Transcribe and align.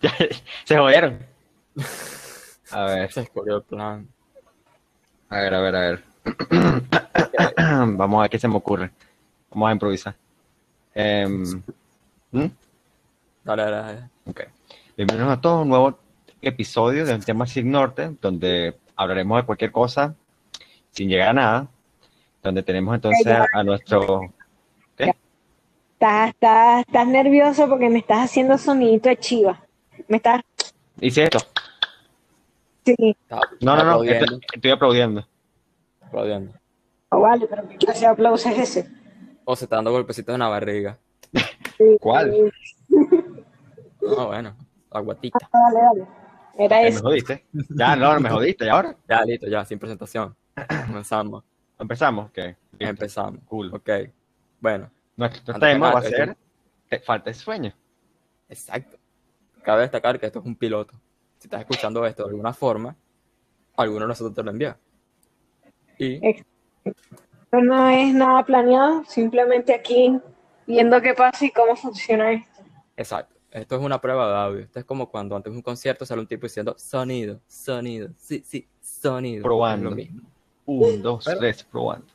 Se 0.64 0.76
jodieron. 0.76 1.18
A 2.70 2.84
ver, 2.84 3.12
Se 3.12 3.22
escogió 3.22 3.56
el 3.56 3.62
plan. 3.62 4.08
a 5.28 5.40
ver, 5.40 5.54
a 5.54 5.60
ver, 5.60 5.76
a 5.76 5.80
ver. 5.80 6.04
Vamos 7.96 8.18
a 8.18 8.22
ver 8.22 8.30
qué 8.30 8.38
se 8.38 8.48
me 8.48 8.56
ocurre. 8.56 8.90
Vamos 9.50 9.68
a 9.68 9.72
improvisar. 9.72 10.14
Em, 10.94 11.62
¿hmm? 12.32 12.46
Dale, 13.44 13.62
dale, 13.62 13.76
dale. 13.76 14.10
Ok. 14.26 14.40
Bienvenidos 14.96 15.32
a 15.32 15.40
todos 15.40 15.58
a 15.58 15.62
un 15.62 15.68
nuevo 15.68 15.98
episodio 16.42 17.04
de 17.04 17.14
un 17.14 17.22
tema 17.22 17.46
sin 17.46 17.70
norte, 17.70 18.10
donde 18.20 18.76
hablaremos 18.96 19.40
de 19.40 19.46
cualquier 19.46 19.72
cosa 19.72 20.14
sin 20.92 21.08
llegar 21.08 21.30
a 21.30 21.32
nada. 21.32 21.68
Donde 22.42 22.62
tenemos 22.62 22.94
entonces 22.94 23.36
a 23.52 23.62
nuestro. 23.62 24.32
¿Qué? 24.96 25.14
Estás, 25.92 26.30
estás, 26.30 26.80
estás 26.86 27.06
nervioso 27.06 27.68
porque 27.68 27.90
me 27.90 27.98
estás 27.98 28.24
haciendo 28.24 28.56
sonidito 28.56 29.10
de 29.10 29.18
chiva. 29.18 29.60
Me 30.08 30.16
estás. 30.18 30.40
Hice 31.00 31.24
esto. 31.24 31.38
Sí, 32.84 32.94
Está- 32.98 33.40
No, 33.60 33.76
no, 33.76 33.84
no. 33.84 34.02
Estoy, 34.04 34.40
estoy 34.54 34.70
aplaudiendo. 34.70 35.26
aplaudiendo. 36.00 36.52
oh, 37.10 37.20
vale, 37.20 37.46
pero 37.46 37.68
¿qué 37.68 37.76
clase 37.76 38.00
de 38.00 38.06
aplauso 38.06 38.48
es 38.48 38.58
ese? 38.58 38.90
O 39.44 39.54
se 39.56 39.64
está 39.64 39.76
dando 39.76 39.92
golpecitos 39.92 40.32
en 40.34 40.40
la 40.40 40.48
barriga. 40.48 40.98
Sí, 41.78 41.96
¿Cuál? 42.00 42.52
No, 44.02 44.26
bueno, 44.28 44.56
la 44.92 45.00
guatita. 45.00 45.38
Dale, 45.52 45.80
dale. 45.80 46.06
Era 46.58 46.80
Eh, 46.80 46.82
Me 46.84 46.88
eso. 46.88 47.02
jodiste. 47.02 47.46
Ya, 47.70 47.96
no, 47.96 48.18
me 48.20 48.28
jodiste. 48.30 48.66
¿Y 48.66 48.68
ahora? 48.68 48.96
Ya, 49.08 49.22
listo, 49.24 49.46
ya, 49.46 49.64
sin 49.64 49.78
presentación. 49.78 50.34
Comenzamos. 50.86 51.44
Empezamos. 51.78 52.26
Ok. 52.30 52.36
listo. 52.36 52.56
Empezamos. 52.78 53.40
Cool. 53.46 53.72
Ok. 53.74 53.90
Bueno, 54.60 54.90
Nuestro 55.16 55.58
tema 55.58 55.92
va 55.92 56.00
a 56.00 56.02
ser 56.02 56.36
eh, 56.90 56.98
falta 56.98 57.30
de 57.30 57.34
sueño. 57.34 57.72
exacto. 58.48 58.98
Cabe 59.62 59.82
destacar 59.82 60.18
que 60.18 60.26
esto 60.26 60.38
es 60.40 60.44
un 60.46 60.56
piloto. 60.56 60.94
Si 61.38 61.46
estás 61.46 61.60
escuchando 61.60 62.04
esto 62.06 62.24
de 62.24 62.30
alguna 62.30 62.52
forma, 62.52 62.96
alguno 63.76 64.00
de 64.02 64.08
nosotros 64.08 64.34
te 64.34 64.42
lo 64.42 64.50
envía. 64.50 64.78
Y 65.98 66.18
Pero 67.50 67.64
no 67.64 67.88
es 67.88 68.14
nada 68.14 68.44
planeado, 68.44 69.04
simplemente 69.04 69.74
aquí 69.74 70.18
viendo 70.66 71.00
qué 71.00 71.14
pasa 71.14 71.44
y 71.44 71.50
cómo 71.50 71.76
funciona 71.76 72.32
esto. 72.32 72.62
Exacto. 72.96 73.34
Esto 73.50 73.76
es 73.76 73.82
una 73.82 74.00
prueba 74.00 74.28
de 74.28 74.36
audio. 74.36 74.60
Esto 74.60 74.78
es 74.78 74.84
como 74.84 75.10
cuando 75.10 75.34
antes 75.34 75.52
de 75.52 75.56
un 75.56 75.62
concierto 75.62 76.06
sale 76.06 76.20
un 76.20 76.26
tipo 76.28 76.46
diciendo 76.46 76.74
sonido, 76.78 77.40
sonido, 77.48 78.10
sí, 78.16 78.42
sí, 78.46 78.68
sonido. 78.80 79.42
Probando. 79.42 79.90
Lo 79.90 79.96
mismo. 79.96 80.22
Un, 80.66 81.02
dos, 81.02 81.24
Pero- 81.24 81.40
tres, 81.40 81.64
probando. 81.64 82.06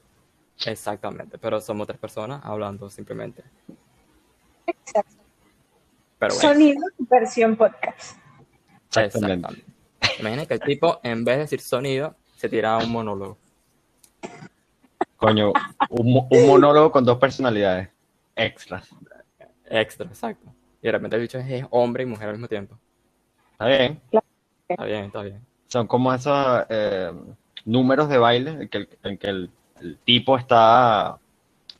Exactamente. 0.65 1.37
Pero 1.37 1.59
somos 1.59 1.85
tres 1.87 1.99
personas 1.99 2.39
hablando 2.43 2.89
simplemente. 2.89 3.43
Exacto. 4.65 5.14
Pero 6.27 6.35
bueno, 6.35 6.53
Sonido 6.53 6.81
versión 7.09 7.55
podcast. 7.55 8.17
Exactamente. 8.87 9.47
exactamente. 9.47 10.19
Imagina 10.19 10.45
que 10.45 10.53
el 10.55 10.59
tipo, 10.61 10.99
en 11.03 11.23
vez 11.25 11.35
de 11.35 11.41
decir 11.41 11.61
sonido, 11.61 12.15
se 12.35 12.47
tira 12.49 12.77
un 12.77 12.91
monólogo. 12.91 13.37
Coño, 15.17 15.51
un, 15.89 16.13
mo- 16.13 16.27
un 16.29 16.47
monólogo 16.47 16.91
con 16.91 17.03
dos 17.05 17.17
personalidades 17.17 17.89
extras. 18.35 18.89
Extra, 19.65 20.05
exacto. 20.07 20.53
Y 20.81 20.85
de 20.85 20.91
repente 20.91 21.15
el 21.15 21.21
bicho 21.23 21.39
es, 21.39 21.49
es 21.49 21.65
hombre 21.71 22.03
y 22.03 22.05
mujer 22.05 22.27
al 22.29 22.35
mismo 22.35 22.47
tiempo. 22.47 22.77
¿Está 23.53 23.65
bien? 23.67 24.01
Está 24.67 24.85
bien, 24.85 25.05
está 25.05 25.21
bien. 25.21 25.41
Son 25.67 25.87
como 25.87 26.13
esos 26.13 26.65
eh, 26.69 27.11
números 27.65 28.09
de 28.09 28.17
baile 28.17 28.51
en 28.51 28.69
que, 28.69 28.77
el, 28.79 28.89
en 29.03 29.17
que 29.17 29.27
el- 29.27 29.49
el 29.81 29.97
tipo 29.99 30.37
está 30.37 31.17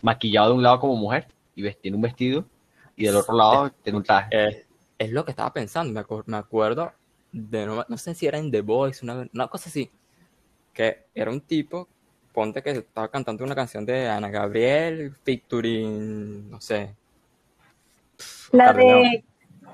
maquillado 0.02 0.50
de 0.50 0.56
un 0.56 0.64
lado 0.64 0.80
como 0.80 0.96
mujer 0.96 1.28
y 1.56 1.70
tiene 1.76 1.96
un 1.96 2.02
vestido 2.02 2.46
y 2.96 3.06
del 3.06 3.16
otro 3.18 3.36
lado 3.36 3.70
tiene 3.84 3.98
un 3.98 4.04
traje. 4.04 4.30
Eh, 4.32 4.66
es 4.98 5.12
lo 5.12 5.26
que 5.26 5.32
estaba 5.32 5.52
pensando. 5.54 5.92
Me, 5.94 6.06
acu- 6.06 6.24
me 6.26 6.38
acuerdo 6.38 6.92
de, 7.32 7.66
no, 7.66 7.86
no 7.88 7.98
sé 7.98 8.14
si 8.16 8.28
era 8.28 8.38
en 8.38 8.52
The 8.52 8.62
Voice, 8.62 9.04
una, 9.04 9.28
una 9.34 9.48
cosa 9.48 9.70
así, 9.70 9.92
que 10.74 11.06
era 11.14 11.32
un 11.32 11.42
tipo, 11.42 11.88
ponte 12.34 12.62
que 12.64 12.72
estaba 12.72 13.10
cantando 13.10 13.44
una 13.44 13.56
canción 13.56 13.86
de 13.86 14.08
Ana 14.08 14.30
Gabriel, 14.30 15.14
featuring, 15.24 16.50
no 16.50 16.62
sé. 16.62 16.96
La 18.52 18.72
de, 18.74 19.24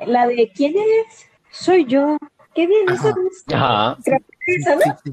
la 0.08 0.28
de 0.28 0.52
¿quién 0.56 0.74
es? 0.78 1.28
Soy 1.52 1.86
yo. 1.86 2.18
Qué 2.56 2.66
bien, 2.68 2.90
eso 2.90 3.10
es- 3.10 3.54
Ajá. 3.54 3.98
es. 4.04 4.06
Sí, 4.44 4.56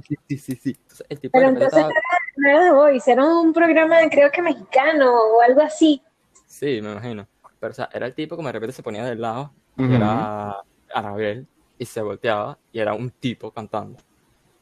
sí, 0.09 0.17
sí, 0.29 0.39
sí, 0.39 0.57
sí. 0.57 0.77
Entonces, 0.81 1.07
el 1.11 1.21
tipo 1.21 1.33
Pero 1.39 1.49
entonces 1.51 1.73
estaba- 1.79 1.93
no 2.37 2.49
era 2.49 2.63
The 2.65 2.73
Voice, 2.73 3.13
era 3.13 3.25
un 3.25 3.53
programa 3.53 3.97
creo 4.11 4.31
que 4.33 4.41
mexicano 4.43 5.13
o 5.13 5.41
algo 5.43 5.61
así. 5.61 6.03
Sí, 6.47 6.81
me 6.81 6.93
imagino. 6.93 7.27
Pero, 7.61 7.71
o 7.73 7.75
sea, 7.75 7.89
era 7.93 8.07
el 8.07 8.15
tipo 8.15 8.37
que 8.37 8.43
de 8.43 8.53
repente 8.53 8.73
se 8.73 8.83
ponía 8.83 9.05
del 9.05 9.21
lado, 9.21 9.53
y 9.77 9.93
era 9.93 10.51
Ana 10.95 11.11
Gabriel, 11.11 11.47
y 11.79 11.85
se 11.85 12.03
volteaba, 12.03 12.59
y 12.73 12.79
era 12.79 12.95
un 12.95 13.11
tipo 13.11 13.51
cantando. 13.51 13.99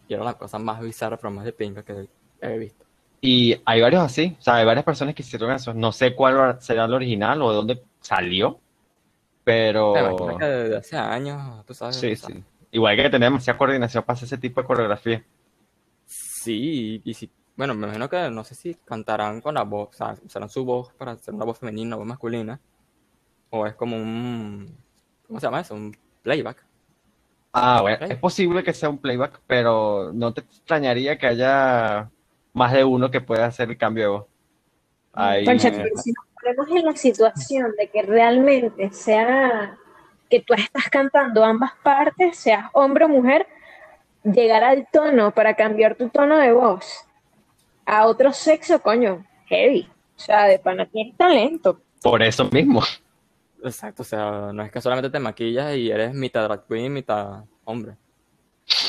Y 0.08 0.14
era 0.14 0.24
la 0.24 0.34
cosa 0.34 0.58
más 0.58 0.80
bizarra, 0.80 1.16
pero 1.16 1.30
más 1.30 1.44
de 1.44 1.52
pinga 1.52 1.82
que 1.82 2.08
he 2.40 2.58
visto. 2.58 2.84
Y 3.20 3.60
hay 3.64 3.80
varios 3.80 4.02
así, 4.02 4.36
o 4.38 4.42
sea, 4.42 4.56
hay 4.56 4.64
varias 4.64 4.84
personas 4.84 5.14
que 5.14 5.22
hicieron 5.22 5.50
eso. 5.50 5.74
No 5.74 5.92
sé 5.92 6.14
cuál 6.14 6.60
será 6.60 6.84
el 6.84 6.94
original 6.94 7.42
o 7.42 7.50
de 7.50 7.56
dónde 7.56 7.82
salió, 8.00 8.60
pero 9.42 9.96
imagino 9.96 10.38
que 10.38 10.44
desde 10.44 10.76
hace 10.76 10.96
años, 10.96 11.64
tú 11.66 11.74
sabes. 11.74 11.96
sí, 11.96 12.16
sí. 12.16 12.44
Igual 12.72 12.96
que 12.96 13.02
tenemos 13.04 13.20
demasiada 13.20 13.58
coordinación 13.58 14.04
para 14.04 14.14
hacer 14.14 14.26
ese 14.26 14.38
tipo 14.38 14.60
de 14.60 14.66
coreografía. 14.66 15.24
Sí, 16.04 17.00
y 17.04 17.14
si, 17.14 17.30
bueno, 17.56 17.74
me 17.74 17.86
imagino 17.86 18.08
que 18.08 18.28
no 18.28 18.44
sé 18.44 18.54
si 18.54 18.74
cantarán 18.74 19.40
con 19.40 19.54
la 19.54 19.62
voz, 19.62 19.88
o 19.88 19.92
sea, 19.92 20.14
usarán 20.24 20.50
su 20.50 20.64
voz 20.64 20.92
para 20.92 21.12
hacer 21.12 21.32
una 21.32 21.44
voz 21.44 21.58
femenina, 21.58 21.88
una 21.88 21.96
voz 21.96 22.06
masculina, 22.06 22.60
o 23.50 23.66
es 23.66 23.74
como 23.74 23.96
un, 23.96 24.76
¿cómo 25.26 25.40
se 25.40 25.46
llama 25.46 25.60
eso? 25.60 25.74
Un 25.74 25.96
playback. 26.22 26.64
Ah, 27.52 27.80
bueno, 27.80 28.06
es 28.06 28.18
posible 28.18 28.62
que 28.62 28.74
sea 28.74 28.90
un 28.90 28.98
playback, 28.98 29.40
pero 29.46 30.10
no 30.12 30.34
te 30.34 30.42
extrañaría 30.42 31.16
que 31.16 31.26
haya 31.26 32.10
más 32.52 32.72
de 32.72 32.84
uno 32.84 33.10
que 33.10 33.20
pueda 33.20 33.46
hacer 33.46 33.70
el 33.70 33.78
cambio 33.78 34.02
de 34.02 34.10
voz. 34.10 34.26
Ahí, 35.14 35.44
Concha, 35.44 35.70
pero 35.70 35.96
si 35.96 36.12
nos 36.12 36.26
ponemos 36.34 36.68
en 36.68 36.84
la 36.84 36.96
situación 36.96 37.72
de 37.78 37.88
que 37.88 38.02
realmente 38.02 38.90
sea 38.92 39.76
que 40.28 40.40
tú 40.40 40.52
estás 40.54 40.88
cantando 40.90 41.44
ambas 41.44 41.72
partes, 41.82 42.36
seas 42.36 42.68
hombre 42.74 43.06
o 43.06 43.08
mujer, 43.08 43.46
llegar 44.22 44.62
al 44.64 44.86
tono 44.92 45.30
para 45.30 45.54
cambiar 45.54 45.94
tu 45.94 46.08
tono 46.10 46.36
de 46.36 46.52
voz 46.52 47.06
a 47.86 48.06
otro 48.06 48.32
sexo, 48.32 48.80
coño, 48.82 49.24
heavy. 49.46 49.88
O 50.16 50.18
sea, 50.18 50.46
de 50.46 50.58
pana 50.58 50.86
tienes 50.86 51.16
talento. 51.16 51.80
por 52.02 52.22
eso 52.22 52.48
mismo. 52.50 52.82
Exacto, 53.62 54.02
o 54.02 54.04
sea, 54.04 54.50
no 54.52 54.62
es 54.62 54.70
que 54.70 54.80
solamente 54.80 55.10
te 55.10 55.18
maquillas 55.18 55.74
y 55.76 55.90
eres 55.90 56.14
mitad 56.14 56.44
drag 56.44 56.66
queen, 56.66 56.92
mitad 56.92 57.44
hombre. 57.64 57.96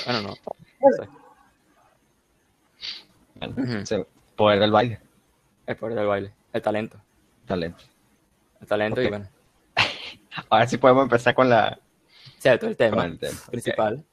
Bueno, 0.06 0.22
no. 0.22 0.30
no 0.30 0.92
sé. 1.04 1.10
Bueno, 3.36 3.86
se- 3.86 4.06
poder 4.36 4.60
del 4.60 4.72
baile, 4.72 5.00
El 5.66 5.76
poder 5.76 5.96
del 5.96 6.08
baile, 6.08 6.34
el 6.54 6.62
talento. 6.62 6.98
talento. 7.46 7.84
El 8.62 8.68
talento 8.68 9.02
y 9.02 9.08
bueno, 9.10 9.28
Ahora 10.50 10.68
sí 10.68 10.78
podemos 10.78 11.04
empezar 11.04 11.34
con 11.36 11.50
la 11.50 11.80
cierto, 12.40 12.68
el 12.68 12.78
tema 12.78 13.06
el 13.06 13.18
tema. 13.20 13.40
principal. 13.50 14.04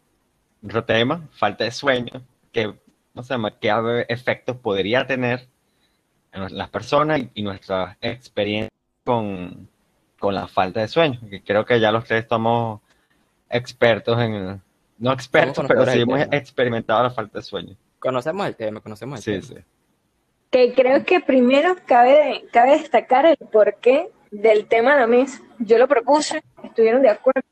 Otro 0.64 0.84
tema, 0.84 1.28
falta 1.32 1.64
de 1.64 1.70
sueño, 1.70 2.22
que 2.52 2.74
no 3.12 3.22
sé 3.22 3.34
qué 3.60 3.70
efectos 4.08 4.56
podría 4.56 5.06
tener 5.06 5.46
en 6.32 6.56
las 6.56 6.68
personas 6.70 7.20
y, 7.20 7.30
y 7.34 7.42
nuestra 7.42 7.96
experiencia 8.00 8.70
con, 9.04 9.68
con 10.24 10.34
la 10.34 10.48
falta 10.48 10.80
de 10.80 10.88
sueño. 10.88 11.20
Que 11.28 11.42
creo 11.42 11.64
que 11.64 11.78
ya 11.78 11.92
los 11.92 12.04
tres 12.04 12.24
somos 12.28 12.80
expertos 13.50 14.18
en, 14.20 14.60
no 14.98 15.12
expertos, 15.12 15.64
pero 15.68 15.84
sí 15.86 16.00
hemos 16.00 16.20
experimentado 16.32 17.02
la 17.02 17.10
falta 17.10 17.38
de 17.38 17.42
sueño. 17.44 17.76
Conocemos 17.98 18.46
el 18.46 18.56
tema, 18.56 18.80
conocemos 18.80 19.18
el 19.26 19.42
Sí, 19.42 19.48
tema. 19.48 19.60
sí. 19.60 19.66
Que 20.50 20.72
creo 20.72 21.04
que 21.04 21.20
primero 21.20 21.76
cabe, 21.86 22.46
cabe 22.52 22.78
destacar 22.78 23.26
el 23.26 23.36
porqué 23.36 24.08
del 24.30 24.66
tema 24.66 24.94
de 24.94 25.00
la 25.00 25.06
mesa. 25.06 25.40
Yo 25.58 25.78
lo 25.78 25.86
propuse, 25.88 26.42
estuvieron 26.62 27.02
de 27.02 27.10
acuerdo. 27.10 27.42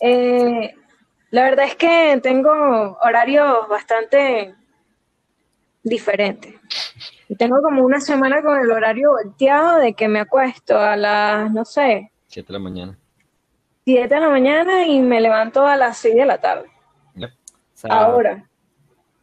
Eh, 0.00 0.74
la 1.30 1.42
verdad 1.42 1.66
es 1.66 1.74
que 1.76 2.18
tengo 2.22 2.50
horarios 3.02 3.68
bastante 3.68 4.54
diferentes. 5.88 6.54
Y 7.28 7.36
tengo 7.36 7.60
como 7.62 7.84
una 7.84 8.00
semana 8.00 8.42
con 8.42 8.58
el 8.58 8.70
horario 8.70 9.10
volteado 9.12 9.78
de 9.78 9.94
que 9.94 10.08
me 10.08 10.20
acuesto 10.20 10.78
a 10.78 10.96
las, 10.96 11.50
no 11.52 11.64
sé, 11.64 12.10
Siete 12.26 12.48
de 12.48 12.52
la 12.54 12.58
mañana. 12.64 12.98
7 13.84 14.14
de 14.14 14.20
la 14.20 14.28
mañana 14.28 14.86
y 14.86 15.00
me 15.00 15.18
levanto 15.20 15.66
a 15.66 15.74
las 15.76 15.96
6 15.98 16.14
de 16.14 16.26
la 16.26 16.38
tarde. 16.38 16.68
Ahora, 17.88 18.48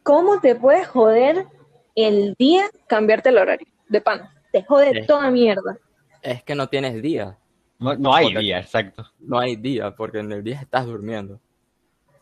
¿cómo 0.02 0.40
te 0.40 0.54
puedes 0.56 0.88
joder 0.88 1.46
el 1.94 2.34
día 2.38 2.64
cambiarte 2.86 3.28
el 3.28 3.38
horario? 3.38 3.66
De 3.88 4.00
pana. 4.00 4.32
Te 4.52 4.64
jode 4.64 5.04
toda 5.06 5.30
mierda. 5.30 5.78
es 6.22 6.42
que 6.42 6.54
no 6.54 6.68
tienes 6.68 7.00
día. 7.02 7.36
No, 7.78 7.94
no 7.94 8.14
hay 8.14 8.26
Porque- 8.26 8.38
día, 8.40 8.58
exacto. 8.58 9.04
No 9.20 9.38
hay 9.38 9.54
día, 9.56 9.94
porque 9.94 10.18
en 10.18 10.32
el 10.32 10.42
día 10.42 10.58
estás 10.60 10.86
durmiendo. 10.86 11.34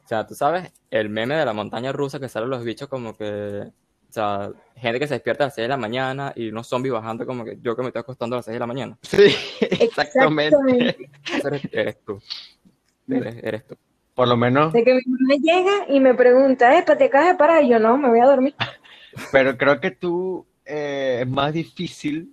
O 0.05 0.07
sea, 0.09 0.27
tú 0.27 0.35
sabes, 0.35 0.71
el 0.91 1.09
meme 1.09 1.37
de 1.37 1.47
la 1.47 1.53
montaña 1.55 1.93
rusa 1.93 2.19
que 2.21 2.29
salen 2.29 2.51
los 2.51 2.63
bichos 2.65 2.89
como 2.89 3.17
que, 3.17 3.71
sea, 4.15 4.53
gente 4.77 5.01
que 5.01 5.09
se 5.09 5.15
despierta 5.15 5.45
a 5.45 5.47
las 5.49 5.55
6 5.55 5.65
de 5.65 5.69
la 5.69 5.77
mañana 5.77 6.33
y 6.37 6.49
unos 6.49 6.69
zombies 6.69 6.93
bajando 6.93 7.27
como 7.27 7.45
que 7.45 7.59
yo 7.61 7.75
que 7.75 7.83
me 7.83 7.89
estoy 7.89 8.01
acostando 8.01 8.37
a 8.37 8.39
las 8.39 8.45
6 8.45 8.55
de 8.55 8.61
la 8.61 8.67
mañana. 8.67 8.99
Sí, 9.03 9.35
exactamente. 9.61 10.57
Eres, 11.45 11.69
eres 11.73 12.05
tú. 12.05 12.21
eres, 13.09 13.37
eres 13.43 13.67
tú. 13.67 13.77
Por 14.15 14.29
lo 14.29 14.37
menos, 14.37 14.73
De 14.73 14.85
que 14.85 14.95
mi 14.95 15.03
mamá 15.07 15.35
llega 15.43 15.87
y 15.89 15.99
me 15.99 16.15
pregunta, 16.15 16.79
¿eh, 16.79 16.83
te 16.83 17.05
acabas 17.05 17.29
de 17.29 17.35
parar? 17.35 17.65
Y 17.65 17.71
yo 17.71 17.81
no, 17.81 17.99
me 17.99 18.09
voy 18.09 18.21
a 18.21 18.27
dormir. 18.27 18.55
pero 19.33 19.59
creo 19.59 19.81
que 19.81 19.91
tú 19.91 20.47
eh, 20.65 21.19
es 21.23 21.29
más 21.29 21.53
difícil 21.53 22.33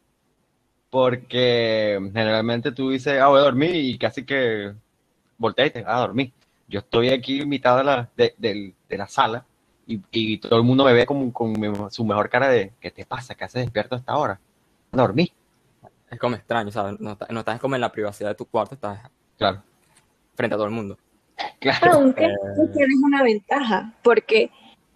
porque 0.91 1.99
generalmente 2.13 2.71
tú 2.71 2.91
dices, 2.91 3.19
ah, 3.19 3.29
voy 3.29 3.39
a 3.39 3.43
dormir 3.43 3.73
y 3.73 3.97
casi 3.97 4.23
que 4.23 4.71
volteas 5.39 5.69
y 5.69 5.71
te 5.71 5.81
vas 5.81 5.95
a 5.95 6.01
dormir. 6.01 6.31
Yo 6.67 6.79
estoy 6.79 7.09
aquí 7.09 7.41
en 7.41 7.49
mitad 7.49 7.77
de 7.77 7.83
la, 7.83 8.09
de 8.15 8.75
la 8.89 9.07
sala 9.07 9.45
y, 9.87 9.99
y 10.11 10.37
todo 10.37 10.57
el 10.59 10.63
mundo 10.65 10.83
me 10.85 10.93
ve 10.93 11.05
como 11.05 11.31
con 11.33 11.51
mi- 11.59 11.71
su 11.89 12.05
mejor 12.05 12.29
cara 12.29 12.47
de, 12.49 12.73
¿qué 12.79 12.91
te 12.91 13.05
pasa? 13.05 13.35
¿Qué 13.35 13.43
haces 13.43 13.63
despierto 13.63 13.95
a 13.95 13.97
esta 13.99 14.15
hora? 14.17 14.39
A 14.91 14.97
dormir. 14.97 15.31
Es 16.09 16.19
como 16.19 16.35
extraño, 16.35 16.71
¿sabes? 16.71 16.99
No, 16.99 17.11
estás- 17.13 17.29
no 17.29 17.39
estás 17.39 17.59
como 17.59 17.75
en 17.75 17.81
la 17.81 17.91
privacidad 17.91 18.29
de 18.29 18.35
tu 18.35 18.45
cuarto, 18.45 18.75
estás 18.75 18.99
Claro, 19.37 19.61
frente 20.35 20.53
a 20.55 20.57
todo 20.57 20.65
el 20.67 20.71
mundo. 20.73 20.97
claro. 21.59 21.93
Aunque 21.93 22.25
Eh. 22.25 22.35
tú 22.55 22.67
tienes 22.73 22.97
una 23.03 23.23
ventaja, 23.23 23.93
porque 24.03 24.51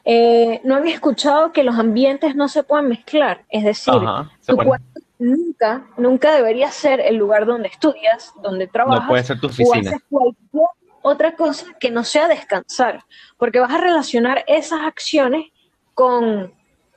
eh, 0.08 0.62
no 0.64 0.76
había 0.76 0.94
escuchado 0.94 1.52
que 1.52 1.64
los 1.64 1.76
ambientes 1.80 2.36
no 2.36 2.48
se 2.48 2.62
pueden 2.64 2.90
mezclar. 2.90 3.44
Es 3.50 3.64
decir, 3.64 3.94
Ajá. 3.96 4.30
Tu 4.46 4.56
pone- 4.56 4.68
cuarto 4.68 5.00
nunca, 5.18 5.88
nunca 5.98 6.34
debería 6.36 6.70
ser 6.70 7.00
el 7.00 7.16
lugar 7.16 7.46
donde 7.48 7.70
estudias, 7.70 8.32
donde 8.44 8.68
trabajas, 8.68 9.04
no 9.04 9.08
puede 9.10 9.24
ser 9.24 9.40
tu 9.40 9.48
o 9.48 9.50
oficina. 9.50 9.90
haces 9.90 10.04
cualquier 10.10 10.64
otra 11.06 11.36
cosa 11.36 11.68
que 11.80 11.92
no 11.92 12.04
sea 12.04 12.28
descansar, 12.28 13.04
porque 13.38 13.60
vas 13.60 13.72
a 13.72 13.78
relacionar 13.78 14.44
esas 14.48 14.82
acciones 14.82 15.52
con, 15.94 16.52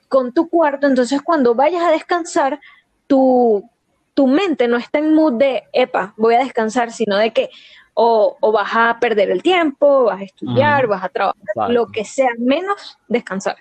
con 0.08 0.32
tu 0.32 0.48
cuarto, 0.48 0.86
entonces 0.86 1.20
cuando 1.20 1.54
vayas 1.54 1.82
a 1.82 1.90
descansar, 1.90 2.58
tu, 3.06 3.68
tu 4.14 4.26
mente 4.26 4.66
no 4.66 4.78
está 4.78 4.98
en 4.98 5.12
mood 5.14 5.34
de, 5.34 5.64
epa, 5.74 6.14
voy 6.16 6.36
a 6.36 6.38
descansar, 6.38 6.90
sino 6.90 7.18
de 7.18 7.34
que 7.34 7.50
o, 7.92 8.38
o 8.40 8.50
vas 8.50 8.70
a 8.74 8.98
perder 8.98 9.30
el 9.30 9.42
tiempo, 9.42 10.04
vas 10.04 10.22
a 10.22 10.24
estudiar, 10.24 10.86
vas 10.86 11.04
a 11.04 11.10
trabajar, 11.10 11.36
lo 11.68 11.88
que 11.88 12.06
sea, 12.06 12.30
menos 12.38 12.96
descansar. 13.08 13.56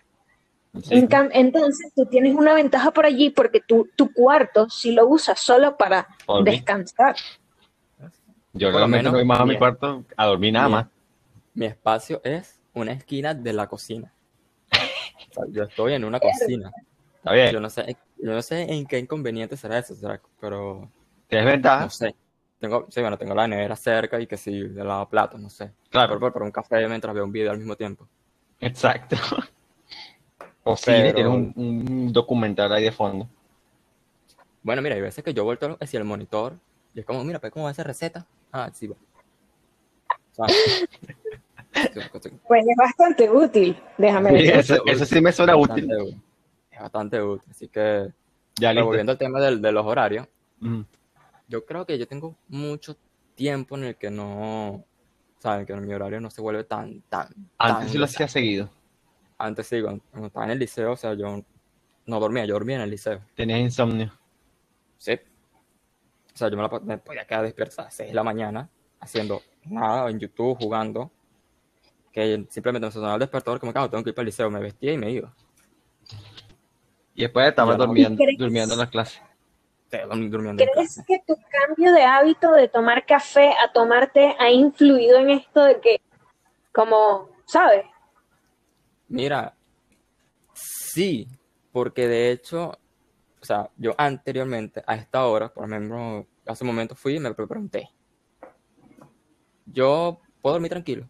Sí. 0.82 1.06
Entonces 1.32 1.92
tú 1.94 2.06
tienes 2.06 2.36
una 2.36 2.54
ventaja 2.54 2.92
por 2.92 3.06
allí 3.06 3.32
porque 3.32 3.60
tu, 3.60 3.90
tu 3.98 4.14
cuarto 4.14 4.70
si 4.70 4.94
lo 4.94 5.08
usas 5.08 5.42
solo 5.42 5.76
para 5.76 6.08
descansar. 6.46 7.18
Yo 8.58 8.72
Por 8.72 8.82
lo 8.82 8.88
menos 8.88 9.14
voy 9.14 9.26
más 9.26 9.40
a 9.40 9.46
mi 9.46 9.58
cuarto 9.58 10.04
a 10.16 10.26
dormir 10.26 10.54
nada 10.54 10.70
más. 10.70 10.88
Mi 11.54 11.66
espacio 11.66 12.22
es 12.24 12.60
una 12.74 12.92
esquina 12.92 13.34
de 13.34 13.54
la 13.54 13.68
cocina. 13.68 14.12
O 15.30 15.34
sea, 15.34 15.44
yo 15.52 15.64
estoy 15.64 15.94
en 15.94 16.04
una 16.06 16.20
cocina. 16.20 16.72
Está 17.18 17.32
bien. 17.34 17.52
Yo 17.52 17.60
no 17.60 17.70
sé, 17.70 17.98
yo 18.18 18.32
no 18.32 18.42
sé 18.42 18.72
en 18.74 18.86
qué 18.88 18.98
inconveniente 19.00 19.58
será 19.58 19.78
eso, 19.80 19.94
será- 19.96 20.22
pero 20.40 20.90
Tienes 21.28 21.46
ventaja. 21.48 21.84
no 21.84 21.90
sé. 21.90 22.16
Tengo, 22.60 22.88
sí, 22.90 23.02
bueno, 23.02 23.18
tengo 23.18 23.36
la 23.36 23.48
nevera 23.48 23.76
cerca 23.76 24.20
y 24.20 24.26
que 24.26 24.38
sí, 24.38 24.62
de 24.68 24.84
lado 24.84 25.08
platos, 25.10 25.40
no 25.40 25.50
sé. 25.50 25.72
Claro. 25.90 26.18
Por, 26.20 26.34
por 26.34 26.44
un 26.44 26.52
café 26.52 26.88
mientras 26.88 27.14
veo 27.14 27.24
un 27.26 27.32
video 27.32 27.52
al 27.52 27.58
mismo 27.58 27.76
tiempo. 27.76 28.08
Exacto. 28.60 29.16
O 30.64 30.76
cine, 30.76 31.14
tienes 31.14 31.32
un, 31.32 31.54
un 31.56 32.12
documental 32.12 32.74
ahí 32.74 32.84
de 32.84 32.92
fondo. 32.92 33.26
Bueno, 34.64 34.82
mira, 34.82 34.96
hay 34.96 35.02
veces 35.02 35.24
que 35.24 35.34
yo 35.34 35.46
vuelto 35.46 35.78
hacia 35.80 35.98
el 35.98 36.04
monitor 36.04 36.58
y 36.94 37.00
es 37.00 37.06
como, 37.06 37.24
mira, 37.24 37.40
pues, 37.40 37.54
¿cómo 37.54 37.66
va 37.66 37.72
esa 37.72 37.84
receta? 37.84 38.26
Ah, 38.52 38.70
sí, 38.74 38.88
va. 38.88 38.96
Pues 42.48 42.66
es 42.68 42.76
bastante 42.76 43.30
útil, 43.30 43.78
déjame 43.98 44.30
Sí, 44.32 44.36
decir. 44.38 44.56
eso, 44.56 44.86
eso 44.86 45.06
sí 45.06 45.22
me 45.22 45.32
suena 45.32 45.56
útil. 45.56 45.88
Es 46.72 46.80
bastante 46.80 47.22
útil. 47.22 47.50
Así 47.52 47.68
que, 47.68 48.12
Ya 48.56 48.70
pero 48.70 48.74
listo. 48.74 48.86
volviendo 48.86 49.12
al 49.12 49.18
tema 49.18 49.40
del- 49.40 49.62
de 49.62 49.72
los 49.72 49.86
horarios, 49.86 50.28
Mm. 50.60 50.82
yo 51.48 51.66
creo 51.66 51.86
que 51.86 51.98
yo 52.00 52.08
tengo 52.08 52.36
mucho 52.48 52.98
tiempo 53.36 53.78
en 53.78 53.84
el 53.86 53.96
que 53.96 54.10
no, 54.10 54.84
saben, 55.40 55.66
que 55.68 55.76
mi 55.76 55.94
horario 55.94 56.20
no 56.20 56.30
se 56.32 56.42
vuelve 56.42 56.64
tan, 56.64 57.02
tan, 57.04 57.28
Antes 57.60 57.80
tan 57.86 57.90
sí 57.90 57.98
lo 58.00 58.06
hacía 58.06 58.28
seguido. 58.28 58.70
Antes 59.38 59.68
sí, 59.68 59.82
cuando, 59.82 60.04
cuando 60.10 60.28
estaba 60.28 60.46
en 60.46 60.52
el 60.54 60.60
liceo, 60.60 60.94
o 60.94 60.98
sea, 60.98 61.14
yo 61.14 61.44
no 62.08 62.20
dormía, 62.20 62.46
yo 62.46 62.54
dormía 62.56 62.78
en 62.78 62.82
el 62.84 62.90
liceo. 62.90 63.22
Tenías 63.36 63.60
insomnio. 63.60 64.12
Sí. 64.98 65.20
O 66.38 66.40
sea, 66.40 66.50
yo 66.50 66.56
me, 66.58 66.62
la, 66.62 66.80
me 66.84 66.98
podía 67.00 67.26
quedar 67.26 67.42
despierto 67.42 67.82
a 67.82 67.86
las 67.86 67.96
6 67.96 68.10
de 68.10 68.14
la 68.16 68.22
mañana 68.22 68.70
haciendo 69.00 69.42
nada 69.66 70.08
en 70.12 70.20
YouTube, 70.20 70.56
jugando. 70.60 71.10
Que 72.12 72.46
simplemente 72.50 72.86
me 72.86 72.92
sonaba 72.92 73.16
el 73.16 73.20
despertador, 73.22 73.60
como 73.60 73.74
que 73.74 73.80
"Ah, 73.80 73.90
tengo 73.90 74.04
que 74.04 74.12
ir 74.12 74.14
para 74.16 74.22
el 74.22 74.28
liceo. 74.28 74.48
Me 74.52 74.60
vestía 74.60 74.94
y 74.94 74.98
me 75.00 75.10
iba. 75.10 75.34
Y 77.16 77.24
después 77.24 77.48
estaba 77.50 77.76
durmiendo, 77.76 78.22
¿Y 78.22 78.26
crees- 78.28 78.38
durmiendo 78.38 78.76
en 78.76 78.80
las 78.82 78.90
clases. 78.92 79.20
¿Crees 79.90 80.68
clase. 80.74 81.04
que 81.08 81.24
tu 81.26 81.36
cambio 81.50 81.92
de 81.92 82.04
hábito 82.04 82.52
de 82.52 82.68
tomar 82.68 83.04
café 83.08 83.54
a 83.54 83.72
tomarte 83.74 84.36
ha 84.38 84.52
influido 84.52 85.18
en 85.18 85.32
esto 85.32 85.64
de 85.64 85.80
que, 85.82 86.02
como, 86.72 87.30
¿sabes? 87.48 87.84
Mira, 89.08 89.56
sí, 90.54 91.28
porque 91.72 92.08
de 92.08 92.30
hecho, 92.32 92.78
sea, 93.48 93.70
yo 93.78 93.96
anteriormente, 93.98 94.84
a 94.86 94.96
esta 94.96 95.26
hora, 95.26 95.54
por 95.54 95.70
ejemplo, 95.70 96.26
hace 96.46 96.64
un 96.64 96.68
momento 96.68 96.96
fui 96.96 97.16
y 97.16 97.20
me 97.20 97.34
pregunté, 97.34 97.90
yo 99.66 100.20
puedo 100.42 100.56
dormir 100.56 100.70
tranquilo, 100.70 101.08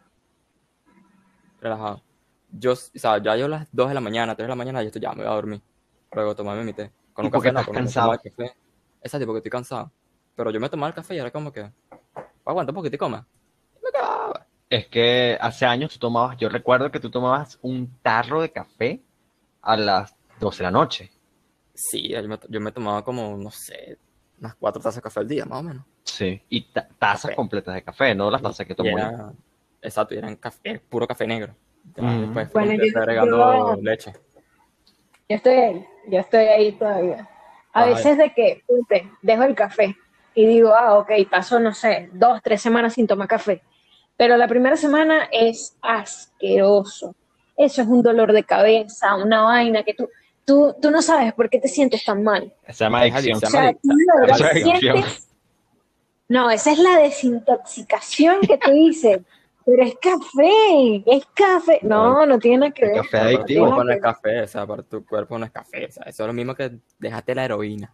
relajado. 1.60 2.04
Yo, 2.51 2.74
o 2.74 2.75
sea, 2.75 3.22
ya 3.22 3.36
yo 3.36 3.45
a 3.45 3.50
las 3.50 3.68
2 3.72 3.89
de 3.89 3.94
la 3.94 4.01
mañana, 4.01 4.36
3 4.36 4.45
de 4.45 4.50
la 4.50 4.56
mañana, 4.56 4.81
yo 4.81 4.88
estoy, 4.88 5.01
ya 5.01 5.12
me 5.12 5.24
voy 5.24 5.31
a 5.31 5.36
dormir. 5.36 5.62
Luego 6.12 6.36
tomarme 6.36 6.63
mi 6.63 6.74
té. 6.74 6.92
Con 7.13 7.25
¿Y 7.25 7.28
un 7.28 7.31
café 7.31 7.51
no, 7.51 7.60
me 7.60 7.72
cansado? 7.72 8.12
café. 8.12 8.56
Exacto, 9.01 9.25
porque 9.25 9.39
estoy 9.39 9.51
cansado. 9.51 9.92
Pero 10.36 10.51
yo 10.51 10.60
me 10.60 10.69
tomaba 10.69 10.89
el 10.89 10.94
café 10.94 11.16
y 11.16 11.19
era 11.19 11.31
como 11.31 11.51
que, 11.51 11.69
aguanta 12.45 12.72
un 12.72 12.75
poquito 12.75 12.95
y 12.95 13.00
coma. 13.00 13.28
Y 13.75 13.84
me 13.84 13.92
quedaba. 13.92 14.45
Es 14.69 14.88
que 14.88 15.38
hace 15.42 15.66
años 15.66 15.94
tú 15.94 16.00
tomabas, 16.00 16.38
yo 16.38 16.50
recuerdo 16.50 16.92
que 16.92 17.00
tú 17.00 17.10
tomabas 17.10 17.57
un 17.62 18.00
tarro 18.01 18.42
de 18.42 18.51
café 18.51 19.04
a 19.62 19.75
las 19.75 20.16
12 20.39 20.57
de 20.60 20.63
la 20.63 20.72
noche. 20.72 21.12
Sí, 21.79 22.09
yo 22.09 22.27
me, 22.27 22.39
yo 22.50 22.59
me 22.59 22.71
tomaba 22.71 23.03
como, 23.03 23.38
no 23.38 23.51
sé, 23.51 24.00
unas 24.39 24.56
cuatro 24.56 24.81
tazas 24.81 24.95
de 24.95 25.01
café 25.03 25.19
al 25.19 25.27
día, 25.27 25.45
más 25.45 25.59
o 25.59 25.63
menos. 25.63 25.85
Sí. 26.03 26.41
Y 26.50 26.62
ta- 26.71 26.88
tazas 26.97 27.21
Café. 27.24 27.35
completas 27.35 27.75
de 27.75 27.83
café, 27.83 28.15
no 28.15 28.31
las 28.31 28.41
tazas 28.41 28.65
que 28.65 28.74
yo. 28.75 28.83
era, 28.83 29.31
exacto, 29.81 30.15
eran 30.15 30.35
café, 30.38 30.79
puro 30.89 31.07
café 31.07 31.27
negro. 31.27 31.53
Después 31.83 32.51
fue 32.51 32.65
Bueno, 32.65 32.83
yo- 32.83 33.00
agregando 33.00 33.75
yo- 33.75 33.81
leche. 33.81 34.12
Yo 35.29 35.35
estoy 35.35 35.53
ahí, 35.53 35.85
yo 36.07 36.19
estoy 36.19 36.45
ahí 36.45 36.71
todavía. 36.71 37.29
A 37.74 37.85
veces 37.85 38.18
de 38.18 38.33
que, 38.33 38.63
ponte, 38.65 39.07
dejo 39.21 39.44
el 39.44 39.53
café 39.53 39.95
y 40.33 40.45
digo, 40.47 40.74
ah, 40.74 40.97
ok, 40.97 41.12
paso, 41.29 41.59
no 41.59 41.74
sé, 41.75 42.09
dos, 42.12 42.41
tres 42.41 42.62
semanas 42.62 42.94
sin 42.94 43.06
tomar 43.06 43.27
café. 43.27 43.62
Pero 44.18 44.35
la 44.35 44.47
primera 44.47 44.75
semana 44.77 45.29
es 45.31 45.77
asqueroso. 45.81 47.15
Eso 47.55 47.81
es 47.84 47.88
un 47.88 48.01
dolor 48.01 48.31
de 48.34 48.43
cabeza, 48.43 49.15
una 49.15 49.41
vaina 49.43 49.84
que 49.84 49.93
tú, 49.93 50.10
tú, 50.48 50.74
tú 50.82 50.89
no 50.89 51.01
sabes 51.01 51.34
por 51.34 51.50
qué 51.50 51.60
te 51.60 51.68
sientes 51.68 52.04
tan 52.06 52.24
mal. 52.24 52.51
Se 52.70 52.86
llama 52.86 53.01
adicción. 53.01 53.38
O 53.44 53.50
sea, 53.50 53.74
tú 53.74 53.89
de 53.89 54.22
verdad 54.22 54.51
es 54.56 54.63
sientes... 54.63 55.27
No, 56.30 56.50
esa 56.50 56.72
es 56.72 56.80
la 56.80 56.98
desintoxicación 57.00 58.42
que 58.42 58.58
tú 58.58 58.72
dices. 58.72 59.20
Pero 59.66 59.84
es 59.84 59.96
café, 60.01 61.04
es 61.06 61.25
café. 61.34 61.80
No, 61.82 62.25
no 62.25 62.39
tiene 62.39 62.58
nada 62.60 62.72
que 62.72 62.86
El 62.86 62.92
ver. 62.92 62.98
café 63.01 63.12
para 63.12 63.30
tu 63.30 63.36
adictivo. 63.36 63.66
cuerpo 63.66 63.84
no 63.84 63.92
es 63.92 64.01
café, 64.01 64.42
o 64.42 64.48
sea, 64.48 64.66
para 64.66 64.84
tu 64.84 65.06
cuerpo 65.06 65.38
no 65.38 65.46
es 65.46 65.51
café. 65.51 65.86
O 65.86 65.92
sea, 65.92 66.04
eso 66.04 66.24
es 66.24 66.27
lo 66.27 66.34
mismo 66.34 66.56
que 66.56 66.72
dejaste 66.98 67.36
la 67.36 67.46
heroína. 67.46 67.94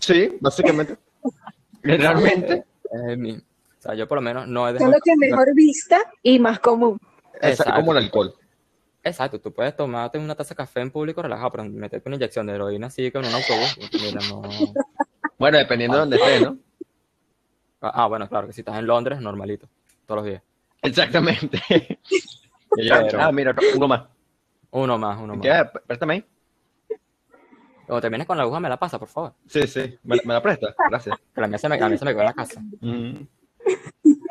Sí, 0.00 0.36
básicamente. 0.40 0.96
Realmente. 1.82 2.64
Es 2.92 3.02
el 3.08 3.18
mismo. 3.18 3.42
O 3.78 3.82
sea, 3.82 3.94
yo 3.94 4.08
por 4.08 4.18
lo 4.18 4.22
menos 4.22 4.48
no 4.48 4.68
he 4.68 4.72
dejado 4.72 4.90
Solo 4.90 5.02
que 5.04 5.16
mejor 5.16 5.54
vista 5.54 5.98
y 6.22 6.38
más 6.40 6.58
común. 6.58 6.98
Es 7.40 7.62
como 7.62 7.92
el 7.92 7.98
alcohol. 7.98 8.34
Exacto, 9.04 9.40
tú 9.40 9.52
puedes 9.52 9.74
tomarte 9.76 10.18
una 10.18 10.34
taza 10.34 10.50
de 10.50 10.56
café 10.56 10.80
en 10.80 10.90
público 10.90 11.22
relajado, 11.22 11.50
pero 11.50 11.64
meterte 11.64 12.08
una 12.08 12.16
inyección 12.16 12.46
de 12.46 12.54
heroína 12.54 12.86
así 12.86 13.10
con 13.10 13.24
un 13.24 13.32
autobús. 13.34 13.78
Mira, 14.00 14.20
no. 14.28 14.42
Bueno, 15.38 15.58
dependiendo 15.58 15.96
de 15.96 16.00
donde 16.00 16.16
estés, 16.16 16.42
¿no? 16.42 16.56
Ah, 17.80 18.06
bueno, 18.06 18.28
claro, 18.28 18.46
que 18.46 18.52
si 18.52 18.60
estás 18.60 18.78
en 18.78 18.86
Londres, 18.86 19.20
normalito, 19.20 19.68
todos 20.06 20.18
los 20.22 20.26
días. 20.26 20.42
Exactamente. 20.82 21.60
Pero- 22.76 23.20
ah, 23.20 23.32
mira, 23.32 23.54
uno 23.76 23.88
más. 23.88 24.02
Uno 24.70 24.96
más, 24.98 25.18
uno 25.20 25.34
más. 25.36 25.42
¿Qué? 25.42 25.80
Préstame 25.86 26.14
ahí. 26.14 26.24
Cuando 27.86 28.00
termines 28.00 28.26
con 28.26 28.36
la 28.36 28.44
aguja, 28.44 28.60
me 28.60 28.68
la 28.68 28.78
pasa, 28.78 28.98
por 28.98 29.08
favor. 29.08 29.34
Sí, 29.46 29.66
sí. 29.66 29.98
¿Me, 30.04 30.16
me 30.24 30.32
la 30.34 30.40
prestas? 30.40 30.74
Gracias. 30.88 31.18
Que 31.34 31.40
la 31.40 31.48
mía 31.48 31.58
se 31.58 31.68
me, 31.68 31.76
la 31.78 31.88
mía 31.88 31.98
se 31.98 32.04
me 32.04 32.12
quedó 32.12 32.20
en 32.20 32.26
la 32.26 32.32
casa. 32.32 32.60
Mm. 32.80 33.14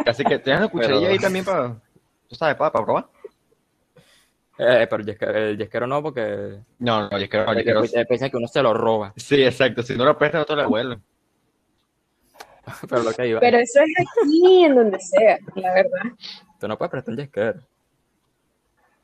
Así 0.06 0.24
que 0.24 0.40
tienes 0.40 0.62
una 0.62 0.70
cucharilla 0.72 1.00
Pero- 1.02 1.12
ahí 1.12 1.20
también 1.20 1.46
para, 1.46 1.76
tú 2.28 2.36
sabes, 2.36 2.56
para, 2.56 2.72
para 2.72 2.86
probar. 2.86 3.08
Eh, 4.64 4.86
pero 4.88 5.02
el 5.02 5.06
yesquero, 5.08 5.52
yesquero 5.54 5.88
no, 5.88 6.04
porque 6.04 6.60
No, 6.80 7.02
no, 7.02 7.10
porque 7.10 7.28
quiero. 7.28 7.82
después 7.82 8.08
piensan 8.08 8.30
que 8.30 8.38
uno 8.38 8.48
se 8.48 8.62
lo 8.62 8.74
roba. 8.76 9.12
Sí, 9.16 9.42
exacto. 9.44 9.82
Si 9.82 9.96
no 9.98 10.06
lo 10.06 10.16
prestas, 10.18 10.42
no 10.42 10.46
te 10.46 10.56
lo 10.56 10.62
devuelven. 10.62 11.02
Pero 12.90 13.02
lo 13.04 13.12
que 13.12 13.28
iba, 13.28 13.40
Pero 13.40 13.58
eso 13.58 13.80
es 13.80 14.08
aquí, 14.22 14.64
en 14.66 14.76
donde 14.76 15.00
sea, 15.00 15.40
la 15.56 15.74
verdad. 15.74 16.02
tú 16.60 16.68
no 16.68 16.78
puedes 16.78 16.92
prestar 16.92 17.12
un 17.14 17.18
yesquero, 17.20 17.60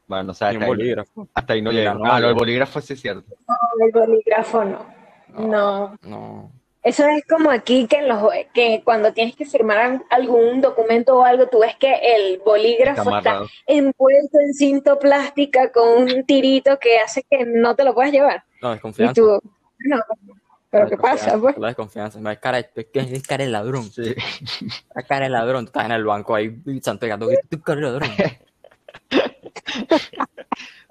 Bueno, 0.07 0.23
no 0.25 0.27
ni 0.27 0.29
un 0.29 0.33
hasta 0.33 0.47
ahí, 0.49 0.67
bolígrafo. 0.67 1.27
hasta 1.33 1.53
ahí 1.53 1.61
no 1.63 1.71
llego. 1.71 1.93
no, 1.95 2.05
Ah, 2.11 2.19
no, 2.19 2.29
el 2.29 2.35
bolígrafo 2.35 2.79
sí 2.81 2.93
es 2.93 3.01
cierto. 3.01 3.23
El 3.83 3.91
bolígrafo 3.91 4.63
no. 4.63 4.85
No. 5.39 5.97
No. 6.03 6.51
Eso 6.87 7.05
es 7.07 7.23
como 7.25 7.51
aquí 7.51 7.85
que, 7.87 7.97
en 7.97 8.07
los, 8.07 8.23
que 8.53 8.81
cuando 8.83 9.11
tienes 9.11 9.35
que 9.35 9.45
firmar 9.45 9.77
al- 9.77 10.03
algún 10.09 10.61
documento 10.61 11.17
o 11.17 11.23
algo, 11.23 11.47
tú 11.47 11.59
ves 11.59 11.75
que 11.75 11.93
el 11.93 12.39
bolígrafo 12.39 13.17
Está 13.17 13.41
envuelto 13.65 14.39
en 14.39 14.53
cinta 14.53 14.97
plástica 14.97 15.71
con 15.71 16.03
un 16.03 16.25
tirito 16.25 16.77
que 16.79 16.99
hace 16.99 17.23
que 17.29 17.43
no 17.45 17.75
te 17.75 17.83
lo 17.83 17.93
puedas 17.93 18.11
llevar. 18.11 18.43
No, 18.61 18.69
Y 18.69 18.73
desconfianza. 18.75 19.13
tú, 19.13 19.39
no, 19.79 19.97
pero 20.69 20.83
La 20.85 20.89
¿qué 20.89 20.97
pasa? 20.97 21.11
desconfianza, 21.33 21.41
Pues? 21.41 21.57
La 21.57 21.67
desconfianza. 21.67 22.19
No, 22.19 22.31
es 22.31 22.39
cara, 22.39 22.59
es 22.59 22.67
que 22.73 22.87
es 22.93 23.27
cara 23.27 23.43
de 23.43 23.49
ladrón. 23.51 23.83
Sí. 23.91 24.13
Es 24.95 25.05
cara 25.07 25.25
de 25.25 25.29
ladrón. 25.29 25.65
Tú 25.65 25.69
estás 25.69 25.85
en 25.85 25.91
el 25.91 26.05
banco 26.05 26.35
ahí 26.35 26.57
y 26.65 26.77
están 26.77 26.97
pegando. 26.99 27.27
que 27.27 27.37
tú 27.49 27.61
cara 27.61 27.81
de 27.81 27.87
ladrón. 27.87 28.09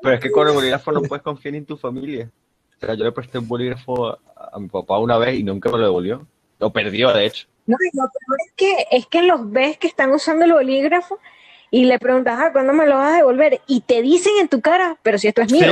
Pero 0.02 0.14
es 0.14 0.20
que 0.20 0.30
con 0.30 0.46
el 0.46 0.54
bolígrafo 0.54 0.92
no 0.92 1.02
puedes 1.02 1.22
confiar 1.22 1.54
en 1.54 1.66
tu 1.66 1.76
familia. 1.76 2.30
O 2.76 2.78
sea, 2.86 2.94
yo 2.94 3.04
le 3.04 3.12
presté 3.12 3.38
un 3.38 3.48
bolígrafo 3.48 4.08
a, 4.08 4.18
a 4.52 4.58
mi 4.58 4.68
papá 4.68 4.98
una 4.98 5.18
vez 5.18 5.38
y 5.38 5.42
nunca 5.42 5.70
me 5.70 5.78
lo 5.78 5.84
devolvió. 5.84 6.26
Lo 6.58 6.72
perdió, 6.72 7.12
de 7.12 7.26
hecho. 7.26 7.46
No, 7.66 7.76
y 7.80 7.96
lo 7.96 8.04
peor 8.04 8.38
es 8.46 8.52
que, 8.56 8.86
es 8.90 9.06
que 9.06 9.22
los 9.22 9.50
ves 9.50 9.76
que 9.78 9.88
están 9.88 10.12
usando 10.12 10.44
el 10.44 10.52
bolígrafo 10.52 11.18
y 11.70 11.84
le 11.84 11.98
preguntas, 11.98 12.38
ah, 12.40 12.52
¿cuándo 12.52 12.72
me 12.72 12.86
lo 12.86 12.96
vas 12.96 13.14
a 13.14 13.16
devolver? 13.16 13.60
Y 13.66 13.80
te 13.80 14.02
dicen 14.02 14.34
en 14.40 14.48
tu 14.48 14.60
cara, 14.60 14.96
pero 15.02 15.18
si 15.18 15.28
esto 15.28 15.42
es 15.42 15.52
mío. 15.52 15.66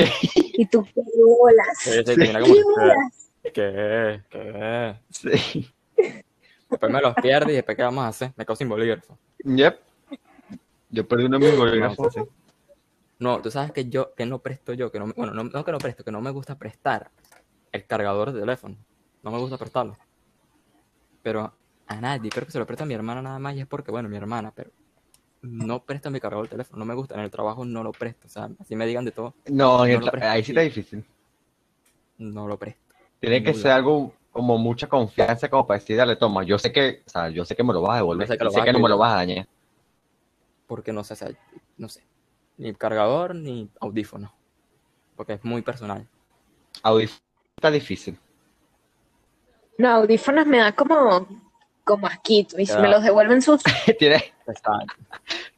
Y 0.56 0.66
tú, 0.66 0.84
¿qué 0.84 1.02
bolas? 1.16 1.78
Sí, 1.78 1.90
sí, 2.06 2.14
¿Qué 2.14 2.62
bolas? 2.62 3.30
¿Qué? 3.42 4.20
¿Qué? 4.30 4.94
Sí. 5.10 5.68
Después 6.70 6.92
me 6.92 7.00
los 7.00 7.14
pierdes 7.16 7.50
y 7.50 7.56
después 7.56 7.76
¿qué 7.76 7.82
vamos 7.82 8.04
a 8.04 8.08
hacer? 8.08 8.32
Me 8.36 8.44
quedo 8.44 8.56
sin 8.56 8.68
bolígrafo. 8.68 9.18
Yep. 9.44 9.78
Yo 10.90 11.08
perdí 11.08 11.24
uno 11.24 11.38
de 11.38 11.46
mis 11.46 11.58
bolígrafos. 11.58 12.14
No, 13.18 13.40
tú 13.40 13.50
sabes 13.50 13.72
que 13.72 13.88
yo, 13.88 14.14
que 14.14 14.26
no 14.26 14.40
presto 14.40 14.74
yo, 14.74 14.90
que 14.90 14.98
no, 14.98 15.12
bueno, 15.16 15.32
no, 15.32 15.44
no 15.44 15.64
que 15.64 15.72
no 15.72 15.78
presto, 15.78 16.04
que 16.04 16.10
no 16.10 16.20
me 16.20 16.30
gusta 16.30 16.56
prestar 16.56 17.10
el 17.74 17.86
cargador 17.86 18.32
de 18.32 18.40
teléfono. 18.40 18.76
No 19.22 19.30
me 19.32 19.38
gusta 19.38 19.58
prestarlo. 19.58 19.96
Pero 21.22 21.52
a 21.86 22.00
nadie, 22.00 22.30
creo 22.30 22.46
que 22.46 22.52
se 22.52 22.58
lo 22.58 22.66
presta 22.66 22.84
a 22.84 22.86
mi 22.86 22.94
hermana 22.94 23.20
nada 23.20 23.38
más 23.40 23.56
y 23.56 23.60
es 23.60 23.66
porque, 23.66 23.90
bueno, 23.90 24.08
mi 24.08 24.16
hermana, 24.16 24.52
pero 24.54 24.70
no 25.42 25.82
presto 25.82 26.10
mi 26.10 26.20
cargador 26.20 26.46
de 26.46 26.50
teléfono, 26.50 26.78
no 26.78 26.84
me 26.84 26.94
gusta, 26.94 27.16
en 27.16 27.20
el 27.20 27.30
trabajo 27.30 27.64
no 27.64 27.82
lo 27.82 27.90
presto, 27.90 28.28
o 28.28 28.30
sea, 28.30 28.48
así 28.60 28.76
me 28.76 28.86
digan 28.86 29.04
de 29.04 29.10
todo, 29.10 29.34
No, 29.46 29.78
No 29.78 30.10
ahí 30.22 30.42
sí 30.44 30.52
está 30.52 30.60
difícil. 30.60 31.04
no 32.18 32.46
lo 32.46 32.58
presto. 32.58 32.80
Tiene 33.20 33.42
que 33.42 33.54
ser 33.54 33.72
algo 33.72 34.14
como 34.30 34.56
mucha 34.56 34.88
confianza 34.88 35.48
como 35.48 35.66
para 35.66 35.80
decir, 35.80 35.96
dale, 35.96 36.16
toma, 36.16 36.44
yo 36.44 36.58
sé 36.58 36.72
que, 36.72 37.02
o 37.06 37.10
sea, 37.10 37.28
yo 37.28 37.44
sé 37.44 37.56
que 37.56 37.64
me 37.64 37.72
lo 37.72 37.82
vas 37.82 37.94
a 37.94 37.96
devolver, 37.96 38.28
Yo 38.28 38.32
sé 38.34 38.38
que 38.38 38.50
sé 38.50 38.72
no 38.72 38.78
me 38.78 38.88
lo 38.88 38.98
vas 38.98 39.12
a 39.14 39.16
dañar. 39.16 39.48
Porque 40.68 40.92
no 40.92 41.02
sé, 41.02 41.14
o 41.14 41.16
sea, 41.16 41.28
no 41.76 41.88
sé, 41.88 42.04
ni 42.56 42.72
cargador 42.74 43.34
ni 43.34 43.68
audífono, 43.80 44.32
porque 45.16 45.34
es 45.34 45.44
muy 45.44 45.62
personal. 45.62 46.06
Audífono 46.82 47.23
está 47.64 47.70
difícil. 47.70 48.18
No, 49.78 49.88
audífonos 49.88 50.46
me 50.46 50.58
da 50.58 50.72
como, 50.72 51.26
como 51.82 52.06
asquito. 52.06 52.58
Y 52.60 52.66
si 52.66 52.78
me 52.78 52.88
los 52.88 53.02
devuelven 53.02 53.40
sus 53.42 53.62
Tienes, 53.98 54.22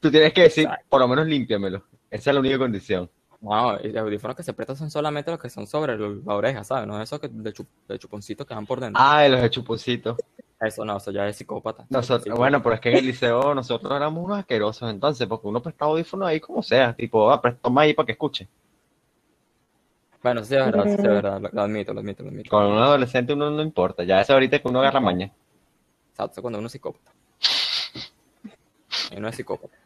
tú 0.00 0.10
tienes 0.10 0.32
que 0.32 0.42
decir, 0.42 0.64
Exacto. 0.64 0.86
por 0.88 1.00
lo 1.00 1.08
menos 1.08 1.26
límpiamelo. 1.26 1.82
Esa 2.10 2.30
es 2.30 2.34
la 2.34 2.40
única 2.40 2.58
condición. 2.58 3.10
No, 3.40 3.78
y 3.80 3.88
los 3.88 4.02
audífonos 4.02 4.36
que 4.36 4.42
se 4.42 4.52
prestan 4.54 4.76
son 4.76 4.90
solamente 4.90 5.30
los 5.30 5.40
que 5.40 5.50
son 5.50 5.66
sobre 5.66 5.98
la 5.98 6.34
oreja, 6.34 6.64
¿sabes? 6.64 6.86
No 6.86 7.00
esos 7.02 7.20
que 7.20 7.28
de, 7.28 7.52
chup- 7.52 7.66
de 7.88 7.98
chuponcitos 7.98 8.46
que 8.46 8.54
van 8.54 8.64
por 8.66 8.80
dentro. 8.80 9.00
Ah, 9.04 9.22
de 9.22 9.28
los 9.28 9.42
de 9.42 9.50
chuponcitos. 9.50 10.16
Eso 10.58 10.84
no, 10.86 10.96
eso 10.96 11.10
ya 11.10 11.28
es 11.28 11.36
psicópata. 11.36 11.84
Nosotros, 11.90 12.22
Psicópata. 12.22 12.38
bueno, 12.38 12.62
pero 12.62 12.76
es 12.76 12.80
que 12.80 12.90
en 12.90 12.96
el 12.96 13.06
liceo 13.06 13.54
nosotros 13.54 13.92
éramos 13.94 14.24
unos 14.24 14.38
asquerosos 14.38 14.90
entonces, 14.90 15.26
porque 15.26 15.46
uno 15.48 15.60
prestaba 15.60 15.90
audífonos 15.90 16.26
ahí 16.28 16.40
como 16.40 16.62
sea, 16.62 16.94
tipo, 16.94 17.30
ah, 17.30 17.42
toma 17.60 17.82
ahí 17.82 17.92
para 17.92 18.06
que 18.06 18.12
escuche. 18.12 18.48
Bueno, 20.26 20.42
sí 20.44 20.56
es 20.56 20.64
verdad, 20.64 20.82
sí 20.86 20.90
es 20.90 20.98
Mm. 20.98 21.02
verdad, 21.04 21.40
lo, 21.40 21.48
lo 21.52 21.62
admito, 21.62 21.94
lo 21.94 22.00
admito, 22.00 22.24
lo 22.24 22.30
admito. 22.30 22.50
Con 22.50 22.64
un 22.66 22.78
adolescente 22.78 23.32
uno 23.32 23.48
no 23.48 23.62
importa, 23.62 24.02
ya 24.02 24.20
es 24.20 24.28
ahorita 24.28 24.58
que 24.58 24.66
uno 24.66 24.80
agarra 24.80 24.98
maña. 24.98 25.30
Exacto, 26.10 26.42
cuando 26.42 26.58
uno 26.58 26.66
es 26.66 26.72
psicópata. 26.72 27.12
Y 29.12 29.20
no 29.20 29.28
es 29.28 29.36
psicópata. 29.36 29.76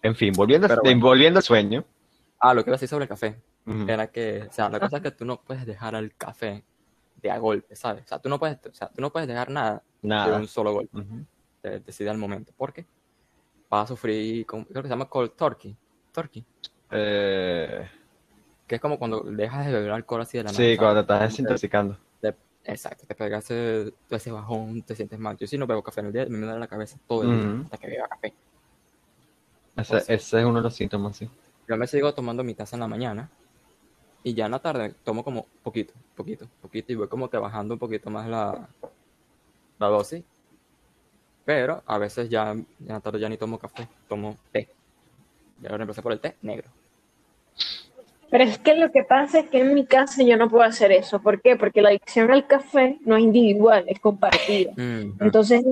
En 0.00 0.14
fin, 0.16 0.32
volviendo, 0.32 0.66
bueno. 0.82 1.00
volviendo 1.06 1.38
al 1.40 1.42
sueño. 1.44 1.84
Ah, 2.40 2.54
lo 2.54 2.64
que 2.64 2.70
iba 2.70 2.76
a 2.76 2.78
decir 2.78 2.88
sobre 2.88 3.02
el 3.02 3.08
café 3.10 3.38
Ujú. 3.66 3.84
era 3.86 4.06
que, 4.10 4.44
o 4.48 4.52
sea, 4.52 4.70
la 4.70 4.80
cosa 4.80 4.96
es 4.96 5.02
que 5.02 5.10
tú 5.10 5.26
no 5.26 5.42
puedes 5.42 5.66
dejar 5.66 5.94
al 5.94 6.14
café 6.14 6.64
de 7.20 7.30
a 7.30 7.36
golpe, 7.36 7.76
¿sabes? 7.76 8.04
O 8.04 8.08
sea, 8.08 8.18
tú 8.18 8.30
no 8.30 8.38
puedes, 8.38 8.56
o 8.64 8.72
sea, 8.72 8.88
tú 8.88 9.02
no 9.02 9.10
puedes 9.12 9.28
dejar 9.28 9.50
nada 9.50 9.82
de 10.00 10.08
Nada. 10.08 10.38
un 10.38 10.46
solo 10.48 10.72
golpe, 10.72 10.96
Ujú. 10.96 11.26
de, 11.64 11.80
decide 11.80 12.08
al 12.08 12.16
momento. 12.16 12.50
¿Por 12.56 12.72
qué? 12.72 12.86
Vas 13.68 13.84
a 13.84 13.88
sufrir, 13.88 14.46
con- 14.46 14.64
creo 14.64 14.80
que 14.82 14.88
se 14.88 14.94
llama 14.94 15.04
cold 15.06 15.32
turkey, 15.36 15.76
turkey, 16.12 16.42
Eh, 16.90 17.86
que 18.68 18.76
es 18.76 18.80
como 18.82 18.98
cuando 18.98 19.22
dejas 19.22 19.66
de 19.66 19.72
beber 19.72 19.92
alcohol 19.92 20.22
así 20.22 20.38
de 20.38 20.44
la 20.44 20.52
nada. 20.52 20.72
sí, 20.72 20.76
cuando 20.76 20.96
te 20.96 21.00
estás 21.02 21.20
desintoxicando. 21.30 21.96
te- 22.20 22.36
exacto, 22.64 23.06
te 23.06 23.14
pega 23.14 23.38
ese, 23.38 23.94
ese 24.10 24.30
bajón, 24.32 24.82
te 24.82 24.94
sientes 24.96 25.18
mal. 25.18 25.36
Yo 25.36 25.46
sí 25.46 25.58
no 25.58 25.66
bebo 25.66 25.82
café 25.82 26.00
en 26.00 26.06
el 26.06 26.12
día, 26.12 26.26
me 26.26 26.38
duele 26.38 26.58
la 26.58 26.68
cabeza 26.68 26.98
todo 27.06 27.24
el 27.24 27.30
día 27.30 27.50
hasta 27.64 27.78
que 27.78 27.86
beba 27.88 28.08
café. 28.08 28.34
Ese, 29.76 29.96
ese 30.08 30.40
es 30.40 30.44
uno 30.44 30.56
de 30.56 30.62
los 30.64 30.74
síntomas, 30.74 31.16
sí. 31.16 31.30
Yo 31.68 31.76
me 31.76 31.86
sigo 31.86 32.12
tomando 32.14 32.42
mi 32.42 32.54
taza 32.54 32.74
en 32.76 32.80
la 32.80 32.88
mañana 32.88 33.30
y 34.24 34.34
ya 34.34 34.46
en 34.46 34.52
la 34.52 34.60
tarde 34.60 34.94
tomo 35.04 35.24
como 35.24 35.46
poquito, 35.62 35.94
poquito, 36.16 36.48
poquito 36.62 36.92
y 36.92 36.96
voy 36.96 37.08
como 37.08 37.30
que 37.30 37.38
bajando 37.38 37.74
un 37.74 37.80
poquito 37.80 38.10
más 38.10 38.28
la, 38.28 38.68
la 39.78 39.88
dosis. 39.88 40.24
Pero 41.44 41.82
a 41.86 41.98
veces 41.98 42.28
ya 42.30 42.52
en 42.52 42.66
la 42.78 43.00
tarde 43.00 43.18
ya 43.20 43.28
ni 43.28 43.36
tomo 43.36 43.58
café, 43.58 43.88
tomo 44.08 44.36
té. 44.52 44.68
Ya 45.62 45.70
lo 45.70 45.76
reemplacé 45.78 46.02
por 46.02 46.12
el 46.12 46.20
té 46.20 46.36
negro. 46.42 46.70
Pero 48.30 48.44
es 48.44 48.58
que 48.58 48.74
lo 48.74 48.90
que 48.92 49.04
pasa 49.04 49.40
es 49.40 49.48
que 49.48 49.60
en 49.60 49.72
mi 49.74 49.86
casa 49.86 50.22
yo 50.22 50.36
no 50.36 50.50
puedo 50.50 50.62
hacer 50.64 50.92
eso. 50.92 51.20
¿Por 51.22 51.40
qué? 51.40 51.56
Porque 51.56 51.80
la 51.80 51.88
adicción 51.88 52.30
al 52.30 52.46
café 52.46 52.98
no 53.06 53.16
es 53.16 53.22
individual, 53.22 53.84
es 53.88 53.98
compartida. 54.00 54.72
Mm, 54.76 55.14
Entonces, 55.20 55.64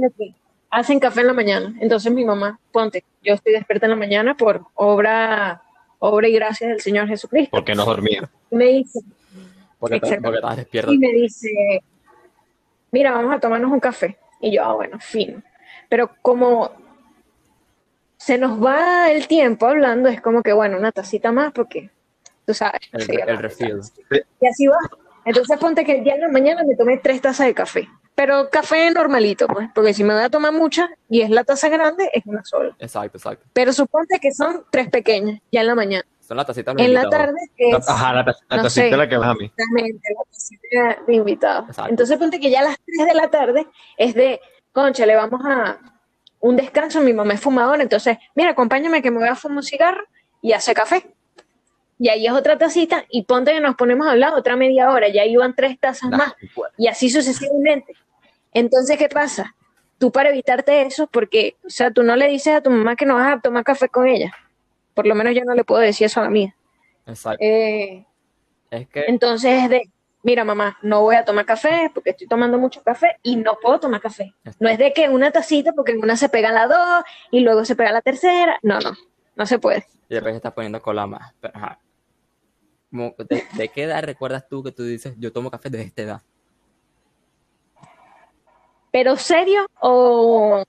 hacen 0.70 0.98
café 0.98 1.20
en 1.20 1.26
la 1.26 1.32
mañana. 1.34 1.74
Entonces, 1.80 2.10
mi 2.12 2.24
mamá, 2.24 2.58
ponte, 2.72 3.04
yo 3.22 3.34
estoy 3.34 3.52
despierta 3.52 3.84
en 3.86 3.90
la 3.90 3.96
mañana 3.96 4.34
por 4.36 4.62
obra, 4.74 5.62
obra 5.98 6.28
y 6.28 6.32
gracias 6.32 6.70
del 6.70 6.80
Señor 6.80 7.08
Jesucristo. 7.08 7.50
Porque 7.54 7.74
no. 7.74 7.84
Y 8.50 8.56
me 8.56 8.64
dice, 8.66 9.00
porque, 9.78 10.00
te- 10.00 10.06
Exacto. 10.06 10.22
porque 10.24 10.38
estás 10.38 10.56
despierto. 10.56 10.92
y 10.92 10.98
me 10.98 11.12
dice, 11.12 11.82
mira, 12.90 13.10
vamos 13.12 13.34
a 13.34 13.38
tomarnos 13.40 13.70
un 13.70 13.80
café. 13.80 14.16
Y 14.40 14.52
yo, 14.56 14.64
ah, 14.64 14.72
bueno, 14.74 14.98
fino. 14.98 15.42
Pero 15.90 16.10
como 16.22 16.70
se 18.16 18.38
nos 18.38 18.62
va 18.64 19.10
el 19.10 19.26
tiempo 19.28 19.66
hablando, 19.66 20.08
es 20.08 20.20
como 20.22 20.42
que, 20.42 20.52
bueno, 20.54 20.78
una 20.78 20.90
tacita 20.92 21.32
más 21.32 21.52
porque, 21.52 21.90
tú 22.46 22.54
sabes. 22.54 22.80
El, 22.92 23.20
hablando. 23.22 23.42
refill. 23.42 23.80
Y 24.40 24.46
así 24.46 24.66
va. 24.66 24.78
Entonces 25.24 25.58
ponte 25.58 25.84
que 25.84 26.04
ya 26.04 26.14
en 26.14 26.20
la 26.20 26.28
mañana 26.28 26.62
me 26.64 26.76
tomé 26.76 26.98
tres 26.98 27.20
tazas 27.20 27.46
de 27.46 27.54
café. 27.54 27.88
Pero 28.14 28.48
café 28.48 28.90
normalito, 28.92 29.46
pues, 29.48 29.68
porque 29.74 29.92
si 29.92 30.02
me 30.04 30.14
voy 30.14 30.22
a 30.22 30.30
tomar 30.30 30.52
mucha 30.52 30.88
y 31.10 31.20
es 31.20 31.28
la 31.30 31.44
taza 31.44 31.68
grande, 31.68 32.08
es 32.14 32.24
una 32.24 32.42
sola. 32.44 32.74
Exacto, 32.78 33.18
exacto. 33.18 33.44
Pero 33.52 33.72
suponte 33.72 34.18
que 34.20 34.32
son 34.32 34.64
tres 34.70 34.88
pequeñas, 34.88 35.40
ya 35.52 35.60
en 35.60 35.66
la 35.66 35.74
mañana. 35.74 36.04
Son 36.20 36.36
las 36.36 36.46
tacitas 36.46 36.74
de 36.74 36.84
En 36.84 36.94
la 36.94 37.08
tarde 37.08 37.34
es 37.56 37.88
Ajá, 37.88 38.12
la, 38.14 38.24
tac- 38.24 38.36
la 38.48 38.56
no 38.56 38.62
tacita 38.64 38.88
sé. 38.90 38.96
la 38.96 39.08
que 39.08 39.18
más 39.18 39.28
a 39.28 39.34
mí. 39.34 39.44
exactamente 39.44 40.08
la 40.16 40.24
tacita 40.30 41.04
de 41.06 41.14
invitados. 41.14 41.68
Exacto. 41.68 41.90
Entonces 41.90 42.18
ponte 42.18 42.40
que 42.40 42.50
ya 42.50 42.60
a 42.60 42.64
las 42.64 42.76
tres 42.84 43.06
de 43.06 43.14
la 43.14 43.28
tarde 43.28 43.66
es 43.98 44.14
de, 44.14 44.40
concha, 44.72 45.04
le 45.06 45.14
vamos 45.14 45.40
a 45.44 45.78
un 46.40 46.56
descanso, 46.56 47.00
mi 47.00 47.12
mamá 47.12 47.34
es 47.34 47.40
fumadora, 47.40 47.82
entonces, 47.82 48.18
mira, 48.34 48.50
acompáñame 48.52 49.02
que 49.02 49.10
me 49.10 49.18
voy 49.18 49.28
a 49.28 49.34
fumar 49.34 49.58
un 49.58 49.62
cigarro 49.62 50.04
y 50.40 50.52
hace 50.52 50.72
café. 50.74 51.06
Y 51.98 52.08
ahí 52.10 52.26
es 52.26 52.32
otra 52.32 52.58
tacita 52.58 53.04
y 53.08 53.22
ponte 53.24 53.52
que 53.52 53.60
nos 53.60 53.74
ponemos 53.76 54.06
a 54.06 54.10
hablar 54.10 54.34
otra 54.34 54.54
media 54.56 54.90
hora, 54.90 55.08
ya 55.08 55.24
iban 55.24 55.54
tres 55.54 55.78
tazas 55.80 56.10
Nah, 56.10 56.18
más 56.18 56.34
y 56.76 56.88
así 56.88 57.08
sucesivamente. 57.08 57.94
Entonces, 58.52 58.98
¿qué 58.98 59.08
pasa? 59.08 59.54
Tú 59.98 60.12
para 60.12 60.28
evitarte 60.28 60.82
eso, 60.82 61.06
porque, 61.06 61.56
o 61.64 61.70
sea, 61.70 61.90
tú 61.90 62.02
no 62.02 62.16
le 62.16 62.28
dices 62.28 62.54
a 62.54 62.60
tu 62.60 62.70
mamá 62.70 62.96
que 62.96 63.06
no 63.06 63.14
vas 63.14 63.36
a 63.36 63.40
tomar 63.40 63.64
café 63.64 63.88
con 63.88 64.06
ella. 64.06 64.30
Por 64.92 65.06
lo 65.06 65.14
menos 65.14 65.34
yo 65.34 65.42
no 65.44 65.54
le 65.54 65.64
puedo 65.64 65.80
decir 65.80 66.04
eso 66.06 66.20
a 66.20 66.24
la 66.24 66.30
mía. 66.30 66.54
Exacto. 67.06 67.38
Eh, 67.42 68.04
Es 68.70 68.88
que 68.88 69.04
entonces 69.08 69.62
es 69.64 69.70
de, 69.70 69.90
mira 70.22 70.44
mamá, 70.44 70.76
no 70.82 71.00
voy 71.02 71.16
a 71.16 71.24
tomar 71.24 71.46
café 71.46 71.90
porque 71.94 72.10
estoy 72.10 72.26
tomando 72.26 72.58
mucho 72.58 72.82
café 72.82 73.16
y 73.22 73.36
no 73.36 73.56
puedo 73.62 73.80
tomar 73.80 74.02
café. 74.02 74.34
No 74.60 74.68
es 74.68 74.76
de 74.76 74.92
que 74.92 75.08
una 75.08 75.30
tacita 75.30 75.72
porque 75.72 75.92
en 75.92 76.02
una 76.02 76.16
se 76.16 76.28
pega 76.28 76.52
la 76.52 76.66
dos 76.66 77.04
y 77.30 77.40
luego 77.40 77.64
se 77.64 77.74
pega 77.76 77.90
la 77.92 78.02
tercera. 78.02 78.58
No, 78.62 78.80
no, 78.80 78.92
no 79.34 79.46
se 79.46 79.58
puede. 79.58 79.86
y 80.10 80.14
después 80.14 80.34
estás 80.34 80.52
poniendo 80.52 80.80
cola 80.82 81.06
más. 81.06 81.32
Pero, 81.40 81.56
ajá. 81.56 81.78
Como, 82.96 83.14
¿De, 83.28 83.44
de 83.52 83.68
qué 83.68 83.82
edad 83.82 84.02
recuerdas 84.02 84.48
tú 84.48 84.62
que 84.62 84.72
tú 84.72 84.82
dices, 84.82 85.14
yo 85.18 85.30
tomo 85.30 85.50
café 85.50 85.68
desde 85.68 85.84
esta 85.84 86.02
edad? 86.02 86.22
Pero 88.90 89.16
serio 89.16 89.66
o, 89.80 90.64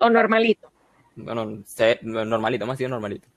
o 0.00 0.10
normalito. 0.10 0.72
Bueno, 1.14 1.62
se- 1.64 2.00
normalito, 2.02 2.66
más 2.66 2.78
bien 2.78 2.90
normalito. 2.90 3.28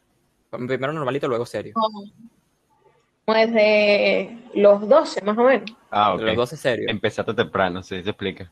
Primero 0.50 0.92
normalito, 0.92 1.28
luego 1.28 1.46
serio. 1.46 1.74
Como 1.76 2.04
desde 3.28 4.40
los 4.56 4.90
12 4.90 5.22
más 5.22 5.38
o 5.38 5.44
menos. 5.44 5.70
Ah, 5.92 6.16
De 6.16 6.24
los 6.24 6.32
ok. 6.32 6.38
12 6.38 6.58
serio. 6.58 6.86
Empezaste 6.90 7.36
temprano, 7.36 7.84
sí, 7.84 8.02
se 8.02 8.10
explica. 8.10 8.52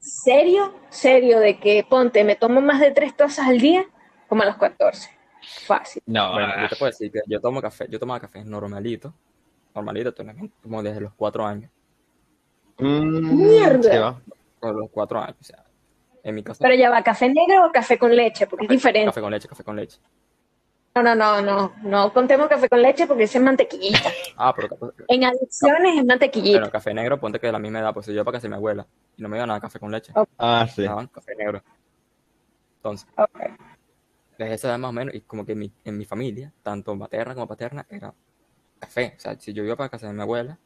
Serio, 0.00 0.74
serio 0.90 1.40
de 1.40 1.58
que 1.58 1.86
ponte, 1.88 2.24
me 2.24 2.36
tomo 2.36 2.60
más 2.60 2.78
de 2.80 2.90
tres 2.90 3.16
tazas 3.16 3.48
al 3.48 3.58
día 3.58 3.86
como 4.28 4.42
a 4.42 4.46
los 4.46 4.56
14. 4.58 5.08
Fácil. 5.66 6.02
No, 6.06 6.32
Bueno, 6.32 6.52
yo 6.62 6.68
te 6.68 6.76
puedo 6.76 6.90
decir 6.90 7.10
que 7.10 7.20
yo 7.26 7.40
tomo 7.40 7.60
café, 7.60 7.86
yo 7.88 7.98
tomaba 7.98 8.20
café 8.20 8.44
normalito, 8.44 9.12
normalito, 9.74 10.14
como 10.62 10.82
desde 10.82 11.00
los 11.00 11.12
4 11.14 11.44
años. 11.46 11.70
Mm, 12.78 13.36
Mierda. 13.36 14.00
va. 14.00 14.20
Por 14.60 14.74
los 14.76 14.90
cuatro 14.90 15.20
años. 15.20 15.36
O 15.40 15.44
sea, 15.44 15.64
en 16.22 16.34
mi 16.34 16.42
casa, 16.42 16.60
Pero 16.62 16.74
ya 16.76 16.88
va, 16.90 17.02
¿café 17.02 17.28
negro 17.28 17.66
o 17.66 17.72
café 17.72 17.98
con 17.98 18.14
leche? 18.14 18.46
Porque 18.46 18.64
es 18.66 18.70
diferente. 18.70 19.06
café 19.06 19.20
con 19.20 19.30
leche, 19.32 19.48
café 19.48 19.64
con 19.64 19.76
leche. 19.76 19.98
No, 20.94 21.02
no, 21.02 21.14
no, 21.14 21.40
no. 21.42 21.74
No 21.82 22.12
contemos 22.12 22.46
café 22.48 22.68
con 22.68 22.80
leche 22.82 23.06
porque 23.06 23.24
ese 23.24 23.38
es 23.38 23.44
mantequillita. 23.44 23.98
Ah, 24.36 24.52
pero 24.54 24.68
café- 24.68 25.04
En 25.08 25.24
adicciones 25.24 25.98
es 25.98 26.04
mantequillita. 26.04 26.58
bueno, 26.58 26.72
café 26.72 26.94
negro, 26.94 27.18
ponte 27.20 27.38
que 27.40 27.46
de 27.46 27.52
la 27.52 27.58
misma 27.58 27.80
edad, 27.80 27.92
pues 27.94 28.06
yo 28.06 28.24
para 28.24 28.38
que 28.38 28.42
se 28.42 28.48
mi 28.48 28.54
abuela. 28.54 28.86
Y 29.16 29.22
no 29.22 29.28
me 29.28 29.36
iba 29.36 29.46
nada 29.46 29.60
café 29.60 29.78
con 29.80 29.90
leche. 29.90 30.12
Ah, 30.38 30.66
sí. 30.72 30.82
Me 30.82 30.88
daban 30.88 31.06
café 31.08 31.34
negro. 31.36 31.62
Entonces, 32.76 33.08
Ok. 33.16 33.40
Desde 34.42 34.54
esa 34.54 34.68
edad 34.68 34.78
más 34.78 34.90
o 34.90 34.92
menos, 34.92 35.14
y 35.14 35.20
como 35.22 35.44
que 35.44 35.52
en 35.52 35.58
mi, 35.58 35.72
en 35.84 35.98
mi 35.98 36.04
familia, 36.04 36.52
tanto 36.62 36.94
materna 36.94 37.34
como 37.34 37.48
paterna, 37.48 37.86
era 37.88 38.14
café. 38.78 39.14
O 39.16 39.20
sea, 39.20 39.38
si 39.38 39.52
yo 39.52 39.64
iba 39.64 39.76
para 39.76 39.88
casa 39.88 40.08
de 40.08 40.12
mi 40.12 40.22
abuela, 40.22 40.58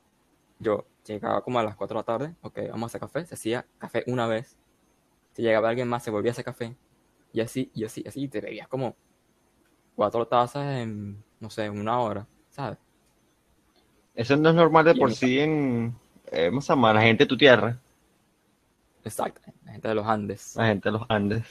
yo 0.59 0.87
llegaba 1.07 1.43
como 1.43 1.59
a 1.59 1.63
las 1.63 1.77
4 1.77 1.95
de 1.95 2.01
la 2.01 2.05
tarde, 2.05 2.35
ok, 2.43 2.59
vamos 2.71 2.85
a 2.85 2.87
hacer 2.87 3.01
café, 3.01 3.27
se 3.27 3.35
hacía 3.35 3.67
café 3.79 4.05
una 4.07 4.27
vez. 4.27 4.57
Si 5.33 5.43
llegaba 5.43 5.69
alguien 5.69 5.89
más, 5.89 6.03
se 6.03 6.11
volvía 6.11 6.31
a 6.31 6.33
hacer 6.33 6.45
café. 6.45 6.77
Y 7.33 7.41
así, 7.41 7.71
y 7.75 7.85
así, 7.85 8.05
así, 8.07 8.23
y 8.23 8.29
te 8.29 8.41
bebías 8.41 8.69
como 8.69 8.97
cuatro 9.95 10.27
tazas 10.27 10.65
en, 10.65 11.23
no 11.41 11.51
sé, 11.51 11.69
una 11.69 12.01
hora, 12.01 12.27
¿sabes? 12.51 12.79
Eso 14.15 14.37
no 14.37 14.49
es 14.49 14.55
normal 14.55 14.87
de 14.87 14.93
Y 14.93 14.99
por 14.99 15.13
sí 15.13 15.39
en, 15.39 15.95
eh, 16.33 16.49
vamos 16.49 16.69
a 16.71 16.75
llamar, 16.75 16.95
la 16.95 17.03
gente 17.03 17.25
de 17.25 17.29
tu 17.29 17.37
tierra, 17.37 17.79
Exacto, 19.07 19.41
la 19.65 19.71
gente 19.71 19.87
de 19.87 19.95
los 19.95 20.05
Andes, 20.05 20.57
la 20.57 20.67
gente 20.67 20.89
de 20.89 20.99
los 20.99 21.07
Andes. 21.09 21.45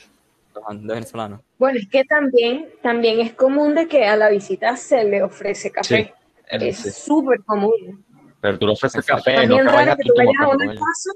Los 0.56 0.64
Andes 0.68 0.96
venezolanos. 0.96 1.42
Bueno, 1.58 1.80
es 1.80 1.88
que 1.88 2.04
también, 2.06 2.70
también 2.82 3.20
es 3.20 3.34
común 3.34 3.76
de 3.76 3.88
que 3.88 4.06
a 4.06 4.16
la 4.16 4.30
visita 4.30 4.76
se 4.78 5.04
le 5.04 5.22
ofrece 5.22 5.72
café. 5.72 6.14
Es 6.48 6.78
sí. 6.78 6.92
súper 6.92 7.44
común. 7.44 8.04
Pero 8.42 8.60
tú 8.60 8.68
le 8.68 8.74
ofreces 8.74 9.00
Exacto. 9.00 9.24
café, 9.26 9.48
no 9.48 9.56
También 9.56 9.60
que 9.60 9.66
raro 9.66 9.78
vayas 9.78 9.98
que 9.98 10.04
tú 10.04 10.14
vayas 10.16 10.34
a 10.40 10.48
una 10.50 10.74
casa. 10.74 11.12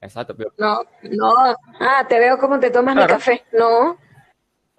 Exacto, 0.00 0.36
pero 0.36 0.52
No, 0.58 0.80
no. 1.02 1.34
Ah, 1.80 2.04
te 2.08 2.18
veo 2.18 2.38
cómo 2.38 2.58
te 2.60 2.70
tomas 2.70 2.94
mi 2.94 3.00
Claro. 3.02 3.14
café. 3.14 3.44
No. 3.52 3.96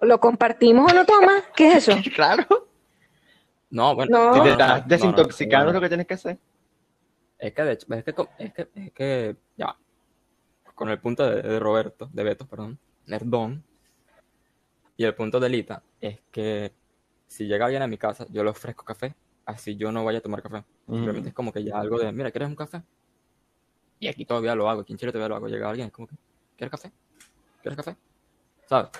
¿Lo 0.00 0.20
compartimos 0.20 0.92
o 0.92 0.94
no 0.94 1.04
tomas? 1.04 1.44
¿Qué 1.56 1.72
es 1.72 1.88
eso? 1.88 1.92
Claro. 2.14 2.46
no, 3.70 3.94
bueno, 3.94 4.16
No. 4.18 4.34
Si 4.34 4.40
te 4.40 4.46
no, 4.46 4.52
estás 4.52 4.68
no, 4.68 4.76
no, 4.82 4.88
desintoxicando 4.88 5.64
no, 5.64 5.70
es 5.70 5.74
lo 5.74 5.80
que 5.80 5.88
tienes 5.88 6.06
que 6.06 6.14
hacer. 6.14 6.38
Es 7.38 7.52
que 7.52 7.62
de 7.62 7.72
hecho, 7.72 7.86
es 7.94 8.04
que, 8.04 8.14
es 8.38 8.52
que, 8.54 8.68
es 8.74 8.92
que, 8.92 9.36
ya, 9.56 9.76
con 10.74 10.88
el 10.88 10.98
punto 11.00 11.28
de, 11.28 11.42
de 11.42 11.58
Roberto, 11.58 12.08
de 12.12 12.22
Beto, 12.22 12.46
perdón, 12.46 12.78
Nerdón, 13.06 13.64
y 14.96 15.04
el 15.04 15.14
punto 15.14 15.40
de 15.40 15.48
Lita 15.48 15.82
es 16.00 16.20
que 16.30 16.72
si 17.26 17.46
llega 17.46 17.66
alguien 17.66 17.82
a 17.82 17.86
mi 17.86 17.98
casa, 17.98 18.26
yo 18.30 18.44
le 18.44 18.50
ofrezco 18.50 18.84
café, 18.84 19.14
así 19.44 19.76
yo 19.76 19.90
no 19.90 20.04
vaya 20.04 20.18
a 20.18 20.22
tomar 20.22 20.42
café. 20.42 20.64
Simplemente 20.86 21.30
es 21.30 21.34
como 21.34 21.52
que 21.52 21.64
ya 21.64 21.78
algo 21.78 21.98
de, 21.98 22.12
mira, 22.12 22.30
¿quieres 22.30 22.48
un 22.48 22.56
café? 22.56 22.82
Y 23.98 24.08
aquí 24.08 24.24
todavía 24.24 24.54
lo 24.54 24.68
hago, 24.68 24.82
aquí 24.82 24.92
en 24.92 24.98
Chile 24.98 25.12
todavía 25.12 25.30
lo 25.30 25.36
hago. 25.36 25.48
Llega 25.48 25.68
alguien, 25.68 25.86
es 25.86 25.92
como 25.92 26.06
que, 26.06 26.14
¿quieres 26.56 26.70
café? 26.70 26.92
¿Quieres 27.62 27.76
café? 27.76 27.96
¿Sabes? 28.66 28.90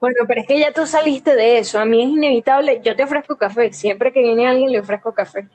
Bueno, 0.00 0.24
pero 0.28 0.42
es 0.42 0.46
que 0.46 0.58
ya 0.58 0.72
tú 0.72 0.86
saliste 0.86 1.34
de 1.34 1.58
eso. 1.58 1.78
A 1.78 1.84
mí 1.84 2.02
es 2.02 2.08
inevitable. 2.10 2.80
Yo 2.84 2.94
te 2.94 3.04
ofrezco 3.04 3.36
café. 3.36 3.72
Siempre 3.72 4.12
que 4.12 4.20
viene 4.20 4.46
alguien 4.46 4.70
le 4.70 4.80
ofrezco 4.80 5.14
café. 5.14 5.48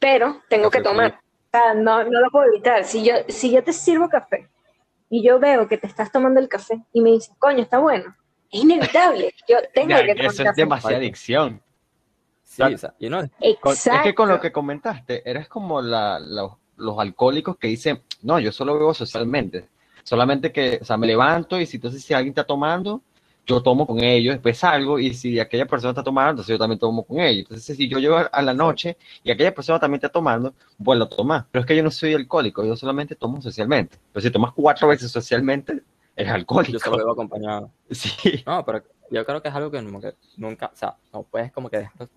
Pero 0.00 0.42
tengo 0.48 0.70
Café 0.70 0.82
que 0.82 0.88
tomar. 0.88 1.12
O 1.12 1.50
sea, 1.50 1.74
no, 1.74 2.02
no 2.04 2.20
lo 2.20 2.30
puedo 2.30 2.46
evitar. 2.46 2.84
Si 2.84 3.04
yo, 3.04 3.14
si 3.28 3.52
yo 3.52 3.62
te 3.62 3.72
sirvo 3.72 4.08
café 4.08 4.48
y 5.08 5.22
yo 5.22 5.38
veo 5.38 5.68
que 5.68 5.78
te 5.78 5.86
estás 5.86 6.10
tomando 6.10 6.40
el 6.40 6.48
café 6.48 6.82
y 6.92 7.00
me 7.00 7.10
dices, 7.10 7.34
coño, 7.38 7.62
está 7.62 7.78
bueno, 7.78 8.16
es 8.52 8.60
inevitable. 8.62 9.34
Yo 9.48 9.56
tengo 9.74 9.88
Ya, 9.90 10.04
que 10.14 10.26
eso 10.26 10.42
es 10.44 10.54
demasiada 10.56 10.96
adicción. 10.98 11.60
Sí, 12.44 12.56
Claro. 12.56 12.74
o 12.74 12.78
sea, 12.78 12.94
y 12.98 13.08
no, 13.08 13.18
Con- 13.60 13.72
Exacto. 13.72 13.98
Es 14.00 14.02
que 14.04 14.14
con 14.14 14.28
lo 14.28 14.38
que 14.40 14.52
comentaste, 14.52 15.28
eres 15.28 15.48
como 15.48 15.80
la- 15.80 16.18
la- 16.20 16.54
los 16.76 16.98
alcohólicos 16.98 17.56
que 17.56 17.68
dicen, 17.68 18.02
no, 18.22 18.38
yo 18.38 18.52
solo 18.52 18.74
bebo 18.74 18.92
socialmente. 18.92 19.68
Solamente 20.04 20.52
que, 20.52 20.78
o 20.82 20.84
sea, 20.84 20.96
me 20.96 21.06
levanto 21.06 21.58
y 21.60 21.64
si 21.66 21.76
entonces 21.78 22.02
si 22.04 22.12
alguien 22.12 22.32
está 22.32 22.44
tomando, 22.44 23.00
yo 23.46 23.62
tomo 23.62 23.86
con 23.86 24.02
ellos, 24.04 24.34
después 24.34 24.58
salgo 24.58 24.98
y 24.98 25.14
si 25.14 25.40
aquella 25.40 25.66
persona 25.66 25.90
está 25.90 26.02
tomando, 26.02 26.30
entonces 26.32 26.52
yo 26.54 26.58
también 26.58 26.78
tomo 26.78 27.04
con 27.04 27.20
ellos. 27.20 27.44
Entonces 27.48 27.76
si 27.76 27.88
yo 27.88 27.98
llego 27.98 28.18
a 28.30 28.42
la 28.42 28.52
noche 28.54 28.96
y 29.24 29.30
aquella 29.30 29.54
persona 29.54 29.80
también 29.80 29.96
está 29.98 30.08
tomando, 30.10 30.54
vuelvo 30.78 31.04
a 31.04 31.08
tomar. 31.08 31.46
Pero 31.50 31.60
es 31.62 31.66
que 31.66 31.74
yo 31.76 31.82
no 31.82 31.90
soy 31.90 32.14
alcohólico, 32.14 32.64
yo 32.64 32.76
solamente 32.76 33.14
tomo 33.16 33.40
socialmente. 33.40 33.96
Pero 34.12 34.22
si 34.22 34.30
tomas 34.30 34.52
cuatro 34.52 34.88
veces 34.88 35.10
socialmente, 35.10 35.82
eres 36.16 36.32
alcohólico. 36.32 36.72
yo 36.74 36.78
solo 36.78 36.96
bebo 36.98 37.12
acompañado. 37.12 37.70
Sí. 37.90 38.10
No, 38.46 38.64
pero 38.64 38.82
yo 39.10 39.24
creo 39.26 39.42
que 39.42 39.48
es 39.48 39.54
algo 39.54 39.70
que, 39.70 39.82
nunca, 40.36 40.70
o 40.72 40.76
sea, 40.76 40.96
no 41.12 41.22
puedes 41.22 41.52
como 41.52 41.68
que 41.68 41.78
dejarlo 41.78 42.08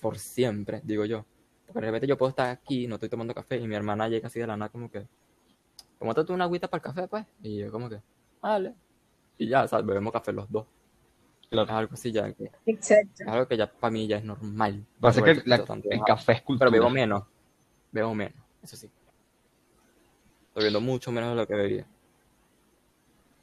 por 0.00 0.18
siempre, 0.18 0.80
digo 0.84 1.04
yo. 1.04 1.24
Porque 1.66 1.80
de 1.80 1.86
repente 1.86 2.06
yo 2.06 2.18
puedo 2.18 2.30
estar 2.30 2.50
aquí, 2.50 2.86
no 2.86 2.96
estoy 2.96 3.08
tomando 3.08 3.32
café, 3.34 3.56
y 3.56 3.66
mi 3.66 3.74
hermana 3.74 4.08
llega 4.08 4.26
así 4.26 4.38
de 4.40 4.46
la 4.46 4.56
nada 4.56 4.68
como 4.68 4.90
que, 4.90 5.06
tómate 5.98 6.24
tú 6.24 6.34
una 6.34 6.44
agüita 6.44 6.68
para 6.68 6.78
el 6.78 6.82
café, 6.82 7.08
pues. 7.08 7.24
Y 7.42 7.58
yo 7.58 7.70
como 7.70 7.88
que, 7.88 8.00
vale. 8.40 8.74
Y 9.38 9.48
ya, 9.48 9.64
o 9.64 9.68
sea, 9.68 9.80
bebemos 9.80 10.12
café 10.12 10.32
los 10.32 10.50
dos. 10.50 10.66
Claro. 11.50 11.68
Es 11.68 11.74
algo 11.74 11.94
así 11.94 12.10
ya, 12.12 12.32
que, 12.32 12.50
Exacto. 12.66 13.22
es 13.22 13.28
algo 13.28 13.46
que 13.46 13.56
ya 13.56 13.70
para 13.70 13.90
mí 13.92 14.06
ya 14.06 14.16
es 14.18 14.24
normal. 14.24 14.84
Pasa 15.00 15.22
que 15.22 15.42
la- 15.44 15.64
el 15.90 16.00
café 16.04 16.32
es 16.32 16.42
cultura. 16.42 16.70
Pero 16.70 16.82
bebo 16.82 16.90
menos, 16.90 17.22
bebo 17.92 18.14
menos, 18.14 18.38
eso 18.62 18.76
sí. 18.76 18.90
Estoy 20.48 20.64
bebiendo 20.64 20.80
mucho 20.80 21.10
menos 21.12 21.30
de 21.30 21.36
lo 21.36 21.46
que 21.46 21.54
bebía. 21.54 21.86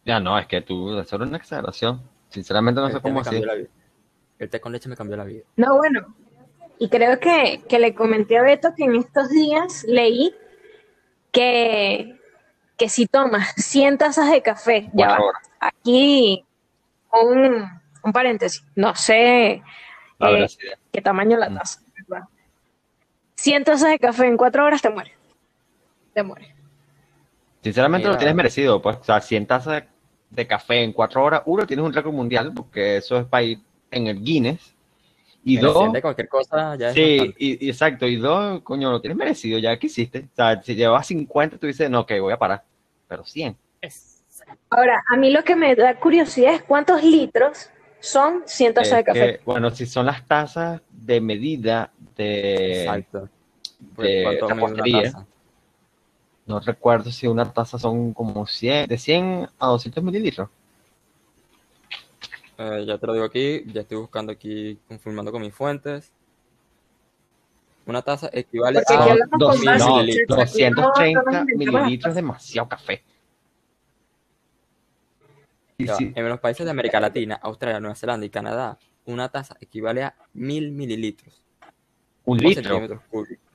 Ya 0.06 0.20
no, 0.20 0.38
es 0.40 0.48
que 0.48 0.62
tú, 0.62 1.00
eso 1.00 1.16
era 1.16 1.26
una 1.26 1.38
exageración. 1.38 2.02
Sinceramente 2.30 2.82
no 2.82 2.88
El 2.88 2.94
sé 2.94 3.02
cómo 3.02 3.20
así. 3.22 3.30
cambió 3.30 3.46
la 3.46 3.54
vida. 3.56 3.70
El 4.40 4.50
té 4.50 4.60
con 4.60 4.72
leche 4.72 4.90
me 4.90 4.96
cambió 4.96 5.16
la 5.18 5.24
vida. 5.26 5.44
No, 5.58 5.78
bueno. 5.78 6.16
Y 6.80 6.90
creo 6.90 7.20
que, 7.20 7.62
que 7.70 7.78
le 7.78 7.94
comenté 7.94 8.38
a 8.40 8.42
Beto 8.42 8.74
que 8.76 8.86
en 8.86 8.96
estos 8.96 9.30
días 9.30 9.84
leí 9.88 10.34
que, 11.32 12.20
que 12.78 12.90
si 12.90 13.06
tomas 13.06 13.54
100 13.56 13.98
tazas 14.00 14.32
de 14.32 14.42
café, 14.42 14.90
ya 14.94 15.08
va, 15.10 15.18
Cuatro 15.18 15.26
horas. 15.28 15.50
aquí 15.60 16.44
un, 17.14 17.66
un 18.04 18.14
paréntesis, 18.14 18.64
no 18.76 18.96
sé 18.96 19.62
eh, 20.20 20.48
qué 20.92 21.02
tamaño 21.02 21.38
la 21.38 21.50
Mm. 21.50 21.56
taza. 21.58 21.82
¿verdad? 22.08 22.28
100 23.36 23.64
tazas 23.64 23.92
de 23.92 24.00
café 24.00 24.26
en 24.26 24.38
4 24.38 24.66
horas 24.66 24.82
te 24.82 24.90
mueres. 24.90 25.14
Te 26.14 26.24
mueres. 26.24 26.50
Sinceramente 27.64 28.08
lo 28.08 28.18
tienes 28.18 28.36
merecido, 28.36 28.82
pues, 28.82 28.98
o 28.98 29.04
sea, 29.04 29.22
100 29.22 29.46
tazas 29.46 29.84
de, 29.84 29.88
de 30.32 30.48
café 30.48 30.84
en 30.84 30.94
cuatro 30.94 31.24
horas, 31.24 31.44
uno, 31.46 31.66
tienes 31.68 31.86
un 31.86 31.94
récord 31.94 32.14
mundial, 32.14 32.52
porque 32.56 32.98
eso 32.98 33.18
es 33.18 33.26
para 33.26 33.44
ir 33.44 33.60
en 33.92 34.08
el 34.08 34.24
Guinness, 34.24 34.74
y 35.44 35.58
dos, 35.58 35.92
de 35.92 36.02
cualquier 36.02 36.28
cosa 36.28 36.76
ya 36.76 36.90
es 36.90 36.94
sí, 36.94 37.34
y, 37.38 37.66
y 37.66 37.70
exacto, 37.70 38.08
y 38.08 38.16
dos, 38.16 38.62
coño, 38.62 38.92
lo 38.92 39.02
tienes 39.02 39.18
merecido, 39.18 39.60
ya 39.60 39.78
que 39.78 39.88
hiciste, 39.88 40.30
o 40.32 40.36
sea, 40.36 40.62
si 40.62 40.76
llevas 40.76 41.08
50, 41.08 41.58
tú 41.58 41.68
dices, 41.68 41.90
no, 41.90 42.06
que 42.06 42.20
voy 42.20 42.34
a 42.34 42.38
parar, 42.40 42.64
pero 43.08 43.24
100, 43.26 43.56
Es- 43.82 44.10
Ahora, 44.70 45.04
a 45.08 45.18
mí 45.18 45.30
lo 45.32 45.44
que 45.44 45.56
me 45.56 45.76
da 45.76 46.00
curiosidad 46.00 46.56
es 46.56 46.64
cuántos 46.64 47.04
litros 47.04 47.70
son 48.00 48.42
100 48.46 48.74
tazas 48.74 48.98
de 48.98 49.04
café. 49.04 49.20
que, 49.38 49.42
bueno, 49.46 49.70
si 49.70 49.86
son 49.86 50.06
las 50.08 50.26
tazas 50.26 50.82
de 50.90 51.22
medida 51.22 51.92
de, 52.16 52.82
Exacto. 52.82 53.30
de 53.98 54.24
¿Cuánto 54.24 54.46
mide 54.50 54.66
una 54.66 54.66
repostería, 54.66 55.04
taza? 55.04 55.26
No 56.52 56.60
recuerdo 56.60 57.10
si 57.12 57.28
una 57.28 57.52
taza 57.52 57.80
son 57.80 58.14
como 58.14 58.46
100, 58.46 58.88
de 58.88 58.98
100 58.98 59.48
a 59.58 59.68
200 59.68 60.04
mililitros, 60.04 60.50
Eh, 62.58 62.84
ya 62.86 62.98
te 63.00 63.08
lo 63.08 63.14
digo 63.14 63.26
aquí, 63.26 63.64
ya 63.74 63.82
estoy 63.82 63.98
buscando 63.98 64.32
aquí, 64.32 64.78
confirmando 64.88 65.32
con 65.32 65.42
mis 65.42 65.54
fuentes. 65.54 66.12
Una 67.88 68.04
taza 68.04 68.30
equivale 68.32 68.80
Porque 68.80 68.94
a 68.94 68.98
aquí 68.98 69.04
Son 69.04 69.12
hablamos 69.14 69.40
dos- 69.40 69.56
con 69.56 69.66
base, 69.66 69.80
no, 69.80 69.96
mililitros. 69.98 70.38
No, 70.38 70.44
230 70.46 71.22
no, 71.24 71.32
no, 71.32 71.40
no, 71.40 71.46
mililitros 71.58 72.10
es 72.12 72.16
demasiado 72.16 72.70
café. 72.70 73.04
Ya 75.80 75.96
sí, 75.96 76.12
En 76.16 76.30
los 76.30 76.40
países 76.40 76.64
de 76.66 76.70
América 76.72 77.00
Latina, 77.00 77.40
Australia, 77.42 77.80
Nueva 77.80 77.96
Zelanda 77.96 78.26
y 78.26 78.30
Canadá, 78.30 78.78
una 79.06 79.30
taza 79.30 79.58
equivale 79.60 80.04
a 80.04 80.16
mil 80.34 80.72
mililitros. 80.72 81.42
un 82.26 82.38
litro. 82.38 82.62
centímetros 82.64 83.02
cúbicos. 83.10 83.51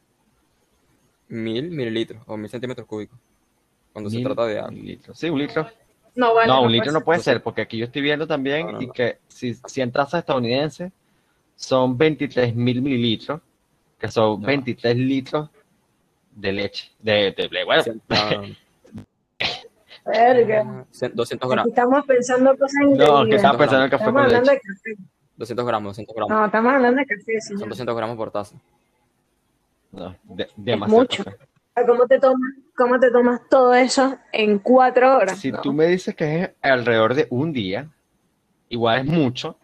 Mil 1.28 1.70
mililitros 1.70 2.22
o 2.26 2.36
mil 2.36 2.48
centímetros 2.48 2.86
cúbicos. 2.86 3.18
Cuando 3.92 4.10
se 4.10 4.20
trata 4.22 4.44
de 4.46 4.58
agua. 4.58 4.70
mililitros. 4.70 5.18
Sí, 5.18 5.28
un 5.30 5.38
litro. 5.38 5.66
No, 6.14 6.34
vale, 6.34 6.48
No, 6.48 6.62
un 6.62 6.72
litro 6.72 6.86
ser. 6.86 6.92
no 6.94 7.04
puede 7.04 7.20
ser, 7.20 7.42
porque 7.42 7.62
aquí 7.62 7.78
yo 7.78 7.86
estoy 7.86 8.00
viendo 8.02 8.26
también 8.26 8.66
No, 8.66 8.72
no, 8.72 8.82
y 8.82 8.86
no. 8.86 8.92
que 8.92 9.18
si 9.28 9.54
100 9.54 9.92
tazas 9.92 10.20
estadounidenses 10.20 10.92
son 11.56 11.96
23 11.98 12.54
mil 12.54 12.80
mililitros, 12.82 13.40
que 13.98 14.08
son 14.08 14.40
Ya. 14.40 14.46
23 14.48 14.96
litros 14.96 15.48
de 16.34 16.52
leche. 16.52 16.90
De, 17.00 17.32
de, 17.36 17.48
de- 17.48 17.64
bueno, 17.64 17.82
Cien- 17.82 18.00
ah, 18.10 18.42
Verga. 20.04 20.84
cien- 20.92 21.12
200 21.14 21.46
Aquí 21.46 21.52
gramos. 21.54 21.68
estamos 21.68 22.06
pensando 22.06 22.56
cosas 22.56 22.80
no, 22.96 23.24
que 23.26 23.36
estaba 23.36 23.58
pensando 23.58 23.84
en 23.84 23.90
café 23.90 24.04
Estamos 24.04 24.12
con 24.14 24.24
hablando 24.24 24.52
leche. 24.52 24.62
de 24.68 24.74
café. 24.94 25.02
200 25.36 25.66
gramos, 25.66 25.90
200 25.90 26.14
gramos. 26.16 26.30
No, 26.30 26.46
estamos 26.46 26.72
hablando 26.74 26.98
de 27.00 27.06
café, 27.06 27.40
Son 27.40 27.56
señor. 27.58 27.68
200 27.70 27.96
gramos 27.96 28.16
por 28.16 28.30
taza. 28.30 28.56
No, 29.92 30.14
de- 30.24 30.48
demasiado 30.56 31.00
mucho. 31.00 31.24
¿Cómo 31.86 32.06
te 32.06 32.18
tomas, 32.18 32.50
cómo 32.76 32.98
te 33.00 33.10
tomas 33.10 33.40
todo 33.48 33.74
eso 33.74 34.18
en 34.32 34.58
cuatro 34.58 35.16
horas? 35.16 35.38
Si 35.38 35.52
No. 35.52 35.62
tú 35.62 35.72
me 35.72 35.86
dices 35.86 36.14
que 36.14 36.42
es 36.42 36.50
alrededor 36.62 37.14
de 37.14 37.26
un 37.30 37.52
día, 37.52 37.90
igual 38.70 39.00
es 39.00 39.06
mucho, 39.06 39.58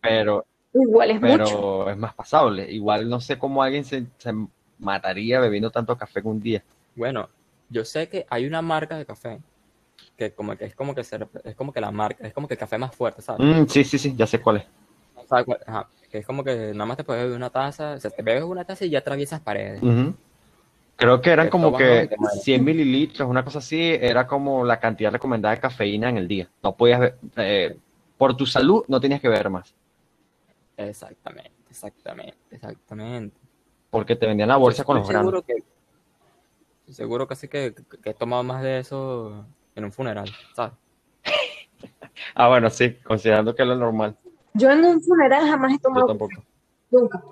pero 0.00 0.44
Igual 0.74 1.10
es 1.12 1.20
mucho. 1.20 1.44
pero 1.44 1.90
es 1.90 1.96
más 1.96 2.14
pasable. 2.14 2.70
Igual 2.70 3.08
no 3.08 3.20
sé 3.20 3.38
cómo 3.38 3.62
alguien 3.62 3.84
se, 3.84 4.06
se 4.18 4.32
mataría 4.78 5.40
bebiendo 5.40 5.70
tanto 5.70 5.96
café 5.96 6.20
en 6.20 6.26
un 6.26 6.40
día. 6.40 6.62
Bueno, 6.94 7.28
yo 7.70 7.84
sé 7.84 8.08
que 8.08 8.26
hay 8.28 8.46
una 8.46 8.62
marca 8.62 8.96
de 8.98 9.06
café 9.06 9.38
que 10.18 10.32
como 10.32 10.56
que 10.56 10.66
es 10.66 10.74
como 10.74 10.94
que 10.94 11.04
se 11.04 11.18
es 11.44 11.54
como 11.54 11.72
que 11.72 11.80
la 11.80 11.90
marca, 11.90 12.26
es 12.26 12.34
como 12.34 12.46
que 12.48 12.54
el 12.54 12.60
café 12.60 12.78
más 12.78 12.94
fuerte, 12.94 13.22
¿sabes? 13.22 13.42
Mm, 13.42 13.66
sí, 13.66 13.84
sí, 13.84 13.98
sí, 13.98 14.14
ya 14.16 14.26
sé 14.26 14.40
cuál 14.40 14.58
es. 14.58 14.64
¿Sabes 15.28 15.44
cuál? 15.44 15.58
Ajá, 15.66 15.88
que 16.10 16.18
es 16.18 16.26
como 16.26 16.44
que 16.44 16.72
nada 16.72 16.86
más 16.86 16.96
te 16.96 17.04
puedes 17.04 17.22
beber 17.24 17.36
una 17.36 17.50
taza, 17.50 17.94
o 17.94 18.00
sea, 18.00 18.10
te 18.10 18.22
bebes 18.22 18.44
una 18.44 18.64
taza 18.64 18.84
y 18.84 18.90
ya 18.90 19.00
atraviesas 19.00 19.40
paredes. 19.40 19.82
Ujú. 19.82 20.14
Creo 20.96 21.20
que 21.20 21.30
eran 21.30 21.46
Que 21.46 21.50
como 21.50 21.76
que 21.76 21.84
dos 21.84 22.04
y 22.04 22.08
te 22.08 22.16
mueres. 22.16 22.42
100 22.42 22.64
mililitros, 22.64 23.28
una 23.28 23.44
cosa 23.44 23.58
así, 23.58 23.80
era 24.00 24.26
como 24.26 24.64
la 24.64 24.80
cantidad 24.80 25.12
recomendada 25.12 25.54
de 25.54 25.60
cafeína 25.60 26.08
en 26.08 26.16
el 26.16 26.26
día. 26.28 26.48
No 26.62 26.74
podías, 26.74 27.12
eh, 27.36 27.76
por 28.16 28.36
tu 28.36 28.46
salud, 28.46 28.84
no 28.88 28.98
tenías 29.00 29.20
que 29.20 29.28
beber 29.28 29.50
más, 29.50 29.74
Exactamente, 30.78 31.52
exactamente, 31.70 32.36
exactamente. 32.50 33.36
porque 33.90 34.14
te 34.16 34.26
vendían 34.26 34.48
la 34.48 34.56
bolsa 34.56 34.84
con 34.84 34.96
los 34.96 35.02
Estoy 35.04 35.14
granos. 35.14 35.30
seguro 35.32 35.42
que 36.86 36.92
seguro 36.92 37.26
casi 37.26 37.48
que, 37.48 37.74
que 38.02 38.10
he 38.10 38.14
tomado 38.14 38.42
más 38.42 38.62
de 38.62 38.78
eso 38.78 39.44
en 39.74 39.84
un 39.84 39.92
funeral, 39.92 40.30
¿sabes? 40.54 40.74
Ah, 42.34 42.48
bueno, 42.48 42.70
sí, 42.70 42.94
considerando 43.04 43.54
que 43.54 43.62
es 43.62 43.68
lo 43.68 43.76
normal. 43.76 44.16
Yo 44.56 44.70
en 44.70 44.84
un 44.84 45.00
funeral 45.02 45.48
jamás 45.48 45.70
he 45.72 45.74
Yo 45.74 45.80
tomado 45.80 46.06
tampoco. 46.06 46.34
Nunca. 46.90 47.22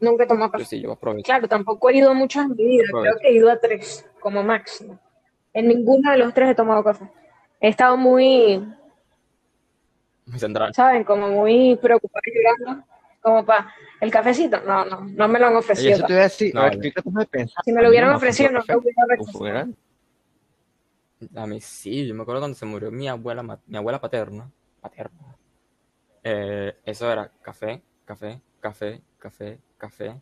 Nunca 0.00 0.24
he 0.24 0.26
tomado 0.26 0.46
Yo 0.48 0.52
café. 0.52 0.64
sí, 0.64 0.80
yo 0.80 0.92
aprovecho. 0.92 1.24
Claro, 1.24 1.48
tampoco 1.48 1.90
he 1.90 1.96
ido 1.98 2.10
a 2.10 2.14
muchos 2.14 2.42
en 2.44 2.50
mi 2.56 2.64
vida. 2.64 2.84
Creo 2.90 3.14
que 3.20 3.28
he 3.28 3.32
ido 3.34 3.50
a 3.50 3.58
tres, 3.58 4.06
como 4.20 4.42
máximo. 4.42 4.98
En 5.52 5.68
ninguno 5.68 6.10
de 6.10 6.16
los 6.18 6.32
tres 6.32 6.50
he 6.50 6.54
tomado 6.54 6.82
café. 6.84 7.10
He 7.60 7.68
estado 7.68 7.96
muy, 7.96 8.64
Muy 10.26 10.38
central. 10.38 10.72
¿saben? 10.74 11.04
Como 11.04 11.28
muy 11.28 11.76
preocupada 11.76 12.22
y 12.26 12.30
llorando. 12.64 12.86
Como 13.20 13.44
para 13.44 13.74
el 14.00 14.10
cafecito. 14.10 14.60
No, 14.62 14.84
no, 14.86 15.00
no 15.02 15.28
me 15.28 15.38
lo 15.38 15.46
han 15.48 15.56
ofrecido. 15.56 15.92
eso 15.96 16.06
te 16.06 16.12
iba 16.14 16.20
a 16.20 16.24
decir, 16.24 16.54
No, 16.54 16.60
a 16.60 16.64
ver, 16.64 16.72
no. 16.72 16.76
estoy 16.78 16.92
tratando 16.92 17.20
de 17.20 17.26
pensar. 17.26 17.64
Si 17.64 17.72
me 17.72 17.80
¿a 17.80 17.82
lo 17.82 17.88
hubieran 17.90 18.10
me 18.10 18.16
ofrecido, 18.16 18.50
no 18.52 18.58
ofreció 18.60 18.74
lo 18.76 18.80
hubiera 18.80 18.96
café? 19.02 19.10
¿Un 19.12 19.18
rechazado. 19.26 19.38
funeral? 19.38 19.74
A 21.36 21.46
mí 21.46 21.60
sí, 21.60 22.06
yo 22.06 22.14
me 22.14 22.22
acuerdo 22.22 22.40
cuando 22.40 22.56
se 22.56 22.64
murió 22.64 22.90
mi 22.90 23.06
abuela, 23.08 23.42
mi 23.66 23.76
abuela 23.76 24.00
paterna, 24.00 24.50
paterna. 24.80 25.29
Eh, 26.22 26.76
eso 26.84 27.10
era 27.10 27.30
café, 27.42 27.82
café, 28.04 28.40
café, 28.60 29.00
café, 29.18 29.58
café, 29.78 30.20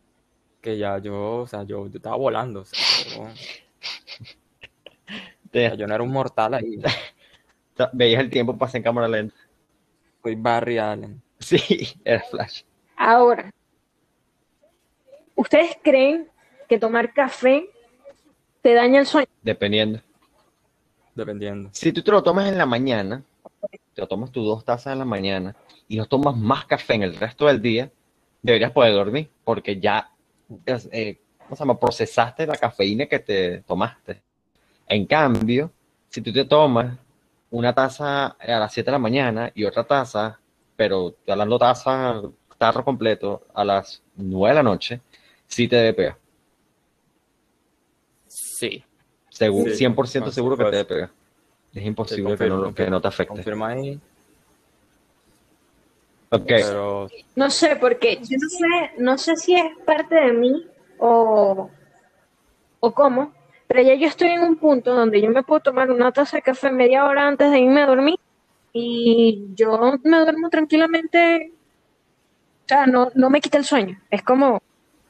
que 0.61 0.77
ya 0.77 0.97
yo, 0.99 1.37
o 1.43 1.47
sea, 1.47 1.63
yo, 1.63 1.87
yo 1.87 1.97
estaba 1.97 2.15
volando, 2.17 2.61
o 2.61 2.65
sea, 2.65 2.79
yo, 2.95 3.23
o 5.53 5.55
Te- 5.59 5.59
sea, 5.61 5.75
yo 5.75 5.87
no 5.87 5.95
era 5.95 6.03
un 6.03 6.11
mortal 6.11 6.53
ahí, 6.53 6.79
veías 7.93 8.21
el 8.21 8.29
tiempo 8.29 8.57
pasar 8.57 8.77
en 8.77 8.83
cámara 8.83 9.07
lenta. 9.07 9.35
soy 10.23 10.35
Barry 10.35 10.79
Allen. 10.79 11.23
Sí, 11.39 11.61
era 12.05 12.21
Flash. 12.23 12.63
Ahora, 12.97 13.51
¿ustedes 15.35 15.77
creen 15.83 16.27
que 16.67 16.79
tomar 16.79 17.13
café 17.13 17.69
te 18.61 18.73
daña 18.73 18.99
el 18.99 19.05
sueño? 19.07 19.27
Dependiendo. 19.41 20.01
Dependiendo. 21.15 21.69
Si 21.73 21.91
tú 21.91 22.01
te 22.01 22.11
lo 22.11 22.23
tomas 22.23 22.47
en 22.47 22.57
la 22.57 22.65
mañana, 22.65 23.23
te 23.99 24.03
lo 24.03 24.07
tomas 24.07 24.31
tus 24.31 24.45
dos 24.45 24.63
tazas 24.63 24.93
en 24.93 24.99
la 24.99 25.05
mañana 25.05 25.53
y 25.89 25.97
no 25.97 26.05
tomas 26.05 26.37
más 26.37 26.65
café 26.65 26.93
en 26.93 27.03
el 27.03 27.15
resto 27.17 27.47
del 27.47 27.61
día, 27.61 27.91
deberías 28.41 28.71
poder 28.71 28.93
dormir 28.93 29.29
porque 29.43 29.77
ya 29.77 30.09
eh, 30.65 31.19
¿cómo 31.37 31.55
se 31.55 31.59
llama? 31.63 31.77
procesaste 31.77 32.47
la 32.47 32.55
cafeína 32.55 33.07
que 33.07 33.19
te 33.19 33.59
tomaste. 33.63 34.21
En 34.87 35.05
cambio, 35.05 35.69
si 36.07 36.21
tú 36.21 36.31
te 36.31 36.45
tomas 36.45 36.97
una 37.51 37.73
taza 37.73 38.27
a 38.27 38.59
las 38.59 38.71
7 38.73 38.85
de 38.89 38.93
la 38.93 38.99
mañana 38.99 39.51
y 39.53 39.65
otra 39.65 39.83
taza, 39.83 40.39
pero 40.77 41.15
hablando 41.27 41.59
taza, 41.59 42.21
tarro 42.57 42.85
completo, 42.85 43.47
a 43.53 43.65
las 43.65 44.01
9 44.15 44.51
de 44.51 44.55
la 44.55 44.63
noche, 44.63 45.01
sí 45.45 45.67
te 45.67 45.75
debe 45.75 45.93
pegar. 45.93 46.17
Sí, 48.27 48.81
Seguro, 49.29 49.71
Sí, 49.71 49.77
100% 49.77 50.25
con- 50.27 50.33
seguro 50.33 50.57
que 50.57 50.63
te 50.65 50.71
debe 50.71 50.85
pegar. 50.85 51.09
Es 51.73 51.85
imposible 51.85 52.35
que, 52.37 52.47
no, 52.47 52.73
que 52.73 52.89
no 52.89 52.99
te 53.01 53.07
afecte. 53.07 53.33
confirma 53.33 53.69
ahí, 53.69 53.99
Ok. 56.31 56.45
pero 56.47 57.09
No 57.35 57.49
sé, 57.49 57.75
porque 57.75 58.17
yo 58.21 58.37
no 58.39 58.49
sé, 58.49 58.91
no 58.97 59.17
sé 59.17 59.35
si 59.35 59.55
es 59.55 59.65
parte 59.85 60.15
de 60.15 60.33
mí 60.33 60.67
o, 60.99 61.69
o 62.79 62.93
cómo, 62.93 63.33
pero 63.67 63.81
ya 63.81 63.95
yo 63.95 64.07
estoy 64.07 64.29
en 64.29 64.41
un 64.41 64.55
punto 64.57 64.93
donde 64.93 65.21
yo 65.21 65.29
me 65.29 65.43
puedo 65.43 65.61
tomar 65.61 65.91
una 65.91 66.11
taza 66.11 66.37
de 66.37 66.43
café 66.43 66.71
media 66.71 67.05
hora 67.05 67.27
antes 67.27 67.49
de 67.51 67.59
irme 67.59 67.81
a 67.81 67.87
dormir 67.87 68.19
y 68.73 69.49
yo 69.55 69.79
me 70.03 70.19
duermo 70.19 70.49
tranquilamente, 70.49 71.51
o 71.51 72.67
sea, 72.67 72.85
no, 72.85 73.09
no 73.15 73.29
me 73.29 73.41
quita 73.41 73.57
el 73.57 73.65
sueño, 73.65 73.99
es 74.11 74.21
como, 74.23 74.61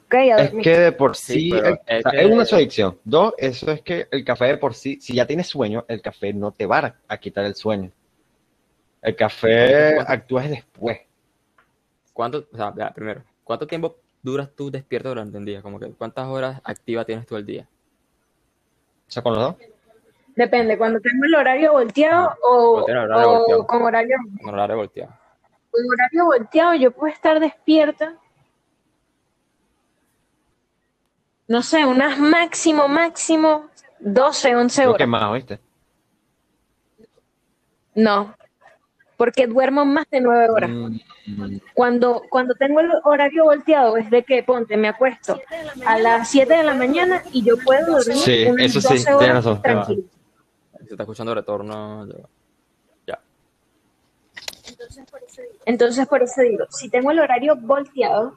ok, 0.09 0.13
a 0.15 0.41
Es 0.43 0.51
que 0.63 0.77
de 0.79 0.91
por 0.91 1.15
Sí, 1.15 1.51
el- 1.51 1.79
es 1.85 1.99
o 2.05 2.09
sea, 2.09 2.11
que- 2.11 2.21
es 2.21 2.25
una 2.31 2.43
es 2.43 2.49
su 2.49 2.55
adicción. 2.55 2.99
Dos, 3.03 3.33
eso 3.37 3.71
es 3.71 3.81
que 3.81 4.07
el 4.11 4.25
café 4.25 4.45
de 4.45 4.57
por 4.57 4.73
sí, 4.73 4.99
si 4.99 5.13
ya 5.15 5.25
tienes 5.27 5.47
sueño, 5.47 5.85
el 5.87 6.01
café 6.01 6.33
no 6.33 6.51
te 6.51 6.65
va 6.65 6.79
a, 6.79 6.95
a 7.07 7.17
quitar 7.17 7.45
el 7.45 7.55
sueño. 7.55 7.91
El 9.01 9.15
café 9.15 9.93
¿Cuánto- 9.95 10.11
actúa 10.11 10.43
después. 10.43 10.99
¿cuánto, 12.13 12.45
o 12.51 12.57
sea, 12.57 12.73
primero, 12.93 13.23
cuánto 13.45 13.65
tiempo 13.65 13.95
duras 14.21 14.49
tú 14.55 14.69
despierto 14.69 15.07
durante 15.09 15.37
el 15.37 15.45
día? 15.45 15.61
Como 15.61 15.79
que, 15.79 15.89
¿cuántas 15.93 16.27
horas 16.27 16.59
activas 16.65 17.05
tienes 17.05 17.25
tú 17.25 17.37
el 17.37 17.45
día? 17.45 17.65
O 19.07 19.11
sea, 19.11 19.23
con 19.23 19.33
los 19.35 19.41
dos. 19.43 19.55
Depende, 20.35 20.77
cuando 20.77 20.99
tengo 20.99 21.23
el 21.25 21.35
horario 21.35 21.71
volteado 21.73 22.35
o, 22.43 22.85
el 22.87 22.97
horario 22.97 23.29
o 23.29 23.37
volteado. 23.39 23.67
con 23.67 23.81
horario, 23.83 24.17
Con 24.43 24.53
horario 24.53 24.75
volteado. 24.77 25.13
con 25.71 25.81
horario 25.93 26.25
volteado 26.25 26.73
yo 26.75 26.91
puedo 26.91 27.13
estar 27.13 27.39
despierta, 27.39 28.17
no 31.49 31.61
sé, 31.63 31.85
unas 31.85 32.17
máximo, 32.19 32.87
máximo 32.87 33.65
12, 33.99 34.55
11 34.55 34.81
Creo 34.83 34.91
que 34.95 35.03
horas. 35.03 35.09
más, 35.09 35.23
¿oíste? 35.23 35.59
No, 37.95 38.33
porque 39.17 39.47
duermo 39.47 39.83
más 39.83 40.05
de 40.09 40.21
9 40.21 40.49
horas. 40.49 40.69
Mm, 40.69 40.99
mm, 41.25 41.59
Cuando, 41.73 42.21
cuando 42.29 42.53
tengo 42.53 42.79
el 42.79 42.89
horario 43.03 43.43
volteado 43.45 43.97
es 43.97 44.09
de 44.09 44.23
que, 44.23 44.43
ponte, 44.43 44.77
me 44.77 44.87
acuesto 44.87 45.41
a 45.85 45.97
las 45.97 46.29
7 46.29 46.55
de 46.55 46.63
la 46.63 46.73
mañana 46.75 47.23
y 47.33 47.43
yo 47.43 47.57
puedo 47.57 47.97
dormir 47.97 48.15
Sí, 48.15 48.45
unas 48.45 48.65
eso 48.67 48.79
sí, 48.81 48.87
12 48.87 48.95
tienes 49.03 49.07
horas 49.21 49.35
razón. 49.35 49.61
tranquilo. 49.61 50.03
Si 50.85 50.91
está 50.93 51.03
escuchando 51.03 51.35
retorno, 51.35 52.07
ya. 52.07 52.15
ya. 53.07 53.19
Entonces, 55.65 56.07
por 56.07 56.21
eso 56.23 56.41
digo, 56.41 56.65
si 56.69 56.89
tengo 56.89 57.11
el 57.11 57.19
horario 57.19 57.55
volteado, 57.57 58.33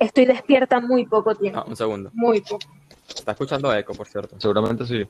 estoy 0.00 0.26
despierta 0.26 0.80
muy 0.80 1.06
poco 1.06 1.34
tiempo. 1.34 1.60
Ah, 1.60 1.64
un 1.66 1.76
segundo. 1.76 2.10
Muy 2.14 2.40
poco. 2.40 2.66
Está 3.08 3.32
escuchando 3.32 3.72
eco, 3.74 3.94
por 3.94 4.06
cierto. 4.08 4.38
seguramente 4.40 4.84
sí. 4.86 5.06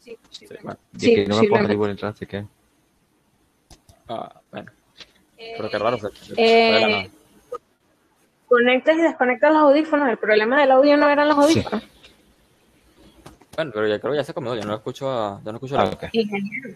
Sí, 0.00 0.16
bueno. 0.62 0.78
Y 0.96 1.00
Sí, 1.00 1.14
que 1.14 1.26
no 1.26 1.40
me 1.42 1.48
puedo 1.48 1.76
por 1.78 1.90
entrar, 1.90 2.12
así 2.12 2.26
que. 2.26 2.46
Ah, 4.08 4.40
bueno. 4.50 4.72
Pero 5.36 5.70
qué 5.70 5.78
raro. 5.78 5.98
se- 5.98 6.34
se- 6.34 6.34
Eh. 6.36 7.10
Conectas 8.48 8.96
y 8.96 9.02
desconectas 9.02 9.52
los 9.52 9.62
audífonos. 9.62 10.08
El 10.08 10.18
problema 10.18 10.60
del 10.60 10.70
audio 10.72 10.96
no 10.96 11.08
eran 11.08 11.28
los 11.28 11.38
audífonos. 11.38 11.82
Bueno, 13.56 13.70
pero 13.74 13.86
ya 13.86 13.98
creo 14.00 14.12
que 14.12 14.18
ya 14.18 14.24
se 14.24 14.32
acomodó. 14.32 14.56
Yo 14.56 14.64
no 14.64 14.74
escucho 14.74 15.10
a, 15.10 15.40
yo 15.44 15.52
no 15.52 15.56
escucho 15.58 15.78
Ah, 15.78 15.84
la- 15.84 15.90
ok. 15.90 16.04
Ingeniero. 16.12 16.70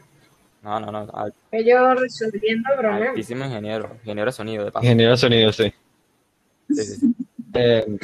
No, 0.62 0.80
no, 0.80 0.92
no. 0.92 1.06
al- 1.12 1.34
Ellos 1.50 2.00
resolviendo 2.00 2.70
el 2.72 2.78
problema. 2.78 3.10
Altísimo 3.10 3.44
ingeniero. 3.44 3.90
Ingeniero 4.02 4.28
de 4.30 4.32
sonido, 4.32 4.64
de 4.64 4.72
paso. 4.72 4.84
Ingeniero 4.84 5.10
de 5.12 5.16
sonido, 5.18 5.52
sí. 5.52 5.72
Sí. 6.70 7.14
Eh, 7.56 7.98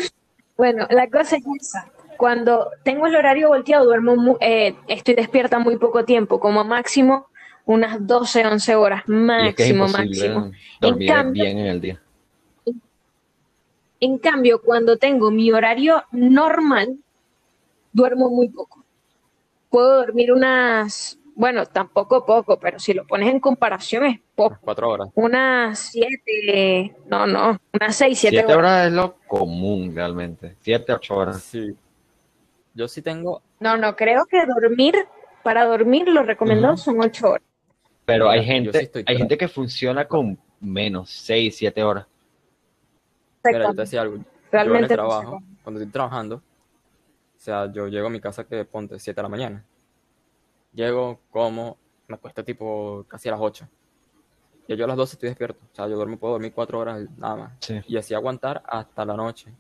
Bueno, 0.56 0.86
la 0.90 1.08
cosa 1.10 1.36
es 1.36 1.42
esa. 1.60 1.90
Cuando 2.16 2.70
tengo 2.84 3.08
el 3.08 3.16
horario 3.16 3.48
volteado, 3.48 3.84
duermo 3.86 4.14
mu- 4.14 4.36
eh, 4.40 4.76
estoy 4.86 5.14
despierta 5.16 5.58
muy 5.58 5.76
poco 5.76 6.04
tiempo, 6.04 6.38
como 6.38 6.62
máximo 6.62 7.26
unas 7.64 8.06
12, 8.06 8.46
11 8.46 8.74
horas. 8.76 9.02
y 9.08 9.12
es 9.48 9.54
que 9.56 9.68
es 9.70 9.74
Máximo, 9.74 9.88
máximo. 9.88 10.52
dormir 10.80 11.08
cambio- 11.08 11.44
bien 11.44 11.58
en 11.58 11.66
el 11.66 11.80
día. 11.80 12.00
En 14.00 14.18
cambio, 14.18 14.62
cuando 14.62 14.96
tengo 14.96 15.30
mi 15.30 15.50
horario 15.52 16.04
normal, 16.12 16.96
duermo 17.92 18.30
muy 18.30 18.48
poco. 18.48 18.84
Puedo 19.68 19.96
dormir 19.98 20.32
unas, 20.32 21.18
bueno, 21.40 21.64
tampoco 21.64 22.26
poco, 22.26 22.60
pero 22.60 22.78
si 22.78 22.92
lo 22.92 23.06
pones 23.06 23.30
en 23.30 23.40
comparación 23.40 24.04
es 24.04 24.20
poco. 24.34 24.58
Cuatro 24.60 24.90
horas. 24.90 25.08
Unas 25.14 25.78
siete, 25.78 26.94
no, 27.06 27.26
no, 27.26 27.58
unas 27.72 27.96
seis, 27.96 28.18
siete, 28.18 28.36
Siete 28.36 28.52
horas. 28.52 28.58
horas 28.58 28.86
es 28.88 28.92
lo 28.92 29.14
común 29.26 29.94
realmente. 29.94 30.56
Siete, 30.60 30.92
ocho 30.92 31.16
horas. 31.16 31.40
Sí. 31.42 31.74
Yo 32.74 32.86
sí 32.86 33.00
tengo. 33.00 33.40
No, 33.58 33.78
no, 33.78 33.96
creo 33.96 34.26
que 34.26 34.44
dormir, 34.44 34.94
para 35.42 35.64
dormir 35.64 36.08
lo 36.08 36.24
recomendado 36.24 36.76
son 36.76 37.00
ocho 37.00 37.30
horas. 37.30 37.46
Pero 38.04 38.26
Mira, 38.26 38.34
hay 38.34 38.40
yo 38.40 38.72
sí 38.72 38.78
gente, 38.78 38.78
hay 38.98 39.04
claro. 39.04 39.18
gente 39.20 39.38
que 39.38 39.48
funciona 39.48 40.04
con 40.04 40.38
menos, 40.60 41.08
seis, 41.08 41.56
siete 41.56 41.82
horas. 41.82 42.06
Mira, 43.44 43.68
yo 43.68 43.74
te 43.74 43.80
decía 43.80 44.02
algo. 44.02 44.16
Yo 44.16 44.20
en 44.20 44.26
el 44.26 44.50
Realmente 44.50 44.82
no 44.82 44.88
sé 44.88 44.94
trabajo, 44.94 45.42
cuando 45.62 45.80
estoy 45.80 45.90
trabajando, 45.90 46.36
o 46.36 46.42
sea, 47.38 47.72
yo 47.72 47.88
llego 47.88 48.08
a 48.08 48.10
mi 48.10 48.20
casa 48.20 48.44
que 48.44 48.62
ponte 48.66 48.98
7 48.98 49.16
de 49.16 49.22
la 49.22 49.28
mañana. 49.30 49.64
Llego, 50.72 51.20
como, 51.30 51.76
me 52.08 52.14
acuesto 52.14 52.44
tipo 52.44 53.04
casi 53.08 53.28
a 53.28 53.32
las 53.32 53.40
8. 53.40 53.66
Y 54.68 54.76
yo 54.76 54.84
a 54.84 54.88
las 54.88 54.96
12 54.96 55.14
estoy 55.14 55.28
despierto. 55.30 55.60
O 55.72 55.74
sea, 55.74 55.88
yo 55.88 55.96
duermo, 55.96 56.16
puedo 56.16 56.34
dormir 56.34 56.52
4 56.54 56.78
horas 56.78 57.00
nada 57.16 57.36
más. 57.36 57.52
Sí. 57.60 57.80
Y 57.88 57.96
así 57.96 58.14
aguantar 58.14 58.62
hasta 58.66 59.04
la 59.04 59.14
noche. 59.16 59.52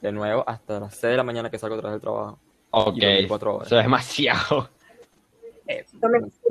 de 0.00 0.10
nuevo 0.12 0.42
hasta 0.46 0.80
las 0.80 0.94
6 0.94 1.10
de 1.12 1.16
la 1.16 1.22
mañana 1.22 1.50
que 1.50 1.58
salgo 1.58 1.76
otra 1.76 1.90
vez 1.90 1.94
del 1.94 2.00
trabajo. 2.00 2.38
Ok, 2.70 2.96
Y 2.98 3.26
horas. 3.30 3.66
eso 3.66 3.78
es 3.78 3.84
demasiado. 3.84 4.68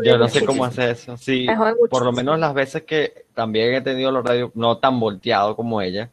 Yo 0.04 0.18
no 0.18 0.28
sé 0.30 0.46
cómo 0.46 0.64
hacer 0.64 0.92
eso. 0.92 1.18
Sí, 1.18 1.48
por 1.90 2.06
lo 2.06 2.12
menos 2.12 2.40
las 2.40 2.54
veces 2.54 2.84
que 2.84 3.26
también 3.34 3.74
he 3.74 3.82
tenido 3.82 4.12
los 4.12 4.24
radios 4.24 4.52
no 4.56 4.78
tan 4.78 5.00
volteado 5.00 5.56
como 5.56 5.82
ella, 5.82 6.10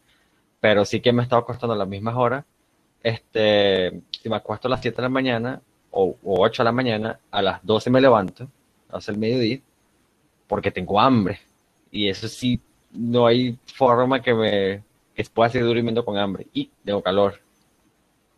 pero 0.61 0.85
sí 0.85 1.01
que 1.01 1.13
me 1.13 1.23
he 1.23 1.25
estado 1.25 1.43
acostando 1.43 1.75
a 1.75 1.79
las 1.79 1.89
mismas 1.89 2.17
horas. 2.17 2.45
Este, 3.03 4.01
si 4.11 4.29
me 4.29 4.37
acuesto 4.37 4.67
a 4.67 4.71
las 4.73 4.81
7 4.81 4.97
de 4.97 5.03
la 5.03 5.09
mañana 5.09 5.63
o, 5.91 6.17
o 6.23 6.41
8 6.43 6.63
de 6.63 6.65
la 6.65 6.73
mañana, 6.73 7.21
a 7.31 7.43
las 7.43 7.65
12 7.65 7.91
me 7.91 8.01
levanto, 8.01 8.49
hace 8.91 9.13
el 9.13 9.19
mediodía, 9.19 9.61
porque 10.47 10.71
tengo 10.71 11.01
hambre. 11.01 11.41
Y 11.91 12.09
eso 12.09 12.29
sí, 12.29 12.61
no 12.93 13.27
hay 13.27 13.59
forma 13.67 14.21
que 14.23 14.35
me 14.35 14.85
que 15.15 15.25
pueda 15.33 15.49
seguir 15.51 15.67
durmiendo 15.67 16.05
con 16.05 16.19
hambre. 16.19 16.47
Y 16.53 16.71
tengo 16.85 17.03
calor. 17.03 17.41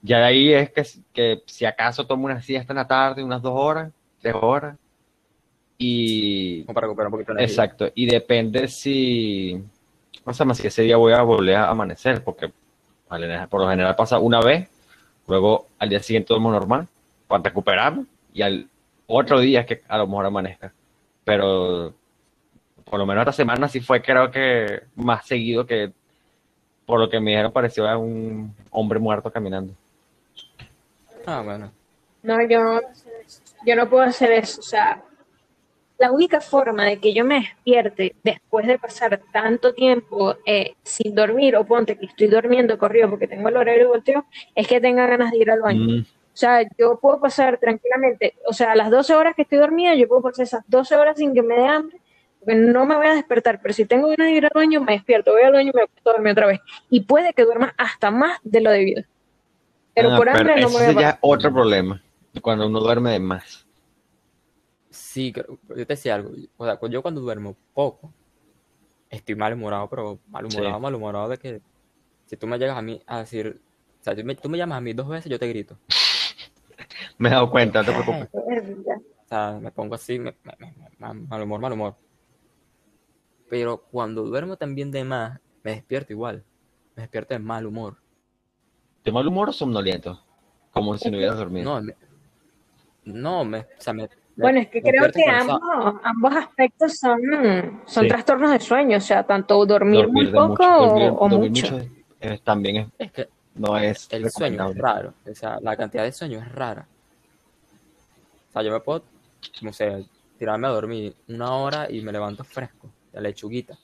Ya 0.00 0.18
de 0.18 0.24
ahí 0.24 0.52
es 0.52 0.70
que, 0.70 0.84
que 1.12 1.42
si 1.46 1.64
acaso 1.64 2.06
tomo 2.06 2.26
una 2.26 2.40
siesta 2.40 2.72
en 2.72 2.76
la 2.76 2.87
tarde, 2.87 3.24
unas 3.24 3.42
dos 3.42 3.52
horas, 3.56 3.92
tres 4.20 4.34
horas. 4.40 4.76
Y 5.76 6.64
Como 6.64 6.74
para 6.74 6.87
recuperar 6.87 7.06
un 7.08 7.12
poquito 7.12 7.32
energía. 7.32 7.46
exacto, 7.46 7.90
y 7.94 8.06
depende 8.06 8.68
si, 8.68 9.62
o 10.24 10.32
sea, 10.32 10.46
más 10.46 10.58
si 10.58 10.66
ese 10.66 10.82
día 10.82 10.96
voy 10.96 11.12
a 11.12 11.22
volver 11.22 11.56
a 11.56 11.70
amanecer, 11.70 12.22
porque 12.24 12.52
por 13.48 13.61
lo 13.61 13.70
general 13.70 13.96
pasa 13.96 14.18
una 14.18 14.40
vez, 14.40 14.68
luego 15.26 15.68
al 15.78 15.88
día 15.88 16.00
siguiente 16.00 16.28
duermo 16.28 16.50
normal, 16.50 16.88
para 17.28 17.42
recuperarme, 17.42 18.06
y 18.32 18.42
al 18.42 18.68
otro 19.06 19.38
día 19.40 19.60
es 19.60 19.66
que 19.66 19.82
a 19.86 19.98
lo 19.98 20.06
mejor 20.06 20.26
amanezca. 20.26 20.72
Pero 21.24 21.94
por 22.84 22.98
lo 22.98 23.06
menos 23.06 23.22
esta 23.22 23.32
semana 23.32 23.68
sí 23.68 23.80
fue, 23.80 24.02
creo 24.02 24.30
que 24.30 24.82
más 24.96 25.26
seguido 25.26 25.66
que 25.66 25.92
por 26.86 26.98
lo 26.98 27.10
que 27.10 27.20
me 27.20 27.32
dijeron 27.32 27.52
pareció 27.52 27.86
a 27.86 27.98
un 27.98 28.54
hombre 28.70 28.98
muerto 28.98 29.30
caminando. 29.30 29.74
Ah, 31.26 31.42
bueno. 31.44 31.70
No, 32.22 32.36
yo 32.48 32.64
no, 32.64 32.80
yo 33.66 33.76
no 33.76 33.88
puedo 33.88 34.04
hacer 34.04 34.32
eso. 34.32 34.60
O 34.60 34.62
sea, 34.62 35.02
la 35.98 36.12
única 36.12 36.40
forma 36.40 36.86
de 36.86 36.98
que 36.98 37.12
yo 37.12 37.24
me 37.24 37.40
despierte 37.40 38.14
después 38.22 38.66
de 38.66 38.78
pasar 38.78 39.20
tanto 39.32 39.74
tiempo 39.74 40.36
eh, 40.46 40.74
sin 40.82 41.14
dormir, 41.14 41.56
o 41.56 41.64
ponte 41.64 41.98
que 41.98 42.06
estoy 42.06 42.28
durmiendo 42.28 42.78
corrido 42.78 43.10
porque 43.10 43.26
tengo 43.26 43.48
el 43.48 43.56
horario 43.56 43.88
volteo, 43.88 44.24
es 44.54 44.66
que 44.66 44.80
tenga 44.80 45.06
ganas 45.06 45.32
de 45.32 45.38
ir 45.38 45.50
al 45.50 45.60
baño. 45.60 45.98
Mm, 45.98 46.06
sea, 46.38 46.62
yo 46.79 46.98
puedo 47.01 47.20
pasar 47.20 47.59
tranquilamente, 47.59 48.35
o 48.46 48.53
sea, 48.53 48.74
las 48.77 48.90
12 48.90 49.14
horas 49.14 49.35
que 49.35 49.42
estoy 49.42 49.59
dormida, 49.59 49.94
yo 49.94 50.07
puedo 50.09 50.22
pasar 50.22 50.44
esas 50.44 50.64
12 50.68 50.94
horas 50.96 51.16
sin 51.18 51.35
que 51.35 51.42
me 51.42 51.55
dé 51.57 51.66
hambre, 51.66 52.01
porque 52.38 52.55
no 52.55 52.87
me 52.87 52.96
voy 52.96 53.07
a 53.07 53.14
despertar, 53.14 53.61
pero 53.61 53.74
si 53.74 53.85
tengo 53.87 54.09
ganas 54.09 54.29
de 54.29 54.33
ir 54.33 54.44
al 54.44 54.53
baño, 54.55 54.81
me 54.83 54.92
despierto, 54.92 55.33
voy 55.33 55.42
al 55.42 55.53
baño 55.53 55.70
y 55.72 55.77
me 55.77 55.83
acuesto 55.83 56.11
a 56.11 56.12
dormir 56.12 56.33
otra 56.33 56.46
vez. 56.46 56.61
Y 56.90 57.01
puede 57.01 57.33
que 57.35 57.44
duerma 57.44 57.74
hasta 57.77 58.11
más 58.11 58.38
de 58.44 58.61
lo 58.61 58.70
debido. 58.70 59.03
Pero 59.94 60.12
ah, 60.12 60.16
por 60.16 60.29
hambre 60.29 60.61
no 60.61 60.68
me 60.68 60.92
voy 60.92 61.05
a 61.05 61.11
es 61.11 61.16
otro 61.20 61.53
problema, 61.53 62.03
cuando 62.40 62.66
uno 62.66 62.79
duerme 62.81 63.11
de 63.12 63.18
más. 63.20 63.66
Sí, 64.90 65.33
creo- 65.33 65.59
yo 65.68 65.74
te 65.74 65.85
decía 65.87 66.14
algo. 66.14 66.31
O 66.57 66.64
sea, 66.64 66.79
yo 66.88 67.03
cuando 67.03 67.20
duermo 67.20 67.57
poco, 67.74 68.12
estoy 69.11 69.35
malhumorado, 69.35 69.88
pero 69.88 70.18
malhumorado, 70.29 70.77
Sí. 70.77 70.81
malhumorado 70.83 71.29
de 71.29 71.38
que 71.38 71.61
si 72.27 72.37
tú 72.37 72.46
me 72.46 72.59
llegas 72.59 72.77
a 72.77 72.83
mí 72.83 73.03
a 73.07 73.20
decir, 73.20 73.61
o 74.01 74.05
sea, 74.05 74.14
tú 74.14 74.22
me, 74.24 74.35
tú 74.37 74.48
me 74.48 74.57
llamas 74.59 74.79
a 74.79 74.81
mí 74.81 74.92
dos 74.92 75.09
veces, 75.09 75.31
yo 75.31 75.38
te 75.38 75.48
grito. 75.48 75.77
Me 77.18 77.29
he 77.29 77.33
dado 77.33 77.51
cuenta, 77.51 77.83
no 77.83 77.87
te 77.87 77.92
preocupes. 77.92 78.29
O 78.35 79.29
sea, 79.29 79.59
me 79.61 79.70
pongo 79.70 79.94
así, 79.94 80.18
me, 80.18 80.35
me- 80.42 80.74
me- 80.98 81.14
mal 81.27 81.42
humor, 81.42 81.61
mal 81.61 81.72
humor. 81.72 81.96
Pero 83.51 83.83
cuando 83.90 84.22
duermo 84.24 84.57
también 84.57 84.90
de 84.90 85.05
más, 85.05 85.40
me 85.62 85.72
despierto 85.72 86.12
igual. 86.12 86.44
Me 86.96 87.03
despierto 87.03 87.35
de 87.35 87.40
mal 87.40 87.66
humor. 87.66 87.96
¿De 89.05 89.12
mal 89.12 89.27
humor 89.27 89.51
o 89.51 89.53
somnoliento? 89.53 90.22
Como 90.70 90.96
si 90.98 91.11
no 91.11 91.16
hubieras 91.18 91.38
dormido. 91.38 91.64
No, 91.74 91.83
me, 91.83 91.94
no, 93.05 93.44
me, 93.44 93.61
o 93.61 93.66
sea, 93.79 93.92
me, 93.92 94.09
Bueno, 94.37 94.61
es 94.61 94.68
que 94.68 94.83
me 94.83 94.90
creo 94.90 95.11
que 95.11 95.24
ambos, 95.24 95.61
ambos 96.03 96.37
aspectos 96.37 96.98
son, 96.98 97.20
son 97.87 98.03
Sí. 98.05 98.09
trastornos 98.09 98.51
de 98.51 98.61
sueño, 98.61 98.98
o 98.98 99.01
sea, 99.01 99.27
tanto 99.27 99.64
dormir, 99.64 100.09
muy 100.09 100.27
de 100.27 100.33
poco 100.33 100.48
mucho, 100.48 100.64
o, 100.64 100.87
dormir, 100.87 101.12
o 101.16 101.29
dormir 101.29 101.51
mucho. 101.51 101.74
mucho 101.77 101.87
es- 102.20 102.42
también 102.42 102.77
es- 102.77 102.88
Es 102.98 103.12
que 103.12 103.29
no 103.59 103.77
es 103.79 104.09
el 104.11 104.31
sueño 104.31 104.71
es 104.71 104.79
raro. 104.79 105.14
O 105.31 105.35
sea, 105.35 105.59
la 105.61 105.77
cantidad 105.77 106.05
de 106.05 106.12
sueño 106.12 106.38
es 106.38 106.53
rara. 106.53 106.87
O 108.49 108.53
sea, 108.53 108.62
yo 108.62 108.73
me 108.73 108.81
puedo, 108.81 109.03
no 109.62 109.73
sé, 109.73 110.07
tirarme 110.38 110.68
a 110.68 110.71
dormir 110.71 111.14
una 111.29 111.55
hora 111.55 111.90
y 111.90 112.01
me 112.01 112.12
levanto 112.12 112.44
fresco, 112.44 112.88
de 113.12 113.21
lechuguita. 113.21 113.77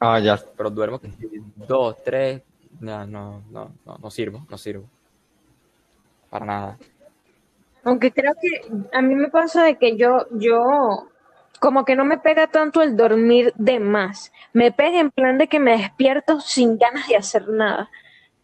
Ah, 0.00 0.20
ya. 0.20 0.38
Pero 0.56 0.70
duermo 0.70 1.00
que 1.00 1.10
si 1.10 1.28
dos, 1.56 1.96
tres, 2.04 2.42
no, 2.80 3.06
no, 3.06 3.42
no, 3.50 3.72
no, 3.84 3.98
no 3.98 4.10
sirvo, 4.10 4.46
no 4.48 4.58
sirvo. 4.58 4.84
Para 6.30 6.46
nada. 6.46 6.78
Aunque 7.84 8.12
creo 8.12 8.34
que 8.40 8.62
a 8.92 9.00
mí 9.00 9.14
me 9.14 9.28
pasa 9.28 9.64
de 9.64 9.76
que 9.78 9.96
yo, 9.96 10.26
yo, 10.32 11.08
como 11.58 11.84
que 11.84 11.96
no 11.96 12.04
me 12.04 12.18
pega 12.18 12.46
tanto 12.46 12.82
el 12.82 12.96
dormir 12.96 13.52
de 13.56 13.80
más. 13.80 14.32
Me 14.52 14.72
pega 14.72 15.00
en 15.00 15.10
plan 15.10 15.38
de 15.38 15.48
que 15.48 15.60
me 15.60 15.76
despierto 15.76 16.40
sin 16.40 16.78
ganas 16.78 17.08
de 17.08 17.16
hacer 17.16 17.48
nada. 17.48 17.90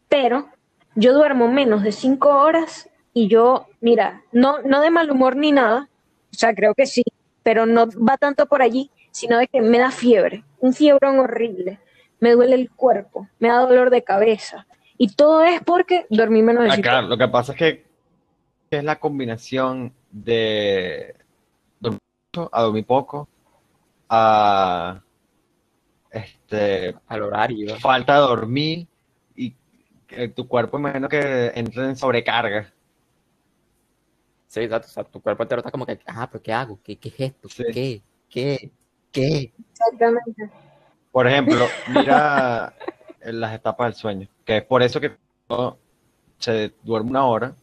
Pero 0.09 0.49
yo 0.95 1.13
duermo 1.13 1.49
menos 1.49 1.83
de 1.83 1.93
cinco 1.93 2.29
horas 2.29 2.89
y 3.15 3.29
yo, 3.29 3.69
mira, 3.81 4.23
no, 4.33 4.61
no 4.63 4.81
de 4.81 4.91
mal 4.91 5.11
humor 5.11 5.37
ni 5.37 5.53
nada. 5.53 5.89
O 6.33 6.35
sea, 6.35 6.55
creo 6.55 6.75
que 6.75 6.87
sí, 6.87 7.03
pero 7.43 7.67
no 7.67 7.87
va 7.89 8.17
tanto 8.17 8.47
por 8.47 8.63
allí, 8.63 8.91
sino 9.11 9.39
de 9.39 9.49
que 9.49 9.61
me 9.61 9.79
da 9.79 9.91
fiebre, 9.91 10.45
un 10.61 10.73
fiebrón 10.73 11.19
horrible. 11.19 11.79
Me 12.21 12.33
duele 12.33 12.55
el 12.55 12.71
cuerpo, 12.71 13.29
me 13.39 13.49
da 13.49 13.59
dolor 13.59 13.91
de 13.91 14.05
cabeza. 14.05 14.67
Y 14.97 15.15
todo 15.15 15.43
es 15.43 15.61
porque 15.63 16.07
dormí 16.09 16.43
menos 16.43 16.65
de 16.65 16.71
cinco 16.71 16.83
claro, 16.83 17.09
lo 17.09 17.19
que 17.19 17.29
pasa 17.29 17.53
es 17.53 17.59
que 17.59 17.85
es 18.71 18.85
la 18.85 18.99
combinación 18.99 19.93
de 20.11 21.17
mucho 22.35 22.49
a 22.53 22.63
dormir 22.63 22.87
poco, 22.87 23.29
a 24.09 25.01
este, 26.11 26.95
Al 27.07 27.23
horario. 27.23 27.77
falta 27.77 28.15
de 28.15 28.21
dormir 28.21 28.87
y 29.37 29.55
que 30.07 30.29
tu 30.29 30.47
cuerpo 30.47 30.79
imagino 30.79 31.09
que 31.09 31.53
entra 31.55 31.85
en 31.85 31.97
sobrecarga. 31.97 32.73
Sí, 34.47 34.61
exacto. 34.61 34.89
O 34.89 34.91
sea, 34.91 35.05
tu 35.05 35.21
cuerpo 35.21 35.43
entero 35.43 35.61
está 35.61 35.71
como 35.71 35.87
que, 35.87 35.99
ah, 36.07 36.29
pero 36.31 36.43
¿qué 36.43 36.53
hago? 36.53 36.79
¿Qué, 36.83 36.99
qué 36.99 37.09
es 37.09 37.21
esto? 37.21 37.49
Sí. 37.49 37.65
¿Qué? 37.73 38.03
¿Qué? 38.29 38.71
¿Qué? 39.11 39.53
Exactamente. 39.71 40.51
Por 41.11 41.27
ejemplo, 41.27 41.67
mira 41.89 42.75
en 43.21 43.41
las 43.41 43.55
etapas 43.55 43.87
del 43.87 43.95
sueño, 43.95 44.29
que 44.45 44.59
es 44.59 44.65
por 44.65 44.83
eso 44.83 45.01
que 45.01 45.17
uno 45.49 45.79
se 46.39 46.75
duerme 46.83 47.11
una 47.11 47.25
hora, 47.27 47.55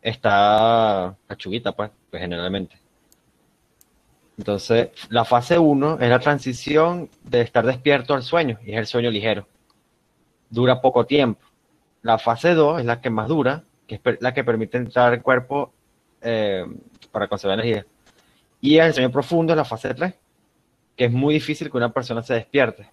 está 0.00 1.16
cachuguita, 1.26 1.72
pues, 1.72 1.90
pues 2.10 2.22
generalmente. 2.22 2.83
Entonces, 4.36 4.90
la 5.10 5.24
fase 5.24 5.58
1 5.58 5.98
es 6.00 6.08
la 6.10 6.18
transición 6.18 7.08
de 7.22 7.40
estar 7.42 7.64
despierto 7.64 8.14
al 8.14 8.22
sueño, 8.22 8.58
y 8.64 8.72
es 8.72 8.78
el 8.78 8.86
sueño 8.86 9.10
ligero. 9.10 9.46
Dura 10.50 10.80
poco 10.80 11.06
tiempo. 11.06 11.40
La 12.02 12.18
fase 12.18 12.54
2 12.54 12.80
es 12.80 12.86
la 12.86 13.00
que 13.00 13.10
más 13.10 13.28
dura, 13.28 13.64
que 13.86 13.94
es 13.96 14.00
la 14.20 14.34
que 14.34 14.44
permite 14.44 14.76
entrar 14.78 15.12
al 15.12 15.22
cuerpo 15.22 15.72
eh, 16.20 16.64
para 17.12 17.28
conservar 17.28 17.60
energía. 17.60 17.86
Y 18.60 18.78
el 18.78 18.92
sueño 18.92 19.10
profundo 19.10 19.52
es 19.52 19.56
la 19.56 19.64
fase 19.64 19.94
3, 19.94 20.14
que 20.96 21.04
es 21.04 21.12
muy 21.12 21.34
difícil 21.34 21.70
que 21.70 21.76
una 21.76 21.92
persona 21.92 22.22
se 22.22 22.34
despierte. 22.34 22.90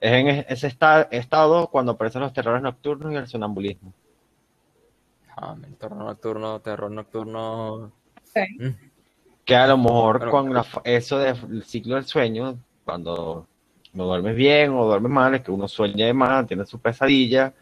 Es 0.00 0.12
en 0.12 0.28
ese 0.48 0.66
esta- 0.68 1.02
estado 1.10 1.68
cuando 1.68 1.92
aparecen 1.92 2.22
los 2.22 2.32
terrores 2.32 2.62
nocturnos 2.62 3.12
y 3.12 3.16
el 3.16 3.26
sonambulismo. 3.26 3.92
Ah, 5.36 5.54
el 5.62 5.76
terror 5.76 5.98
nocturno, 5.98 6.60
terror 6.60 6.90
nocturno. 6.90 7.92
Sí. 8.22 8.40
Mm. 8.58 8.85
Que 9.46 9.54
a 9.56 9.66
lo 9.66 9.78
mejor 9.78 10.18
Bueno, 10.18 10.30
con 10.32 10.52
la 10.52 10.62
fa- 10.64 10.82
eso 10.84 11.18
del 11.18 11.62
ciclo 11.64 11.94
del 11.94 12.04
sueño, 12.04 12.58
cuando 12.84 13.46
no 13.94 14.04
duermes 14.04 14.36
bien 14.36 14.72
o 14.72 14.84
duermes 14.84 15.10
mal, 15.10 15.34
es 15.36 15.42
que 15.42 15.50
uno 15.52 15.66
sueña 15.68 16.04
de 16.06 16.12
más, 16.12 16.46
tiene 16.46 16.66
su 16.66 16.78
pesadilla, 16.80 17.54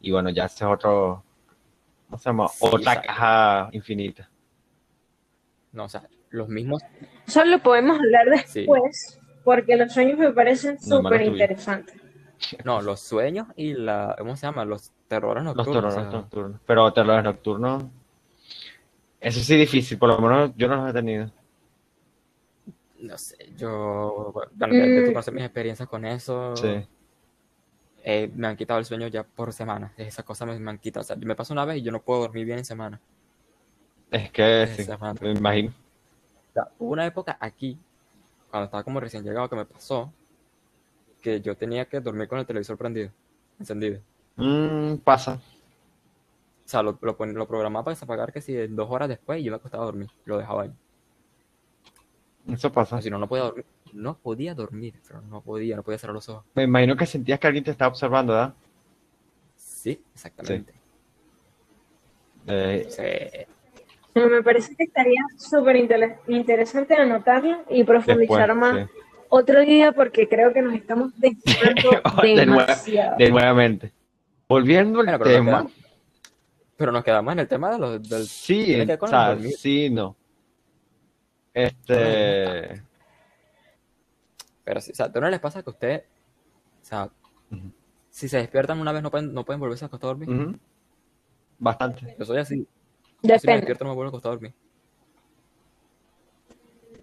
y 0.00 0.12
bueno, 0.12 0.30
ya 0.30 0.44
ese 0.44 0.64
es 0.64 0.70
otro, 0.70 1.24
¿cómo 2.06 2.18
se 2.18 2.24
llama? 2.28 2.46
Sí, 2.48 2.66
Otra 2.70 3.00
caja 3.02 3.68
infinita. 3.72 4.28
No, 5.72 5.84
o 5.84 5.88
sea, 5.88 6.02
los 6.30 6.48
mismos. 6.48 6.82
Eso 7.26 7.44
lo 7.46 7.58
podemos 7.60 7.98
hablar 7.98 8.26
Sí. 8.46 8.60
después, 8.60 9.18
porque 9.42 9.76
los 9.76 9.90
sueños 9.92 10.18
me 10.18 10.30
parecen 10.32 10.76
No, 10.86 10.98
súper 10.98 11.22
interesantes. 11.22 11.96
No, 12.64 12.82
los 12.82 12.98
sueños 13.00 13.46
y 13.54 13.72
la. 13.74 14.16
¿Cómo 14.18 14.34
se 14.36 14.46
llama? 14.48 14.64
Los 14.64 14.90
terrores 15.06 15.44
Los 15.44 15.54
nocturnos. 15.54 15.82
terrores 15.94 16.08
o 16.08 16.10
sea, 16.10 16.20
nocturnos. 16.20 16.60
Pero 16.66 16.92
terrores 16.92 17.22
nocturnos, 17.22 17.84
eso 19.22 19.40
sí 19.40 19.56
difícil, 19.56 19.98
por 19.98 20.10
lo 20.10 20.18
menos 20.20 20.52
yo 20.56 20.68
no 20.68 20.76
los 20.76 20.90
he 20.90 20.92
tenido. 20.92 21.30
no 23.00 23.18
sé, 23.18 23.36
yo. 23.56 24.30
Bueno, 24.32 24.52
ya, 24.76 24.86
ya 24.88 25.02
tú 25.02 25.10
Mm. 25.10 25.12
conoces 25.12 25.34
mis 25.34 25.44
experiencias 25.44 25.88
con 25.88 26.04
eso. 26.04 26.54
Sí. 26.56 26.86
eh, 28.04 28.30
me 28.34 28.48
han 28.48 28.56
quitado 28.56 28.78
el 28.80 28.84
sueño 28.84 29.06
ya 29.08 29.22
por 29.24 29.52
semanas. 29.52 29.92
Esas 29.96 30.24
cosas 30.24 30.48
me, 30.48 30.58
me 30.58 30.70
han 30.70 30.78
quitado. 30.78 31.02
O 31.02 31.04
sea, 31.04 31.16
me 31.16 31.34
pasa 31.36 31.52
una 31.54 31.64
vez 31.64 31.78
y 31.78 31.82
yo 31.82 31.92
no 31.92 32.02
puedo 32.02 32.20
dormir 32.22 32.44
bien 32.44 32.58
en 32.58 32.64
semana. 32.64 33.00
Es 34.10 34.30
que 34.30 34.66
sí, 34.76 34.86
me 35.20 35.32
imagino. 35.32 35.70
O 35.70 36.52
sea, 36.52 36.68
hubo 36.78 36.92
una 36.92 37.06
época 37.06 37.36
aquí, 37.40 37.78
cuando 38.50 38.66
estaba 38.66 38.84
como 38.84 39.00
recién 39.00 39.24
llegado, 39.24 39.48
que 39.48 39.56
me 39.56 39.64
pasó 39.64 40.12
que 41.22 41.40
yo 41.40 41.56
tenía 41.56 41.84
que 41.86 42.00
dormir 42.00 42.28
con 42.28 42.38
el 42.38 42.46
televisor 42.46 42.76
prendido, 42.76 43.10
encendido. 43.58 44.00
Mm, 44.36 44.96
pasa. 44.96 45.40
O 46.64 46.68
sea, 46.68 46.82
lo, 46.82 46.98
lo, 47.00 47.16
programaba 47.46 47.84
para 47.84 47.96
apagara 48.00 48.32
que 48.32 48.40
si 48.40 48.54
dos 48.68 48.88
horas 48.90 49.08
después 49.08 49.40
y 49.40 49.44
yo 49.44 49.50
me 49.52 49.56
acostaba 49.56 49.82
a 49.82 49.86
dormir. 49.86 50.08
Lo 50.24 50.38
dejaba 50.38 50.62
ahí. 50.62 50.72
Eso 52.48 52.72
pasa. 52.72 53.00
Si 53.02 53.10
no, 53.10 53.18
no 53.18 53.28
podía 53.28 53.44
dormir. 53.44 53.64
No 53.92 54.16
podía 54.16 54.54
dormir, 54.54 54.94
pero 55.06 55.20
no 55.22 55.42
podía, 55.42 55.76
no 55.76 55.82
podía 55.82 55.98
cerrar 55.98 56.14
los 56.14 56.28
ojos. 56.28 56.44
Me 56.54 56.62
imagino 56.62 56.96
que 56.96 57.04
sentías 57.04 57.38
que 57.38 57.46
alguien 57.46 57.64
te 57.64 57.70
estaba 57.70 57.90
observando, 57.90 58.32
¿verdad? 58.32 58.54
Sí, 59.56 60.00
exactamente. 60.14 60.72
Eh, 62.46 62.86
Sí. 62.88 63.52
No, 64.14 64.28
me 64.28 64.42
parece 64.42 64.74
que 64.76 64.84
estaría 64.84 65.22
súper 65.38 65.74
interesante 66.26 66.94
anotarlo 66.94 67.64
y 67.70 67.82
profundizar 67.82 68.48
después, 68.48 68.56
más 68.56 68.86
sí. 68.86 68.98
otro 69.30 69.60
día 69.62 69.92
porque 69.92 70.28
creo 70.28 70.52
que 70.52 70.60
nos 70.60 70.74
estamos 70.74 71.18
desviando 71.18 71.90
De 72.22 72.44
nuevo, 72.46 72.60
demasiado. 72.60 73.16
de 73.16 73.30
nuevamente. 73.30 73.92
Volviendo 74.48 75.00
al 75.00 75.06
Bueno, 75.06 75.24
tema. 75.24 75.66
Pero 76.76 76.92
nos 76.92 77.04
quedamos 77.04 77.32
en 77.32 77.38
el 77.40 77.48
tema 77.48 77.70
de 77.70 77.78
los, 77.78 78.08
del... 78.08 78.26
Sí, 78.26 78.80
o 79.00 79.06
sea, 79.06 79.32
el 79.32 79.52
sí, 79.52 79.90
no. 79.90 80.16
Este. 81.54 82.82
Pero 84.64 84.80
sí, 84.80 84.92
o 84.92 84.94
sea, 84.94 85.06
¿a 85.14 85.20
no 85.20 85.28
les 85.28 85.40
pasa 85.40 85.62
que 85.62 85.70
usted, 85.70 86.04
o 86.80 86.84
sea, 86.84 87.10
si 88.10 88.28
se 88.28 88.38
despiertan 88.38 88.78
una 88.80 88.92
vez 88.92 89.02
no 89.02 89.10
pueden, 89.10 89.34
no 89.34 89.44
pueden 89.44 89.60
volverse 89.60 89.84
a 89.84 89.88
acostar 89.88 90.10
a 90.10 90.14
dormir? 90.14 90.58
Bastante. 91.58 92.16
Yo 92.18 92.24
soy 92.24 92.38
así. 92.38 92.56
Yo 92.60 92.66
si 93.22 93.28
me 93.28 93.36
Depende. 93.36 93.56
despierto 93.56 93.84
no 93.84 93.90
me 93.90 93.96
vuelvo 93.96 94.08
a 94.08 94.10
acostar 94.10 94.30
a 94.30 94.34
dormir. 94.34 94.54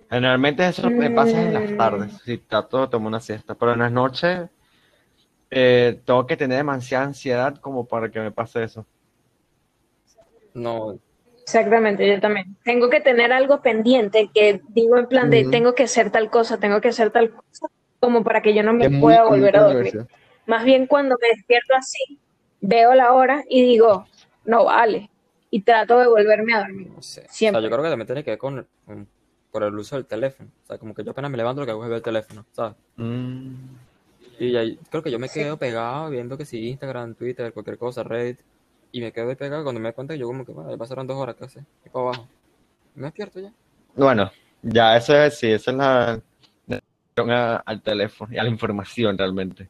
Generalmente 0.10 0.67
eso 0.67 0.89
me 0.89 1.12
pasa 1.12 1.39
en 1.41 1.53
las 1.53 1.69
Mm. 1.71 1.77
tardes, 1.77 2.13
si 2.25 2.38
trato 2.39 2.82
de 2.82 2.88
tomar 2.88 3.08
una 3.10 3.19
siesta, 3.19 3.53
pero 3.53 3.73
en 3.73 3.79
las 3.79 3.91
noches 3.91 4.49
eh, 5.51 6.01
tengo 6.05 6.25
que 6.25 6.36
tener 6.38 6.58
demasiada 6.58 7.05
ansiedad 7.05 7.58
como 7.58 7.86
para 7.86 8.10
que 8.10 8.19
me 8.19 8.32
pase 8.32 8.63
eso. 8.63 8.86
No, 10.53 10.99
Exactamente, 11.43 12.07
yo 12.07 12.19
también. 12.19 12.55
Tengo 12.63 12.89
que 12.89 13.01
tener 13.01 13.33
algo 13.33 13.62
pendiente 13.62 14.29
que 14.33 14.62
digo 14.69 14.97
en 14.97 15.07
plan 15.07 15.29
de 15.31 15.45
tengo 15.45 15.73
que 15.73 15.83
hacer 15.83 16.12
tal 16.12 16.29
cosa, 16.29 16.59
tengo 16.59 16.79
que 16.79 16.89
hacer 16.89 17.09
tal 17.12 17.31
cosa, 17.31 17.67
como 17.99 18.23
para 18.23 18.41
que 18.41 18.53
yo 18.53 18.62
no 18.62 18.73
me 18.73 18.85
Es 18.85 18.99
pueda 19.01 19.23
volver 19.25 19.57
a 19.57 19.62
dormir. 19.63 20.05
Más 20.45 20.63
bien 20.63 20.85
cuando 20.85 21.15
me 21.19 21.27
despierto 21.29 21.73
así, 21.75 22.19
veo 22.62 22.93
la 22.93 23.13
hora 23.13 23.43
y 23.49 23.63
digo, 23.63 24.05
no 24.45 24.65
vale. 24.65 25.09
Y 25.49 25.62
trato 25.62 25.97
de 25.99 26.07
volverme 26.07 26.53
a 26.53 26.59
dormir. 26.59 26.88
no 26.89 27.01
sé. 27.01 27.21
O 27.21 27.33
Siempre. 27.33 27.62
sea, 27.62 27.69
yo 27.69 27.73
creo 27.75 27.83
que 27.83 27.89
también 27.89 28.05
tiene 28.07 28.23
que 28.23 28.31
ver 28.31 28.38
con, 28.39 28.67
con- 28.85 29.07
por 29.51 29.63
el 29.63 29.73
uso 29.75 29.95
del 29.95 30.05
teléfono. 30.05 30.51
O 30.63 30.65
sea, 30.67 30.77
como 30.77 30.93
que 30.93 31.03
yo 31.03 31.12
apenas 31.12 31.31
me 31.31 31.38
levanto 31.38 31.62
lo 31.62 31.65
que 31.65 31.71
hago 31.71 31.83
es 31.83 31.89
ver 31.89 31.97
el 31.97 32.03
teléfono, 32.03 32.45
¿sabes? 32.51 32.75
Mm, 32.97 33.75
Y 34.39 34.55
ahí 34.55 34.77
creo 34.89 35.03
que 35.03 35.12
yo 35.12 35.19
me 35.19 35.29
quedo 35.29 35.57
pegado 35.57 36.09
viendo 36.09 36.38
que 36.38 36.45
si 36.45 36.69
Instagram, 36.69 37.15
Twitter, 37.15 37.53
cualquier 37.53 37.77
cosa, 37.77 38.03
Reddit, 38.03 38.39
y 38.91 39.02
me 39.02 39.12
quedo 39.12 39.30
ahí 39.30 39.36
pegado 39.36 39.63
cuando 39.63 39.80
me 39.80 39.88
doy 39.89 39.93
cuenta 39.93 40.13
que 40.13 40.19
yo 40.19 40.28
como 40.28 40.45
que, 40.45 40.52
bueno, 40.52 40.69
ya 40.71 40.78
pasaron 40.78 41.06
dos 41.08 41.17
horas 41.17 41.36
casi, 41.36 41.60
y 41.86 41.89
para 41.89 42.06
abajo. 42.06 42.28
Me 42.95 43.04
despierto 43.04 43.39
ya. 43.39 43.54
Bueno, 43.95 44.32
ya 44.62 44.97
eso 44.97 45.15
es, 45.15 45.38
sí, 45.38 45.52
esa 45.52 45.71
es 45.71 45.78
la 45.78 46.21
al 47.65 47.82
teléfono 47.82 48.34
y 48.34 48.38
a 48.38 48.43
la 48.43 48.49
información 48.49 49.17
realmente. 49.17 49.67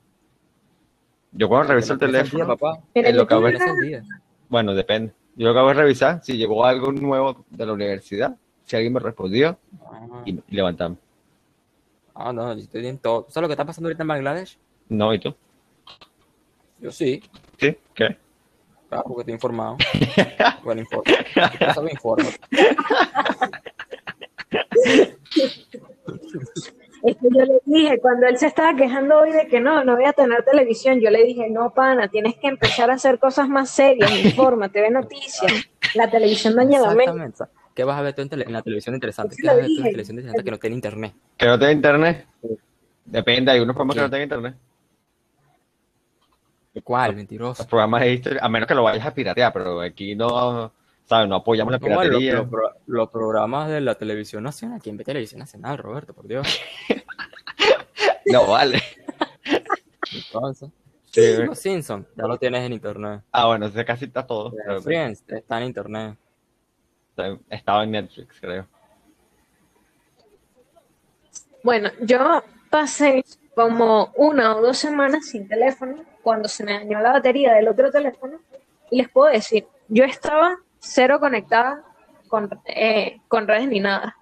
Yo 1.32 1.50
cuando 1.50 1.70
reviso 1.70 1.94
el 1.94 2.00
teléfono, 2.00 2.46
papá. 2.46 2.80
Es 2.94 3.16
lo 3.16 3.26
que 3.26 3.34
hago 3.34 3.48
día. 3.82 4.04
bueno, 4.48 4.74
depende. 4.76 5.14
Yo 5.36 5.52
lo 5.52 5.60
hago 5.60 5.72
es 5.72 5.78
revisar 5.78 6.24
si 6.24 6.38
llegó 6.38 6.64
algo 6.66 6.92
nuevo 6.92 7.46
de 7.50 7.66
la 7.66 7.74
universidad, 7.74 8.36
si 8.66 8.76
alguien 8.76 8.94
me 8.94 9.00
respondió 9.00 9.58
Ah, 9.84 10.22
y, 10.26 10.32
y 10.48 10.56
levantarme. 10.56 10.98
ah, 12.14 12.32
no, 12.34 12.54
yo 12.54 12.60
estoy 12.60 12.86
en 12.86 13.00
todo. 13.00 13.26
¿Sabes 13.30 13.44
lo 13.44 13.48
que 13.48 13.54
está 13.54 13.66
pasando 13.66 13.88
ahorita 13.88 14.04
en 14.04 14.08
Bangladesh? 14.10 14.58
No, 14.90 15.12
¿y 15.14 15.20
tú? 15.20 15.34
Yo 16.80 16.92
sí, 16.92 17.22
¿Sí? 17.58 17.76
¿Qué? 17.96 18.18
Claro, 18.90 19.04
porque 19.08 19.22
estoy 19.22 19.34
informado. 19.36 19.78
bueno, 20.64 20.82
informo. 20.82 21.04
Eso 21.60 21.84
me 21.84 21.92
informo. 21.92 22.28
Es 27.02 27.16
que 27.16 27.28
yo 27.32 27.46
le 27.46 27.62
dije, 27.66 28.00
cuando 28.02 28.28
él 28.28 28.38
se 28.38 28.48
estaba 28.48 28.76
quejando 28.76 29.20
hoy 29.20 29.32
de 29.32 29.48
que 29.48 29.62
no, 29.62 29.84
no 29.86 29.96
voy 29.96 30.06
a 30.06 30.12
tener 30.14 30.44
televisión, 30.44 31.00
yo 31.00 31.10
le 31.10 31.24
dije, 31.24 31.50
no, 31.50 31.74
pana, 31.74 32.10
tienes 32.10 32.36
que 32.36 32.48
empezar 32.48 32.90
a 32.92 32.96
hacer 32.96 33.20
cosas 33.20 33.48
más 33.48 33.70
serias, 33.70 34.12
infórmate, 34.20 34.82
ve 34.82 34.90
noticias. 34.92 35.52
La 35.96 36.10
televisión 36.10 36.56
daña 36.56 36.80
la 36.82 36.90
mente. 36.90 37.04
Exactamente. 37.04 37.36
o 37.36 37.38
sea, 37.38 37.48
¿Qué 37.74 37.84
vas 37.86 37.98
a 37.98 38.02
ver 38.02 38.14
tú 38.14 38.22
en, 38.22 38.30
tele- 38.30 38.46
en 38.46 38.52
la 38.54 38.62
televisión 38.62 38.94
interesante? 38.96 39.36
¿Qué 39.40 39.48
vas 39.48 39.54
a 39.54 39.58
ver 39.58 39.66
tú 39.68 39.72
en 39.72 39.78
dije. 39.78 39.90
televisión 39.92 40.18
interesante 40.18 40.44
que 40.44 40.52
no 40.52 40.58
tiene 40.58 40.76
internet? 40.76 41.14
¿Que 41.38 41.46
no 41.46 41.58
tenga 41.58 41.72
internet? 41.72 42.26
Depende, 43.06 43.52
hay 43.52 43.60
unos 43.62 43.74
programas 43.76 43.96
que 43.96 44.02
no 44.02 44.10
tengan 44.10 44.24
internet. 44.24 44.56
¿Cuál? 46.84 47.16
Mentiroso. 47.16 47.62
Los 47.64 47.68
programas 47.68 48.02
de 48.02 48.14
historia, 48.14 48.40
a 48.44 48.50
menos 48.50 48.68
que 48.68 48.76
lo 48.76 48.84
vayas 48.84 49.06
a 49.06 49.14
piratear, 49.14 49.52
pero 49.54 49.82
aquí 49.82 50.16
no, 50.16 50.72
¿sabes? 51.06 51.28
No 51.30 51.36
apoyamos 51.36 51.72
la 51.72 51.80
piratería. 51.80 52.34
los, 52.36 52.48
pro- 52.50 52.74
los 52.88 53.10
programas 53.10 53.70
de 53.70 53.82
la 53.82 53.96
televisión 53.96 54.44
nacional. 54.44 54.80
¿Quién 54.82 54.98
ve 54.98 55.04
televisión 55.04 55.40
nacional, 55.40 55.78
Roberto? 55.78 56.14
Por 56.14 56.28
Dios. 56.28 56.48
No, 58.32 58.46
vale. 58.46 58.80
Entonces, 60.14 60.70
Sí. 61.12 61.38
Los 61.44 61.58
Simpsons, 61.58 62.06
ya 62.16 62.28
lo 62.28 62.38
tienes 62.38 62.64
en 62.64 62.74
internet. 62.74 63.22
Ah, 63.32 63.48
bueno, 63.48 63.66
ese 63.66 63.84
casi 63.84 64.06
está 64.06 64.28
todo. 64.28 64.54
pero 64.56 64.80
Friends, 64.80 65.24
está 65.28 65.58
en 65.60 65.66
internet. 65.66 66.16
Estaba 67.50 67.84
en 67.84 67.92
Netflix, 67.92 68.40
creo. 68.40 68.68
Bueno, 71.64 71.90
yo 72.02 72.44
pasé 72.70 73.24
como 73.56 74.14
una 74.18 74.56
o 74.56 74.62
dos 74.62 74.78
semanas 74.78 75.26
sin 75.26 75.48
teléfono 75.48 76.04
cuando 76.30 76.48
se 76.48 76.64
me 76.64 76.74
dañó 76.74 77.00
la 77.02 77.12
batería 77.14 77.54
del 77.54 77.68
otro 77.68 77.90
teléfono 77.90 78.38
y 78.92 78.98
les 78.98 79.10
puedo 79.10 79.32
decir, 79.32 79.66
yo 79.88 80.04
estaba 80.04 80.58
cero 80.78 81.20
conectada 81.20 81.82
con, 82.28 82.48
eh, 82.66 83.18
con 83.28 83.48
redes 83.48 83.68
ni 83.68 83.80
nada. 83.80 84.16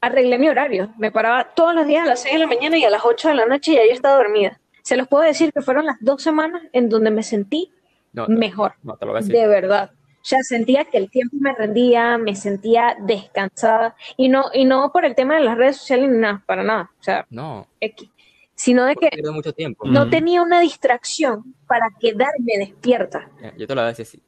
Arreglé 0.00 0.38
mi 0.38 0.48
horario, 0.48 0.94
me 0.96 1.12
paraba 1.12 1.44
todos 1.54 1.74
los 1.74 1.86
días 1.86 2.04
a 2.06 2.08
las 2.08 2.22
6 2.22 2.34
de 2.36 2.38
la 2.40 2.46
mañana 2.46 2.78
y 2.78 2.84
a 2.84 2.90
las 2.90 3.04
8 3.04 3.28
de 3.28 3.34
la 3.34 3.44
noche 3.44 3.72
y 3.72 3.74
ya 3.74 3.82
yo 3.86 3.92
estaba 3.92 4.16
dormida. 4.16 4.58
Se 4.82 4.96
los 4.96 5.06
puedo 5.08 5.24
decir 5.24 5.52
que 5.52 5.60
fueron 5.60 5.84
las 5.84 5.96
dos 6.00 6.22
semanas 6.22 6.62
en 6.72 6.88
donde 6.88 7.10
me 7.10 7.22
sentí 7.22 7.70
No, 8.14 8.26
mejor, 8.28 8.74
no 8.82 8.96
te 8.96 9.04
lo 9.04 9.12
voy 9.12 9.18
a 9.18 9.20
decir. 9.20 9.34
de 9.36 9.46
verdad. 9.46 9.90
O 9.92 10.26
sea, 10.26 10.38
sentía 10.42 10.86
que 10.86 10.96
el 10.96 11.10
tiempo 11.10 11.36
me 11.38 11.52
rendía, 11.54 12.16
me 12.16 12.34
sentía 12.34 12.96
descansada 13.00 13.94
y 14.16 14.30
no, 14.30 14.44
y 14.54 14.64
no 14.64 14.90
por 14.90 15.04
el 15.04 15.14
tema 15.14 15.34
de 15.34 15.42
las 15.42 15.58
redes 15.58 15.76
sociales 15.76 16.08
ni 16.08 16.16
nada, 16.16 16.42
para 16.46 16.62
nada. 16.62 16.90
O 16.98 17.02
sea, 17.02 17.26
No, 17.28 17.66
X, 17.78 18.08
sino 18.54 18.84
de 18.84 18.94
que 18.96 19.10
mucho 19.32 19.52
tiempo. 19.52 19.86
no 19.86 20.08
tenía 20.08 20.42
una 20.42 20.60
distracción 20.60 21.54
para 21.66 21.86
quedarme 22.00 22.58
despierta. 22.58 23.30
Yo 23.56 23.66
te 23.66 23.74
lo 23.74 23.80
voy 23.80 23.86
a 23.86 23.88
decir 23.88 24.06
así. 24.06 24.22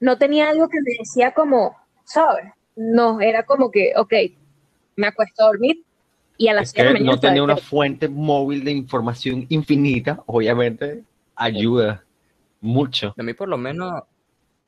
No 0.00 0.18
tenía 0.18 0.50
algo 0.50 0.68
que 0.68 0.78
me 0.82 0.96
decía 0.98 1.32
como, 1.32 1.76
¿sabes? 2.04 2.52
No, 2.76 3.20
era 3.20 3.44
como 3.44 3.70
que, 3.70 3.92
ok, 3.96 4.12
me 4.96 5.06
acuesto 5.06 5.44
a 5.44 5.46
dormir 5.48 5.82
y 6.36 6.48
a 6.48 6.54
las 6.54 6.68
Es 6.68 6.70
6 6.72 6.76
de 6.76 6.84
la 6.84 6.88
que 6.88 7.04
mañana 7.04 7.14
no 7.14 7.20
tener 7.20 7.42
una 7.42 7.56
fuente 7.56 8.08
móvil 8.08 8.64
de 8.64 8.72
información 8.72 9.46
infinita, 9.48 10.22
obviamente, 10.26 11.02
ayuda 11.34 12.04
mucho. 12.60 13.14
A 13.16 13.22
mí 13.22 13.32
por 13.34 13.48
lo 13.48 13.56
menos, 13.56 14.02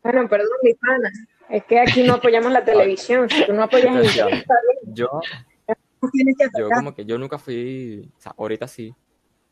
Bueno, 0.03 0.29
perdón, 0.29 0.49
mi 0.63 0.75
pana. 0.75 1.11
Es 1.49 1.65
que 1.65 1.81
aquí 1.81 2.03
no 2.03 2.15
apoyamos 2.15 2.53
la 2.53 2.65
televisión. 2.65 3.29
Si 3.29 3.45
tú 3.47 3.53
no 3.53 3.65
apoyas 3.65 3.95
Decía, 3.97 4.29
está 4.29 4.55
bien, 4.83 4.95
yo, 4.95 5.09
tú 6.01 6.09
tienes 6.13 6.37
que 6.37 6.49
yo 6.59 6.69
como 6.71 6.95
que 6.95 7.05
yo 7.05 7.19
nunca 7.19 7.39
fui, 7.39 8.11
o 8.17 8.21
sea, 8.21 8.35
ahorita 8.37 8.67
sí, 8.69 8.95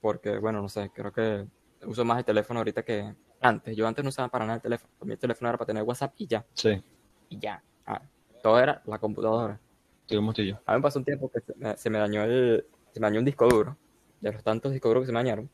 porque 0.00 0.38
bueno, 0.38 0.62
no 0.62 0.68
sé, 0.68 0.90
creo 0.94 1.12
que 1.12 1.46
uso 1.86 2.04
más 2.04 2.18
el 2.18 2.24
teléfono 2.24 2.60
ahorita 2.60 2.82
que 2.84 3.14
antes. 3.40 3.76
Yo 3.76 3.86
antes 3.86 4.04
no 4.04 4.08
usaba 4.08 4.28
para 4.28 4.44
nada 4.46 4.56
el 4.56 4.62
teléfono. 4.62 4.92
El 5.06 5.18
teléfono 5.18 5.48
era 5.48 5.58
para 5.58 5.66
tener 5.66 5.82
WhatsApp 5.82 6.14
y 6.18 6.26
ya, 6.26 6.44
Sí, 6.52 6.82
y 7.28 7.38
ya. 7.38 7.62
Ah, 7.86 8.02
todo 8.42 8.58
era 8.58 8.82
la 8.86 8.98
computadora. 8.98 9.60
tuvimos. 10.06 10.38
A 10.38 10.42
mí 10.42 10.76
me 10.78 10.80
pasó 10.80 10.98
un 10.98 11.04
tiempo 11.04 11.30
que 11.30 11.40
se 11.40 11.54
me, 11.56 11.76
se 11.76 11.90
me 11.90 11.98
dañó 11.98 12.24
el, 12.24 12.66
se 12.92 13.00
me 13.00 13.06
dañó 13.06 13.18
un 13.20 13.24
disco 13.24 13.48
duro. 13.48 13.76
De 14.20 14.32
los 14.32 14.42
tantos 14.42 14.72
discos 14.72 14.90
duros 14.90 15.02
que 15.02 15.06
se 15.06 15.12
me 15.12 15.18
dañaron, 15.18 15.50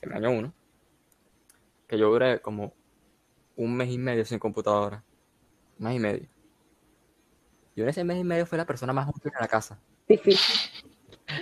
se 0.00 0.06
me 0.06 0.14
dañó 0.14 0.30
uno. 0.30 0.52
Que 1.86 1.98
yo 1.98 2.10
duré 2.10 2.40
como 2.40 2.74
un 3.56 3.76
mes 3.76 3.90
y 3.90 3.98
medio 3.98 4.24
sin 4.24 4.38
computadora. 4.38 5.02
Un 5.78 5.86
mes 5.86 5.96
y 5.96 5.98
medio. 5.98 6.28
Yo 7.74 7.84
en 7.84 7.90
ese 7.90 8.04
mes 8.04 8.18
y 8.18 8.24
medio 8.24 8.46
fui 8.46 8.58
la 8.58 8.66
persona 8.66 8.92
más 8.92 9.08
útil 9.08 9.32
en 9.34 9.40
la 9.40 9.48
casa. 9.48 9.78
Difícil. 10.08 10.84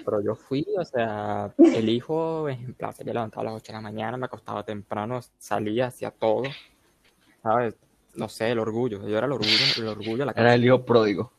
Pero 0.04 0.20
yo 0.22 0.34
fui, 0.34 0.66
o 0.78 0.84
sea, 0.84 1.52
el 1.58 1.88
hijo 1.88 2.48
ejemplar. 2.48 2.94
Se 2.94 3.04
levantaba 3.04 3.42
a 3.42 3.44
las 3.46 3.54
8 3.54 3.72
de 3.72 3.78
la 3.78 3.80
mañana, 3.80 4.16
me 4.16 4.26
acostaba 4.26 4.62
temprano, 4.64 5.20
salía, 5.38 5.86
hacía 5.86 6.10
todo. 6.10 6.44
¿Sabes? 7.42 7.74
No 8.14 8.28
sé, 8.28 8.50
el 8.50 8.58
orgullo. 8.58 9.06
Yo 9.06 9.16
era 9.16 9.26
el 9.26 9.32
orgullo, 9.32 9.64
el 9.78 9.88
orgullo 9.88 10.18
de 10.18 10.26
la 10.26 10.32
casa. 10.32 10.42
Era 10.42 10.54
el 10.54 10.64
hijo 10.64 10.84
pródigo. 10.84 11.32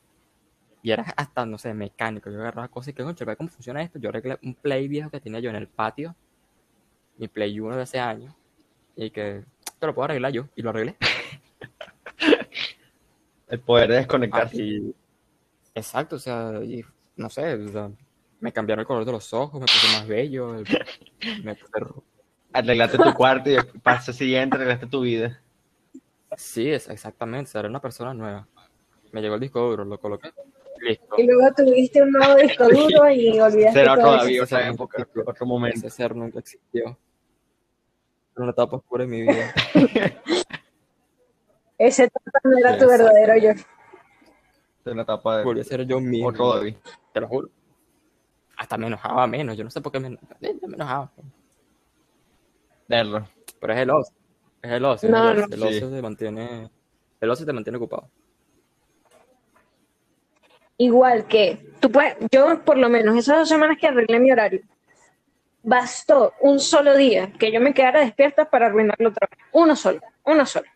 Y 0.83 0.91
era 0.91 1.03
hasta, 1.15 1.45
no 1.45 1.57
sé, 1.57 1.73
mecánico. 1.73 2.29
Yo 2.29 2.39
agarraba 2.39 2.67
cosas 2.67 2.89
y 2.89 2.93
que, 2.93 3.03
concha, 3.03 3.23
ve 3.23 3.35
cómo 3.35 3.49
funciona 3.49 3.81
esto. 3.81 3.99
Yo 3.99 4.09
arreglé 4.09 4.39
un 4.43 4.55
Play 4.55 4.87
viejo 4.87 5.09
que 5.09 5.19
tenía 5.19 5.39
yo 5.39 5.49
en 5.49 5.55
el 5.55 5.67
patio. 5.67 6.15
Mi 7.17 7.27
Play 7.27 7.59
1 7.59 7.75
de 7.75 7.83
ese 7.83 7.99
año. 7.99 8.35
Y 8.95 9.11
que, 9.11 9.43
te 9.79 9.85
lo 9.85 9.93
puedo 9.93 10.05
arreglar 10.05 10.31
yo. 10.31 10.47
Y 10.55 10.61
lo 10.61 10.71
arreglé. 10.71 10.97
El 13.51 13.59
poder 13.59 13.89
de 13.89 13.95
Ah, 13.95 13.99
desconectarse. 13.99 14.57
y- 14.57 14.95
exacto, 15.75 16.15
o 16.15 16.19
sea, 16.19 16.59
y, 16.63 16.83
no 17.17 17.29
sé, 17.29 17.53
o 17.53 17.67
sea, 17.69 17.91
me 18.39 18.51
cambiaron 18.51 18.79
el 18.81 18.87
color 18.87 19.05
de 19.05 19.11
los 19.11 19.31
ojos, 19.33 19.59
me 19.59 19.67
puse 19.67 19.97
más 19.97 20.07
bello, 20.07 20.55
el- 20.55 20.65
me 21.45 21.53
puse 21.55 21.79
ro- 21.79 22.03
arreglaste 22.53 22.97
tu 22.97 23.13
cuarto 23.13 23.49
y 23.51 23.57
paso 23.83 24.11
siguiente 24.13 24.55
arreglaste 24.55 24.87
tu 24.87 25.01
vida. 25.01 25.39
Sí, 26.37 26.69
es 26.69 26.89
exactamente. 26.89 27.51
Era 27.59 27.67
una 27.67 27.81
persona 27.81 28.13
nueva. 28.13 28.47
Me 29.11 29.21
llegó 29.21 29.35
el 29.35 29.41
disco 29.41 29.59
duro, 29.69 29.83
lo 29.85 29.99
coloqué. 29.99 30.31
Listo. 30.79 31.15
Y 31.17 31.23
luego 31.27 31.53
tuviste 31.55 32.01
un 32.01 32.11
nuevo 32.11 32.35
disco 32.35 32.67
duro 32.69 33.09
y 33.11 33.29
olvidaste 33.39 33.79
Será 33.79 33.95
todo 33.95 34.03
todavía 34.15 34.43
eso. 34.43 34.55
otra 34.55 34.67
época, 34.69 35.07
otro 35.25 35.45
momento. 35.45 35.77
Ese 35.77 35.89
ser 35.89 36.15
nunca 36.15 36.39
existió. 36.39 36.97
Era 38.33 38.43
una 38.43 38.51
etapa 38.51 38.77
oscura 38.77 39.03
en 39.03 39.09
mi 39.09 39.21
vida. 39.23 39.53
Ese 41.81 42.03
etapa 42.03 42.39
no 42.43 42.57
era 42.59 42.77
tu 42.77 42.87
verdadero 42.87 43.37
yo. 43.37 43.49
Es 43.51 43.65
una 44.85 45.01
etapa 45.01 45.37
de 45.37 45.43
Volví 45.43 45.61
a 45.61 45.63
ser 45.63 45.83
yo 45.87 45.99
mismo. 45.99 46.27
otro 46.27 46.53
David. 46.55 46.75
Te 47.11 47.19
lo 47.21 47.27
juro. 47.27 47.49
Hasta 48.55 48.77
me 48.77 48.85
enojaba 48.85 49.25
menos. 49.25 49.57
Yo 49.57 49.63
no 49.63 49.71
sé 49.71 49.81
por 49.81 49.91
qué 49.91 49.99
me, 49.99 50.09
me 50.11 50.17
enojaba. 50.75 51.11
Verlo. 52.87 53.27
Pero 53.59 53.73
es 53.73 53.79
el 53.79 53.89
ocio. 53.89 54.15
Es 54.61 54.71
el 54.71 54.85
ocio. 54.85 55.09
No, 55.09 55.31
el 55.31 55.37
no. 55.39 55.45
ocio 55.65 55.89
Sí. 55.89 55.95
te 55.95 56.01
mantiene. 56.03 56.69
El 57.19 57.29
ocio 57.31 57.45
te 57.47 57.53
mantiene 57.53 57.77
ocupado. 57.77 58.07
Igual 60.77 61.25
que 61.25 61.73
tú 61.79 61.91
puedes, 61.91 62.15
yo 62.31 62.63
por 62.63 62.77
lo 62.77 62.89
menos 62.89 63.15
esas 63.17 63.37
dos 63.39 63.49
semanas 63.49 63.77
que 63.79 63.87
arreglé 63.87 64.19
mi 64.19 64.31
horario, 64.31 64.61
bastó 65.63 66.33
un 66.41 66.59
solo 66.59 66.95
día 66.95 67.31
que 67.33 67.51
yo 67.51 67.59
me 67.59 67.73
quedara 67.73 68.01
despierta 68.01 68.49
para 68.49 68.67
arruinarlo 68.67 69.09
otra 69.09 69.27
vez. 69.31 69.39
Uno 69.51 69.75
solo, 69.75 69.99
uno 70.25 70.45
solo. 70.45 70.67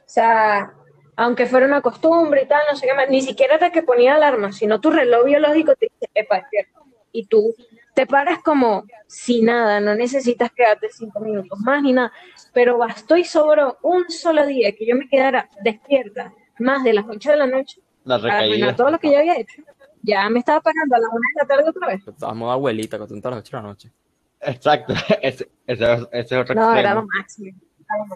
O 0.00 0.10
sea, 0.10 0.72
aunque 1.16 1.46
fuera 1.46 1.66
una 1.66 1.80
costumbre 1.80 2.42
y 2.42 2.46
tal, 2.46 2.62
no 2.70 2.76
sé 2.76 2.86
qué 2.86 2.94
más, 2.94 3.08
ni 3.08 3.20
siquiera 3.20 3.56
era 3.56 3.70
que 3.70 3.82
ponía 3.82 4.14
alarma, 4.14 4.52
sino 4.52 4.80
tu 4.80 4.90
reloj 4.90 5.24
biológico 5.24 5.74
te 5.74 5.86
dice, 5.86 6.10
epa, 6.14 6.36
despierta. 6.36 6.80
Y 7.10 7.26
tú 7.26 7.54
te 7.94 8.06
paras 8.06 8.38
como 8.44 8.84
si 9.08 9.42
nada, 9.42 9.80
no 9.80 9.94
necesitas 9.94 10.52
quedarte 10.52 10.88
cinco 10.90 11.18
minutos 11.20 11.58
más 11.60 11.82
ni 11.82 11.92
nada. 11.92 12.12
Pero 12.52 12.78
bastó 12.78 13.16
y 13.16 13.24
sobró 13.24 13.78
un 13.82 14.08
solo 14.08 14.46
día 14.46 14.72
que 14.72 14.86
yo 14.86 14.94
me 14.94 15.08
quedara 15.08 15.48
despierta 15.62 16.32
más 16.60 16.84
de 16.84 16.92
las 16.92 17.04
ocho 17.08 17.30
de 17.30 17.36
la 17.36 17.46
noche 17.46 17.80
La 18.04 18.20
para 18.20 18.76
todo 18.76 18.90
lo 18.90 18.98
que 18.98 19.10
yo 19.10 19.18
había 19.18 19.36
hecho. 19.38 19.62
Ya 20.02 20.28
me 20.30 20.38
estaba 20.38 20.60
pagando 20.60 20.94
a 20.94 21.00
las 21.00 21.10
una 21.10 21.26
de 21.34 21.42
la 21.42 21.48
tarde 21.48 21.70
otra 21.70 21.88
vez. 21.88 22.06
Estabas 22.06 22.36
modo 22.36 22.52
abuelita, 22.52 22.98
con 22.98 23.08
a 23.10 23.30
las 23.30 23.38
8 23.40 23.56
de 23.56 23.62
la 23.62 23.68
noche. 23.68 23.92
Exacto. 24.40 24.94
Ese, 25.22 25.50
ese, 25.66 25.92
ese 26.12 26.34
es 26.36 26.42
otro 26.42 26.54
No, 26.54 26.62
era 26.62 26.70
extremo. 26.70 26.78
era 26.78 26.94
lo 26.94 27.06
máximo. 27.06 27.67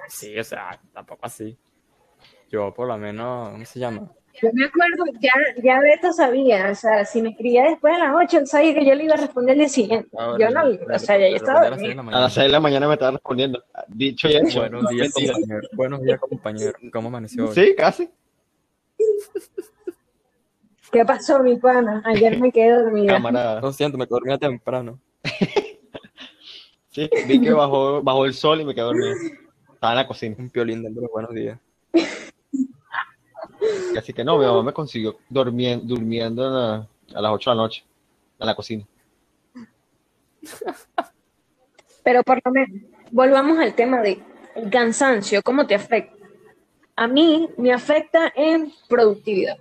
Sí, 0.08 0.38
o 0.38 0.44
sea, 0.44 0.78
tampoco 0.92 1.26
así. 1.26 1.56
Yo 2.50 2.72
por 2.74 2.88
lo 2.88 2.98
menos, 2.98 3.50
¿cómo 3.50 3.64
se 3.64 3.78
llama? 3.80 4.10
Yo 4.40 4.48
me 4.54 4.64
acuerdo, 4.64 5.04
ya, 5.20 5.32
ya 5.62 5.78
Beto 5.80 6.10
sabía, 6.12 6.70
o 6.70 6.74
sea, 6.74 7.04
si 7.04 7.20
me 7.20 7.30
escribía 7.30 7.64
después 7.64 7.92
de 7.94 8.00
las 8.00 8.14
8, 8.14 8.38
él 8.38 8.46
sabía 8.46 8.74
que 8.74 8.84
yo 8.86 8.94
le 8.94 9.04
iba 9.04 9.14
a 9.14 9.18
responder 9.18 9.52
el 9.52 9.58
día 9.60 9.68
siguiente. 9.68 10.08
yo 10.12 10.50
no, 10.50 10.62
o 10.94 10.98
sea, 10.98 11.18
ya 11.18 11.28
yo 11.28 11.36
estaba 11.36 11.60
A 11.60 11.70
las 11.70 11.78
seis 11.78 11.88
de 11.90 11.94
dormida. 11.94 11.94
la 11.94 12.00
A 12.00 12.04
las 12.04 12.04
mañana. 12.04 12.30
6 12.30 12.44
de 12.46 12.48
la 12.52 12.60
mañana 12.60 12.88
me 12.88 12.94
estaba 12.94 13.10
respondiendo. 13.12 13.62
Dicho 13.88 14.28
y 14.28 14.36
hecho. 14.36 14.60
Buenos 14.60 14.88
días, 14.88 15.12
compañero. 15.12 15.68
Buenos 15.72 16.02
días, 16.02 16.20
compañero. 16.20 16.72
¿Cómo 16.92 17.08
amaneció 17.08 17.48
hoy? 17.48 17.54
Sí, 17.54 17.74
casi. 17.76 18.10
¿Qué 20.90 21.04
pasó, 21.04 21.42
mi 21.42 21.56
pana? 21.56 22.02
Ayer 22.04 22.38
me 22.38 22.52
quedé 22.52 22.72
dormida. 22.72 23.14
Camarada. 23.14 23.60
Lo 23.60 23.72
siento, 23.72 23.96
me 23.98 24.06
dormía 24.06 24.38
temprano. 24.38 24.98
Sí, 26.94 27.08
vi 27.26 27.40
que 27.40 27.50
bajó, 27.54 28.02
bajó 28.02 28.26
el 28.26 28.34
sol 28.34 28.60
y 28.60 28.66
me 28.66 28.74
quedé 28.74 28.84
dormido. 28.84 29.14
Estaba 29.82 29.94
en 29.94 29.98
la 29.98 30.06
cocina. 30.06 30.36
Un 30.38 30.48
piolín 30.48 30.80
dentro 30.80 31.02
de 31.02 31.08
buenos 31.08 31.34
días. 31.34 31.58
Así 33.98 34.12
que 34.12 34.22
no, 34.22 34.38
mi 34.38 34.44
mamá 34.44 34.62
me 34.62 34.72
consiguió 34.72 35.16
durmiendo, 35.28 35.84
durmiendo 35.84 36.46
en 36.46 36.54
la- 36.54 36.88
a 37.18 37.20
las 37.20 37.32
8 37.32 37.50
de 37.50 37.56
la 37.56 37.62
noche 37.62 37.84
en 38.38 38.46
la 38.46 38.54
cocina. 38.54 38.84
Pero 42.04 42.22
por 42.22 42.40
lo 42.44 42.52
menos, 42.52 42.80
volvamos 43.10 43.58
al 43.58 43.74
tema 43.74 44.00
de 44.02 44.22
el 44.54 44.70
cansancio, 44.70 45.42
¿cómo 45.42 45.66
te 45.66 45.74
afecta? 45.74 46.14
A 46.94 47.08
mí 47.08 47.48
me 47.56 47.72
afecta 47.72 48.32
en 48.36 48.72
productividad. 48.88 49.56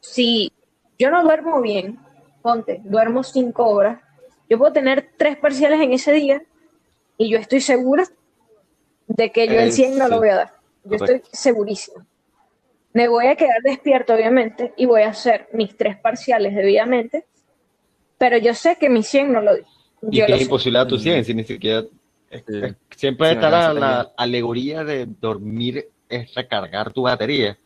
Si 0.00 0.50
yo 0.98 1.08
no 1.12 1.22
duermo 1.22 1.60
bien, 1.62 2.00
ponte, 2.42 2.80
duermo 2.82 3.22
cinco 3.22 3.68
horas, 3.68 4.00
yo 4.50 4.58
puedo 4.58 4.72
tener 4.72 5.12
tres 5.16 5.36
parciales 5.36 5.80
en 5.80 5.92
ese 5.92 6.10
día 6.10 6.42
y 7.16 7.30
yo 7.30 7.38
estoy 7.38 7.60
segura 7.60 8.08
de 9.06 9.30
que 9.32 9.46
yo 9.48 9.60
el 9.60 9.68
Eh, 9.68 9.72
100 9.72 9.98
no 9.98 10.08
lo 10.08 10.18
voy 10.18 10.28
a 10.30 10.36
dar. 10.36 10.52
Yo 10.84 10.98
correcto. 10.98 11.14
estoy 11.14 11.30
segurísima. 11.32 12.06
Me 12.92 13.08
voy 13.08 13.26
a 13.26 13.36
quedar 13.36 13.62
despierto, 13.62 14.14
obviamente, 14.14 14.74
y 14.76 14.86
voy 14.86 15.02
a 15.02 15.08
hacer 15.08 15.48
mis 15.52 15.76
tres 15.76 15.96
parciales 15.98 16.54
debidamente, 16.54 17.26
pero 18.18 18.36
yo 18.36 18.52
sé 18.54 18.76
que 18.76 18.88
mi 18.90 19.02
100 19.02 19.32
no 19.32 19.40
lo 19.40 19.54
di. 19.56 19.62
Y 20.10 20.18
Yo 20.18 20.26
que 20.26 20.32
lo 20.32 20.36
es 20.36 20.42
imposible 20.42 20.78
a 20.78 20.86
tu 20.86 20.98
100, 20.98 21.24
si 21.24 21.34
ni 21.34 21.44
siquiera. 21.44 21.84
es- 22.30 22.44
Sí. 22.46 22.54
es- 22.62 22.74
siempre 22.96 23.28
Sí, 23.28 23.34
está 23.34 23.50
la, 23.50 23.72
la 23.72 24.12
alegoría 24.16 24.84
de 24.84 25.06
dormir 25.06 25.88
es 26.08 26.34
recargar 26.34 26.92
tu 26.92 27.02
batería. 27.02 27.56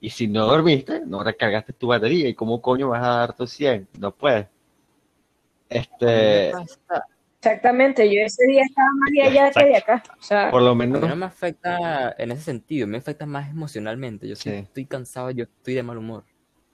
Y 0.00 0.08
si 0.10 0.26
no 0.28 0.46
dormiste, 0.46 1.00
no 1.04 1.22
recargaste 1.22 1.72
tu 1.74 1.88
batería. 1.88 2.28
¿Y 2.28 2.34
cómo 2.34 2.62
coño 2.62 2.88
vas 2.88 3.02
a 3.02 3.16
dar 3.18 3.36
tu 3.36 3.46
100? 3.46 3.86
No 3.98 4.12
puedes. 4.12 4.46
Este, 5.68 6.52
Exactamente, 7.42 8.04
yo 8.14 8.20
ese 8.20 8.46
día 8.46 8.62
estaba 8.62 8.90
más 8.98 9.10
de 9.12 9.22
allá 9.22 9.50
que 9.50 9.64
de 9.64 9.76
acá. 9.78 10.02
O 10.18 10.22
sea, 10.22 10.50
por 10.50 10.60
lo 10.60 10.72
A 10.72 10.74
menos. 10.74 11.00
mí 11.00 11.08
no 11.08 11.16
me 11.16 11.24
afecta 11.24 12.14
en 12.18 12.32
ese 12.32 12.42
sentido, 12.42 12.86
me 12.86 12.98
afecta 12.98 13.24
más 13.24 13.48
emocionalmente. 13.48 14.28
Yo 14.28 14.36
sí 14.36 14.50
estoy 14.50 14.84
cansado, 14.84 15.30
yo 15.30 15.44
estoy 15.44 15.72
de 15.72 15.82
mal 15.82 15.96
humor. 15.96 16.24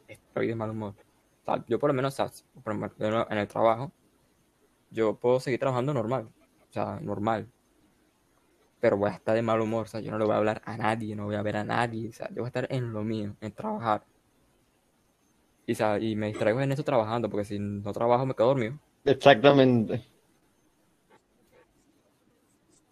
Estoy 0.08 0.48
de 0.48 0.56
mal 0.56 0.70
humor. 0.70 0.94
O 1.42 1.44
sea, 1.44 1.64
yo 1.68 1.78
por 1.78 1.90
lo 1.90 1.94
menos, 1.94 2.18
o 2.18 2.28
sea, 2.28 2.32
por 2.64 2.74
lo 2.74 2.90
menos 2.98 3.26
en 3.30 3.38
el 3.38 3.46
trabajo, 3.46 3.92
yo 4.90 5.14
puedo 5.14 5.38
seguir 5.38 5.60
trabajando 5.60 5.94
normal. 5.94 6.30
O 6.68 6.72
sea, 6.72 6.98
normal. 7.00 7.46
Pero 8.80 8.96
voy 8.96 9.10
a 9.10 9.14
estar 9.14 9.36
de 9.36 9.42
mal 9.42 9.60
humor. 9.60 9.84
O 9.84 9.88
sea, 9.88 10.00
yo 10.00 10.10
no 10.10 10.18
le 10.18 10.24
voy 10.24 10.34
a 10.34 10.38
hablar 10.38 10.62
a 10.64 10.76
nadie, 10.76 11.14
no 11.14 11.26
voy 11.26 11.36
a 11.36 11.42
ver 11.42 11.58
a 11.58 11.64
nadie. 11.64 12.08
O 12.08 12.12
sea, 12.12 12.28
yo 12.30 12.38
voy 12.42 12.46
a 12.46 12.48
estar 12.48 12.66
en 12.70 12.92
lo 12.92 13.04
mío, 13.04 13.36
en 13.40 13.52
trabajar. 13.52 14.02
Y, 15.64 15.72
o 15.72 15.76
sea, 15.76 16.00
y 16.00 16.16
me 16.16 16.26
distraigo 16.26 16.60
en 16.60 16.72
eso 16.72 16.82
trabajando, 16.82 17.30
porque 17.30 17.44
si 17.44 17.60
no 17.60 17.92
trabajo 17.92 18.26
me 18.26 18.34
quedo 18.34 18.48
dormido. 18.48 18.80
Exactamente. 19.04 20.02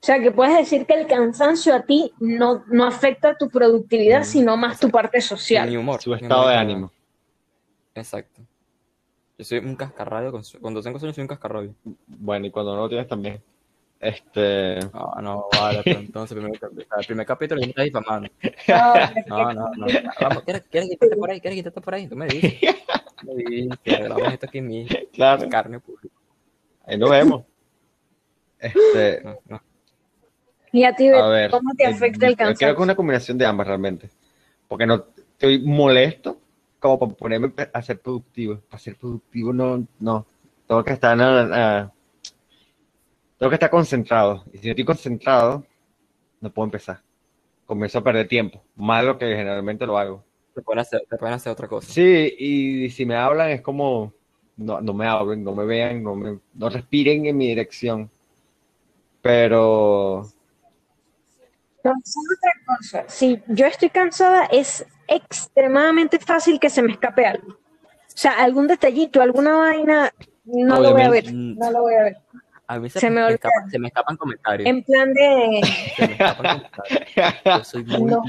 O 0.05 0.07
sea, 0.07 0.21
que 0.21 0.31
puedes 0.33 0.55
decir 0.59 0.85
que 0.85 0.93
el 0.93 1.07
cansancio 1.07 1.75
a 1.75 1.81
ti 1.87 2.13
no, 2.21 2.63
no 2.67 2.85
afecta 2.85 3.39
tu 3.39 3.49
productividad, 3.49 4.21
Mm, 4.21 4.25
sino 4.25 4.55
más 4.59 4.79
tu 4.79 4.91
parte 4.91 5.17
Mi 5.17 5.23
social. 5.23 5.75
humor. 5.79 6.03
Su 6.03 6.11
mi 6.11 6.17
estado 6.17 6.43
humor 6.43 6.53
de 6.53 6.59
ánimo. 6.59 6.93
Exacto. 7.95 8.43
Yo 9.39 9.45
soy 9.47 9.59
un 9.61 9.77
cascarradio. 9.77 10.31
con 10.31 10.45
su- 10.45 10.61
Cuando 10.61 10.83
tengo 10.83 10.99
sueño 10.99 11.15
soy 11.15 11.23
un 11.23 11.29
cascarradio. 11.29 11.75
Bueno, 12.07 12.47
y 12.47 12.51
cuando 12.51 12.75
no 12.77 12.83
lo 12.83 12.89
tienes 12.91 13.09
también. 13.09 13.43
Este. 13.99 14.79
No, 14.93 15.15
no, 15.23 15.47
vale, 15.59 15.81
pero 15.83 16.01
entonces 16.01 16.37
primer, 16.37 16.53
el 16.99 17.07
primer 17.07 17.25
capítulo 17.27 17.61
ya 17.63 17.67
me 17.67 17.71
estás 17.71 17.85
difamando. 17.87 18.29
No, 19.27 19.53
no, 19.55 19.71
no. 19.75 19.87
Vamos, 20.21 20.43
¿quieres, 20.43 20.65
¿quieres 20.71 20.91
quitarte 20.91 21.17
por 21.17 21.31
ahí? 21.31 21.41
¿Quieres 21.41 21.57
quitarte 21.61 21.81
por 21.81 21.95
ahí? 21.95 22.07
Tú 22.09 22.15
me 22.17 22.27
dices. 22.27 22.61
Me 23.23 23.35
dices, 23.37 23.79
grabamos 23.85 24.35
esto 24.35 24.45
aquí 24.47 24.59
en 24.59 24.67
mi 24.67 24.87
Claro, 25.15 25.49
carne 25.49 25.81
pública. 25.81 26.15
ahí 26.85 26.99
nos 26.99 27.09
vemos. 27.09 27.45
Este. 28.59 29.23
No, 29.25 29.39
no. 29.49 29.63
Y 30.75 30.83
a 30.83 30.93
ti, 30.93 31.09
A 31.09 31.29
ver, 31.29 31.51
¿cómo 31.53 31.73
te 31.75 31.85
eh, 31.85 31.89
afecta 31.91 32.27
el 32.27 32.37
yo 32.37 32.55
Creo 32.57 32.77
que 32.77 32.83
una 32.83 32.97
combinación 32.97 33.39
de 33.39 33.47
ambas 33.47 33.69
realmente. 33.69 34.11
Porque 34.67 34.87
no 34.87 35.07
estoy 35.17 35.61
molesto 35.61 36.37
como 36.81 36.99
para 36.99 37.13
ponerme 37.13 37.53
a 37.73 37.81
ser 37.81 38.01
productivo. 38.01 38.59
Para 38.69 38.81
ser 38.81 38.97
productivo 38.97 39.53
no, 39.53 39.87
no. 40.01 40.27
Tengo 40.67 40.83
que 40.83 40.93
estar 40.95 41.13
en 41.13 41.19
la- 41.19 41.83
eh, 41.85 41.89
tengo 43.39 43.51
que 43.51 43.55
estar 43.55 43.71
concentrado. 43.71 44.45
Y 44.53 44.59
si 44.59 44.67
no 44.67 44.71
estoy 44.73 44.85
concentrado, 44.85 45.65
no 46.41 46.51
puedo 46.51 46.67
empezar. 46.67 47.01
Comienzo 47.67 47.99
a 48.01 48.05
perder 48.05 48.29
tiempo. 48.29 48.63
Más 48.77 49.03
de 49.03 49.09
lo 49.09 49.19
que 49.19 49.27
generalmente 49.27 49.87
lo 49.87 49.99
hago. 49.99 50.25
Te 50.55 50.63
pueden 50.63 50.81
hacer, 50.81 51.03
te 51.09 51.17
pueden 51.17 51.35
hacer 51.35 51.53
otra 51.53 51.69
cosa. 51.69 51.89
Sí, 51.91 52.35
y 52.39 52.91
si 52.91 53.07
me 53.07 53.17
hablan 53.17 53.51
es 53.51 53.61
como 53.63 54.13
no, 54.57 54.81
no 54.81 54.95
me 54.95 55.07
hablen, 55.07 55.45
no 55.45 55.55
me 55.55 55.65
vean, 55.65 56.03
no 56.03 56.17
me, 56.17 56.39
no 56.55 56.69
respiren 56.69 57.27
en 57.27 57.37
mi 57.37 57.49
dirección. 57.49 58.11
Pero 59.23 60.27
No, 61.85 61.93
es 62.03 62.15
otra 62.39 62.53
cosa. 62.67 63.05
Si 63.09 63.41
yo 63.49 63.67
estoy 63.67 63.91
cansada, 63.91 64.47
es 64.47 64.87
extremadamente 65.07 66.19
fácil 66.19 66.59
que 66.59 66.71
se 66.71 66.83
me 66.83 66.93
escape 66.93 67.27
algo. 67.27 67.53
O 67.53 68.17
sea, 68.17 68.43
algún 68.43 68.67
detallito, 68.67 69.21
alguna 69.21 69.57
vaina, 69.57 70.11
no 70.45 70.81
lo 70.81 70.93
voy 70.93 71.03
a 71.03 71.11
ver. 71.11 71.25
Obviamente. 71.25 71.61
No 71.61 71.71
lo 71.71 71.83
voy 71.83 71.95
a 71.95 72.03
ver. 72.05 72.17
A 72.67 72.79
mí 72.79 72.89
se, 72.89 73.01
Se 73.01 73.11
me, 73.11 73.21
me 73.21 73.35
escapan, 73.35 73.71
se 73.71 73.79
me 73.79 73.89
escapan 73.89 74.17
comentarios. 74.17 74.67
En 74.67 74.83
plan 74.83 75.13
de. 75.13 75.61
Se 75.97 76.07
me 76.07 76.13
escapan 76.13 76.63
comentarios. 76.71 77.35
Yo 77.45 77.65
soy 77.65 77.85
muy 77.99 78.11
No. 78.11 78.23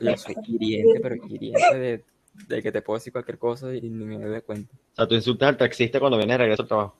yo 0.00 0.16
soy 0.16 0.34
hiriente, 0.48 1.00
pero 1.00 1.14
hiriente 1.28 1.78
de, 1.78 2.04
de 2.48 2.62
que 2.62 2.72
te 2.72 2.82
puedo 2.82 2.98
decir 2.98 3.12
cualquier 3.12 3.38
cosa 3.38 3.72
y 3.72 3.82
ni 3.82 4.04
me 4.04 4.18
doy 4.18 4.40
cuenta. 4.40 4.74
O 4.74 4.96
sea, 4.96 5.06
tú 5.06 5.14
insultas 5.14 5.50
al 5.50 5.56
taxista 5.56 6.00
cuando 6.00 6.16
vienes 6.16 6.34
de 6.34 6.38
regreso 6.38 6.62
al 6.62 6.68
trabajo. 6.68 6.96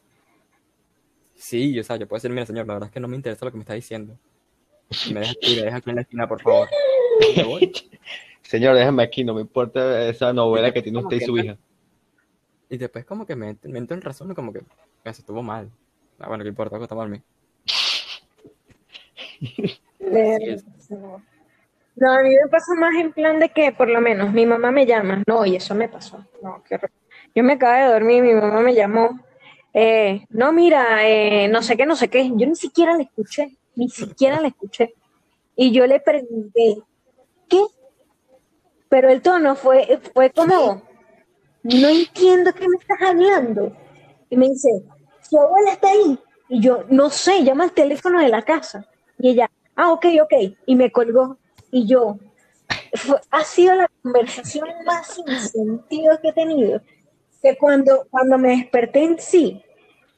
Sí, 1.35 1.75
yo, 1.75 1.81
o 1.81 1.85
sea, 1.85 1.97
yo 1.97 2.07
puedo 2.07 2.19
decir, 2.19 2.31
mira, 2.31 2.47
señor, 2.47 2.67
la 2.67 2.75
verdad 2.75 2.89
es 2.89 2.93
que 2.93 3.01
no 3.01 3.09
me 3.09 3.17
interesa 3.17 3.45
lo 3.45 3.51
que 3.51 3.57
me 3.59 3.62
está 3.62 3.75
diciendo. 3.75 4.17
Me 5.12 5.20
deja, 5.20 5.34
y 5.43 5.57
me 5.57 5.62
deja 5.62 5.76
aquí 5.76 5.91
en 5.91 5.97
la 5.97 6.03
esquina, 6.03 6.28
por 6.28 6.41
favor. 6.43 6.68
Y 7.34 7.37
me 7.39 7.45
voy. 7.45 7.72
Señor, 8.43 8.76
déjame 8.76 9.03
aquí, 9.03 9.24
no 9.24 9.34
me 9.34 9.41
importa 9.41 10.09
esa 10.09 10.32
novela 10.32 10.72
que 10.72 10.82
tiene 10.82 10.99
usted 10.99 11.16
y 11.16 11.20
su 11.24 11.37
hija. 11.39 11.57
Y 12.70 12.76
después 12.78 13.05
como 13.05 13.26
que 13.26 13.34
me, 13.37 13.57
me 13.64 13.78
entro 13.78 13.97
en 13.97 14.03
razón, 14.03 14.32
como 14.34 14.53
que 14.53 14.61
"Ah, 15.05 15.12
se 15.12 15.20
estuvo 15.22 15.43
mal. 15.43 15.70
Ah, 16.18 16.28
bueno, 16.28 16.45
¿qué 16.45 16.49
importa? 16.51 16.76
¿Qué 16.78 16.84
está 16.84 16.95
mal 16.95 17.09
mí? 17.09 17.20
No. 20.01 21.22
A 22.09 22.22
mí 22.22 22.30
me 22.30 22.49
pasa 22.51 22.74
más 22.78 22.95
en 22.97 23.12
plan 23.12 23.39
de 23.41 23.49
que 23.49 23.72
por 23.72 23.89
lo 23.89 24.01
menos 24.01 24.32
mi 24.32 24.45
mamá 24.47 24.70
me 24.70 24.84
llama. 24.87 25.22
No, 25.26 25.45
y 25.47 25.57
eso 25.57 25.74
me 25.74 25.89
pasó. 25.89 26.24
No, 26.43 26.62
qué 26.68 26.74
horror. 26.74 26.91
Yo 27.34 27.43
me 27.43 27.55
acabé 27.55 27.84
de 27.84 27.93
dormir, 27.93 28.22
mi 28.22 28.34
mamá 28.34 28.61
me 28.61 28.74
llamó. 28.74 29.18
Eh, 29.72 30.26
no, 30.30 30.53
mira, 30.53 31.07
eh, 31.09 31.49
no 31.49 31.62
sé 31.62 31.76
qué, 31.76 31.87
no 31.87 31.97
sé 31.97 32.09
qué. 32.09 32.28
Yo 32.34 32.47
ni 32.47 32.55
siquiera 32.55 32.97
la 32.97 33.03
escuché, 33.03 33.57
ni 33.77 33.89
siquiera 33.89 34.41
la 34.41 34.49
escuché. 34.49 34.95
Y 35.57 35.72
yo 35.72 35.87
le 35.87 36.01
pregunté, 36.01 36.79
¿qué? 37.49 37.62
Pero 38.89 39.09
el 39.09 39.20
tono 39.22 39.57
fue, 39.57 39.99
fue 40.14 40.31
como, 40.31 40.83
no 41.64 41.89
entiendo 41.89 42.53
qué 42.53 42.68
me 42.68 42.77
estás 42.79 43.03
hablando. 43.03 43.77
Y 44.31 44.37
me 44.37 44.49
dice, 44.51 44.70
su 45.29 45.39
abuela 45.41 45.72
está 45.72 45.89
ahí. 45.91 46.18
Y 46.49 46.61
yo, 46.61 46.85
no 46.89 47.11
sé, 47.11 47.43
llama 47.45 47.64
al 47.64 47.72
teléfono 47.72 48.20
de 48.20 48.29
la 48.29 48.43
casa. 48.43 48.87
Y 49.18 49.31
ella, 49.31 49.51
ah, 49.77 49.93
ok, 49.93 50.07
ok. 50.22 50.35
Y 50.66 50.77
me 50.77 50.93
colgó. 50.93 51.39
Y 51.70 51.87
yo, 51.87 52.18
fue- 52.95 53.20
ha 53.31 53.45
sido 53.45 53.74
la 53.74 53.91
conversación 54.03 54.68
más 54.87 55.09
sin 55.14 55.39
sentido 55.41 56.18
que 56.22 56.29
he 56.29 56.33
tenido. 56.33 56.81
Que 57.43 57.57
cuando, 57.57 58.07
cuando 58.11 58.39
me 58.39 58.51
desperté 58.57 59.05
en 59.05 59.18
sí, 59.20 59.62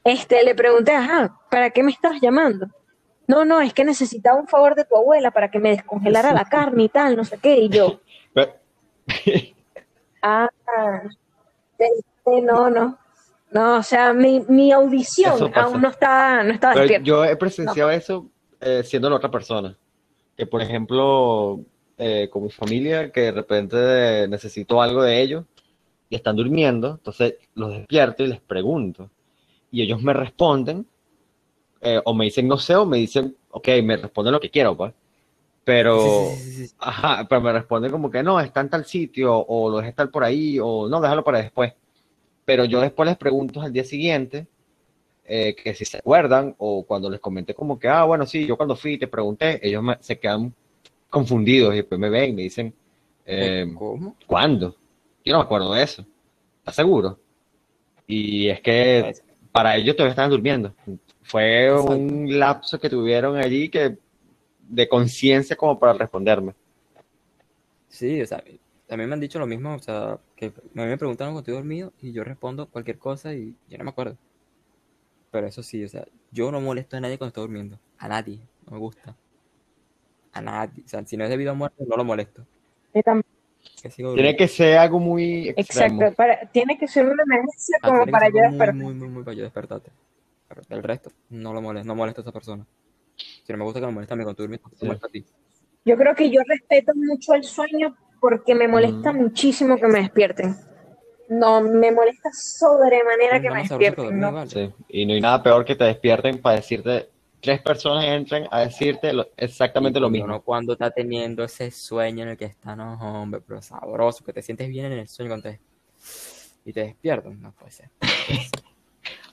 este, 0.03 0.43
le 0.43 0.55
pregunté, 0.55 0.91
ajá, 0.93 1.39
¿para 1.51 1.71
qué 1.71 1.83
me 1.83 1.91
estabas 1.91 2.21
llamando? 2.21 2.67
No, 3.29 3.45
no, 3.45 3.61
es 3.61 3.75
que 3.75 3.85
necesitaba 3.85 4.39
un 4.39 4.47
favor 4.47 4.73
de 4.73 4.85
tu 4.85 4.97
abuela 4.97 5.29
para 5.29 5.51
que 5.51 5.59
me 5.59 5.69
descongelara 5.69 6.33
la 6.33 6.45
carne 6.45 6.85
y 6.85 6.89
tal, 6.89 7.15
no 7.15 7.23
sé 7.23 7.37
qué. 7.37 7.59
Y 7.59 7.69
yo, 7.69 7.99
ah, 10.23 10.49
no, 12.25 12.71
no. 12.71 12.97
No, 13.51 13.77
o 13.77 13.83
sea, 13.83 14.13
mi, 14.13 14.71
audición 14.71 15.51
aún 15.53 15.79
no 15.79 15.89
estaba, 15.89 16.41
no 16.41 16.53
estaba 16.53 16.73
despierta. 16.73 17.05
yo 17.05 17.23
he 17.23 17.35
presenciado 17.35 17.91
eso 17.91 18.25
eh, 18.61 18.81
siendo 18.83 19.11
la 19.11 19.17
otra 19.17 19.29
persona. 19.29 19.77
Que, 20.35 20.47
por 20.47 20.63
ejemplo, 20.63 21.59
eh, 21.99 22.29
con 22.31 22.43
mi 22.43 22.49
familia, 22.49 23.11
que 23.11 23.21
de 23.21 23.31
repente 23.31 24.27
necesito 24.27 24.81
algo 24.81 25.03
de 25.03 25.21
ellos 25.21 25.45
y 26.09 26.15
están 26.15 26.35
durmiendo, 26.35 26.93
entonces 26.93 27.35
los 27.53 27.73
despierto 27.73 28.23
y 28.23 28.27
les 28.27 28.41
pregunto. 28.41 29.11
Y 29.69 29.83
ellos 29.83 30.01
me 30.01 30.13
responden, 30.13 30.87
eh, 31.81 32.01
o 32.05 32.13
me 32.13 32.25
dicen 32.25 32.47
no 32.47 32.57
sé, 32.57 32.75
o 32.75 32.85
me 32.85 32.97
dicen, 32.97 33.35
ok, 33.51 33.67
me 33.83 33.97
responden 33.97 34.33
lo 34.33 34.39
que 34.39 34.49
quiero, 34.51 34.75
pues. 34.77 34.93
Pero, 35.65 36.37
Sí, 36.43 36.67
sí, 36.67 36.75
ajá, 36.79 37.27
pero 37.29 37.41
me 37.41 37.53
responden 37.53 37.91
como 37.91 38.11
que 38.11 38.23
no, 38.23 38.39
está 38.39 38.61
en 38.61 38.69
tal 38.69 38.85
sitio, 38.85 39.35
o 39.47 39.69
lo 39.69 39.77
deja 39.77 39.89
estar 39.89 40.11
por 40.11 40.23
ahí, 40.23 40.59
o 40.61 40.87
no, 40.89 41.01
déjalo 41.01 41.23
para 41.23 41.39
después. 41.41 41.73
Pero 42.45 42.65
yo 42.65 42.81
después 42.81 43.07
les 43.09 43.17
pregunto 43.17 43.61
al 43.61 43.73
día 43.73 43.83
siguiente 43.85 44.47
eh, 45.25 45.55
que 45.55 45.73
si 45.75 45.85
se 45.85 45.97
acuerdan 45.97 46.55
o 46.57 46.83
cuando 46.85 47.09
les 47.09 47.19
comenté 47.19 47.53
como 47.53 47.79
que, 47.79 47.87
ah, 47.87 48.03
bueno, 48.05 48.25
sí, 48.25 48.45
yo 48.47 48.57
cuando 48.57 48.75
fui 48.75 48.97
te 48.97 49.07
pregunté, 49.07 49.59
ellos 49.67 49.83
me- 49.83 49.97
se 50.01 50.19
quedan 50.19 50.53
confundidos 51.09 51.73
y 51.73 51.77
después 51.77 51.99
me 51.99 52.09
ven 52.09 52.31
y 52.31 52.33
me 52.33 52.41
dicen, 52.43 52.73
eh, 53.25 53.67
¿Cómo? 53.77 54.15
¿cuándo? 54.27 54.75
Yo 55.25 55.33
no 55.33 55.39
me 55.39 55.45
acuerdo 55.45 55.73
de 55.73 55.83
eso. 55.83 56.05
¿Estás 56.59 56.75
seguro? 56.75 57.19
Y 58.07 58.49
es 58.49 58.61
que 58.61 59.13
para 59.51 59.75
ellos 59.77 59.95
todavía 59.95 60.11
estaban 60.11 60.31
durmiendo. 60.31 60.73
Fue 61.29 61.67
Exacto. 61.67 61.91
un 61.95 62.39
lapso 62.39 62.79
que 62.79 62.89
tuvieron 62.89 63.37
allí 63.37 63.69
que 63.69 63.97
de 64.67 64.89
conciencia 64.89 65.55
como 65.55 65.77
para 65.79 65.93
responderme. 65.93 66.53
Sí, 67.87 68.21
o 68.21 68.25
sea, 68.25 68.43
a 68.89 68.97
mí 68.97 69.05
me 69.05 69.13
han 69.13 69.19
dicho 69.19 69.37
lo 69.39 69.45
mismo, 69.45 69.75
o 69.75 69.79
sea, 69.79 70.19
que 70.35 70.47
a 70.47 70.49
mí 70.49 70.85
me 70.85 70.97
preguntaron 70.97 71.33
cuando 71.33 71.39
estoy 71.41 71.53
dormido 71.53 71.93
y 72.01 72.11
yo 72.11 72.23
respondo 72.23 72.67
cualquier 72.67 72.97
cosa 72.97 73.33
y 73.33 73.55
yo 73.67 73.77
no 73.77 73.83
me 73.83 73.91
acuerdo. 73.91 74.17
Pero 75.31 75.45
eso 75.45 75.61
sí, 75.61 75.83
o 75.83 75.87
sea, 75.89 76.05
yo 76.31 76.51
no 76.51 76.61
molesto 76.61 76.97
a 76.97 76.99
nadie 76.99 77.17
cuando 77.19 77.29
estoy 77.29 77.43
durmiendo. 77.43 77.79
A 77.99 78.07
nadie, 78.07 78.39
no 78.65 78.71
me 78.73 78.79
gusta. 78.79 79.15
A 80.33 80.41
nadie. 80.41 80.83
O 80.83 80.87
sea, 80.87 81.05
si 81.05 81.15
no 81.15 81.23
es 81.23 81.29
debido 81.29 81.51
a 81.51 81.55
muerte, 81.55 81.83
no 81.87 81.95
lo 81.95 82.03
molesto. 82.03 82.43
Que 82.91 83.03
Tiene 83.89 84.35
que 84.35 84.47
ser 84.47 84.77
algo 84.77 84.99
muy 84.99 85.49
extremo. 85.49 86.01
Exacto, 86.01 86.15
para, 86.15 86.49
tiene 86.51 86.77
que 86.77 86.87
ser 86.87 87.05
una 87.05 87.21
emergencia 87.23 87.77
Ah, 87.81 87.87
como 87.89 88.07
para 88.07 88.29
yo 88.29 88.35
muy, 88.35 88.41
despertar. 88.49 88.75
muy, 88.75 88.93
muy, 88.93 89.07
muy 89.09 89.23
para 89.23 89.35
yo 89.35 89.43
despertarte. 89.43 89.91
Pero 90.49 90.61
del 90.67 90.83
resto, 90.83 91.11
no 91.29 91.53
lo 91.53 91.61
molesto, 91.61 91.87
no 91.87 91.95
molesto 91.95 92.21
a 92.21 92.23
esa 92.23 92.31
persona. 92.31 92.65
Si 93.15 93.51
no 93.53 93.57
me 93.59 93.63
gusta 93.65 93.79
que 93.79 93.85
me 93.85 93.91
moleste 93.93 94.13
a 94.13 94.17
mí 94.17 94.23
cuando 94.23 94.43
estoy 94.43 94.43
durmiendo, 94.47 94.69
Sí. 94.71 94.75
te 94.79 94.85
molesta 94.87 95.07
a 95.07 95.09
ti. 95.09 95.25
Yo 95.85 95.95
creo 95.97 96.15
que 96.15 96.29
yo 96.29 96.41
respeto 96.47 96.91
mucho 96.95 97.33
el 97.35 97.43
sueño 97.43 97.95
porque 98.19 98.53
me 98.55 98.67
molesta 98.67 99.13
Mm. 99.13 99.17
muchísimo 99.17 99.77
que 99.77 99.87
me 99.87 99.99
despierten. 100.01 100.55
No, 101.29 101.61
me 101.61 101.91
molesta 101.91 102.29
sobremanera 102.33 103.39
que 103.39 103.49
me 103.51 103.59
despierten. 103.61 104.05
dormir, 104.05 104.21
¿no? 104.21 104.31
vale. 104.31 104.49
Sí, 104.49 104.71
y 104.89 105.05
no 105.05 105.13
hay 105.13 105.21
nada 105.21 105.41
peor 105.43 105.63
que 105.63 105.75
te 105.75 105.83
despierten 105.83 106.41
para 106.41 106.55
decirte, 106.55 107.09
tres 107.39 107.61
personas 107.61 108.03
entran 108.05 108.47
a 108.51 108.61
decirte 108.61 109.13
lo- 109.13 109.27
exactamente 109.37 109.99
Y 109.99 110.01
lo 110.01 110.09
mismo. 110.09 110.41
cuando 110.41 110.73
está 110.73 110.89
teniendo 110.89 111.43
ese 111.43 111.69
sueño 111.69 112.23
en 112.23 112.29
el 112.29 112.37
que 112.37 112.45
está, 112.45 112.75
no, 112.75 112.93
hombre, 113.21 113.41
pero 113.45 113.61
sabroso, 113.61 114.25
que 114.25 114.33
te 114.33 114.41
sientes 114.41 114.67
bien 114.67 114.85
en 114.91 114.93
el 114.99 115.07
sueño 115.07 115.29
cuando 115.29 115.49
te- 115.51 115.61
y 116.65 116.73
te 116.73 116.81
despiertas. 116.81 117.33
No 117.37 117.51
puede 117.53 117.71
ser. 117.71 117.89
No 118.01 118.11
puede 118.25 118.41
ser. 118.41 118.61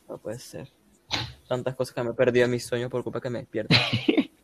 No 0.08 0.18
puede 0.18 0.38
ser. 0.38 0.68
Tantas 1.48 1.74
cosas 1.74 1.94
que 1.94 2.02
me 2.02 2.10
he 2.10 2.14
perdido 2.14 2.44
en 2.46 2.50
mis 2.50 2.64
sueños 2.66 2.90
por 2.90 3.02
culpa 3.04 3.20
que 3.20 3.30
me 3.30 3.40
despierto. 3.40 3.74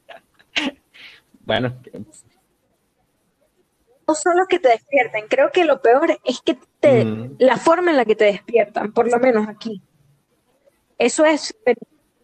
Bueno, 1.45 1.75
No 4.07 4.15
solo 4.15 4.47
que 4.49 4.61
te 4.61 4.69
despierten, 4.69 5.27
creo 5.29 5.51
que 5.51 5.65
lo 5.65 5.83
peor 5.83 6.19
es 6.25 6.41
que 6.41 6.57
te, 6.79 7.05
Mm. 7.05 7.37
la 7.41 7.57
forma 7.57 7.91
en 7.91 7.97
la 7.97 8.05
que 8.05 8.15
te 8.15 8.27
despiertan, 8.27 8.93
por 8.93 9.11
lo 9.11 9.19
menos 9.19 9.49
aquí. 9.49 9.83
Eso 10.99 11.25
es, 11.25 11.53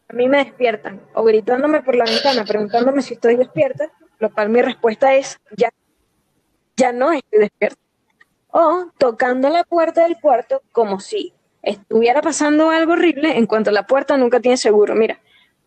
a 0.08 0.12
mí 0.12 0.28
me 0.28 0.38
despiertan, 0.44 1.02
o 1.14 1.24
gritándome 1.24 1.82
por 1.82 1.96
la 1.96 2.04
ventana, 2.04 2.44
preguntándome 2.44 3.02
si 3.02 3.14
estoy 3.14 3.34
despierta, 3.36 3.90
lo 4.20 4.32
cual 4.32 4.50
mi 4.50 4.62
respuesta 4.62 5.14
es 5.14 5.38
ya, 5.56 5.70
ya 6.76 6.92
no 6.92 7.10
estoy 7.10 7.40
despierta. 7.40 7.80
O 8.50 8.86
tocando 8.98 9.48
la 9.50 9.64
puerta 9.64 10.04
del 10.04 10.20
cuarto 10.20 10.62
como 10.72 11.00
si 11.00 11.34
estuviera 11.68 12.20
pasando 12.22 12.70
algo 12.70 12.92
horrible, 12.92 13.36
en 13.36 13.46
cuanto 13.46 13.70
la 13.70 13.86
puerta 13.86 14.16
nunca 14.16 14.40
tiene 14.40 14.56
seguro. 14.56 14.94
Mira, 14.94 15.18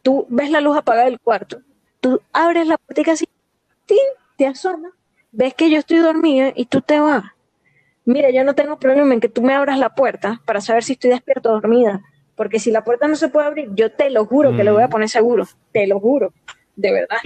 tú 0.02 0.26
ves 0.30 0.50
la 0.52 0.62
luz 0.62 0.78
apagada 0.78 1.06
del 1.06 1.20
cuarto, 1.20 1.62
tú 2.00 2.22
abres 2.34 2.68
la 2.68 2.78
puerta 2.78 3.02
y 3.02 3.04
casi 3.04 3.26
¡tin! 3.86 3.98
te 4.38 4.48
asomas, 4.48 4.92
ves 5.32 5.54
que 5.54 5.70
yo 5.70 5.78
estoy 5.78 5.98
dormida 6.00 6.52
y 6.56 6.66
tú 6.66 6.82
te 6.82 7.00
vas. 7.00 7.24
Mira, 8.06 8.32
yo 8.32 8.44
no 8.44 8.56
tengo 8.56 8.80
problema 8.80 9.14
en 9.14 9.20
que 9.20 9.30
tú 9.30 9.42
me 9.44 9.54
abras 9.54 9.78
la 9.78 9.90
puerta 9.94 10.42
para 10.46 10.60
saber 10.60 10.84
si 10.84 10.94
estoy 10.94 11.12
despierta 11.12 11.50
o 11.50 11.54
dormida. 11.54 12.02
Porque 12.36 12.58
si 12.58 12.72
la 12.72 12.84
puerta 12.84 13.08
no 13.08 13.16
se 13.16 13.28
puede 13.30 13.46
abrir, 13.46 13.70
yo 13.76 13.92
te 13.92 14.10
lo 14.10 14.26
juro 14.26 14.56
que 14.56 14.64
lo 14.64 14.74
voy 14.74 14.82
a 14.84 14.88
Mm. 14.88 14.90
poner 14.90 15.10
seguro. 15.10 15.48
Te 15.72 15.86
lo 15.86 16.00
juro. 16.00 16.34
De 16.76 16.92
verdad. 16.92 17.18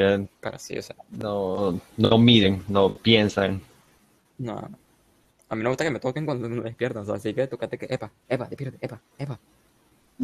sí, 0.57 0.77
o 0.77 0.81
sea, 0.81 0.95
no, 1.11 1.79
no 1.95 2.17
miden, 2.17 2.63
no 2.67 2.93
piensan. 2.95 3.61
no. 4.37 4.69
A 5.49 5.55
mí 5.55 5.59
no 5.59 5.65
me 5.65 5.69
gusta 5.69 5.83
que 5.83 5.91
me 5.91 5.99
toquen 5.99 6.25
cuando 6.25 6.49
me 6.49 6.61
despiertan, 6.61 7.03
o 7.03 7.05
sea, 7.05 7.15
así 7.15 7.33
que 7.33 7.47
tócate 7.47 7.77
que, 7.77 7.85
epa, 7.89 8.11
epa, 8.27 8.47
despiértate, 8.47 8.85
epa, 8.85 8.99
epa. 9.17 9.39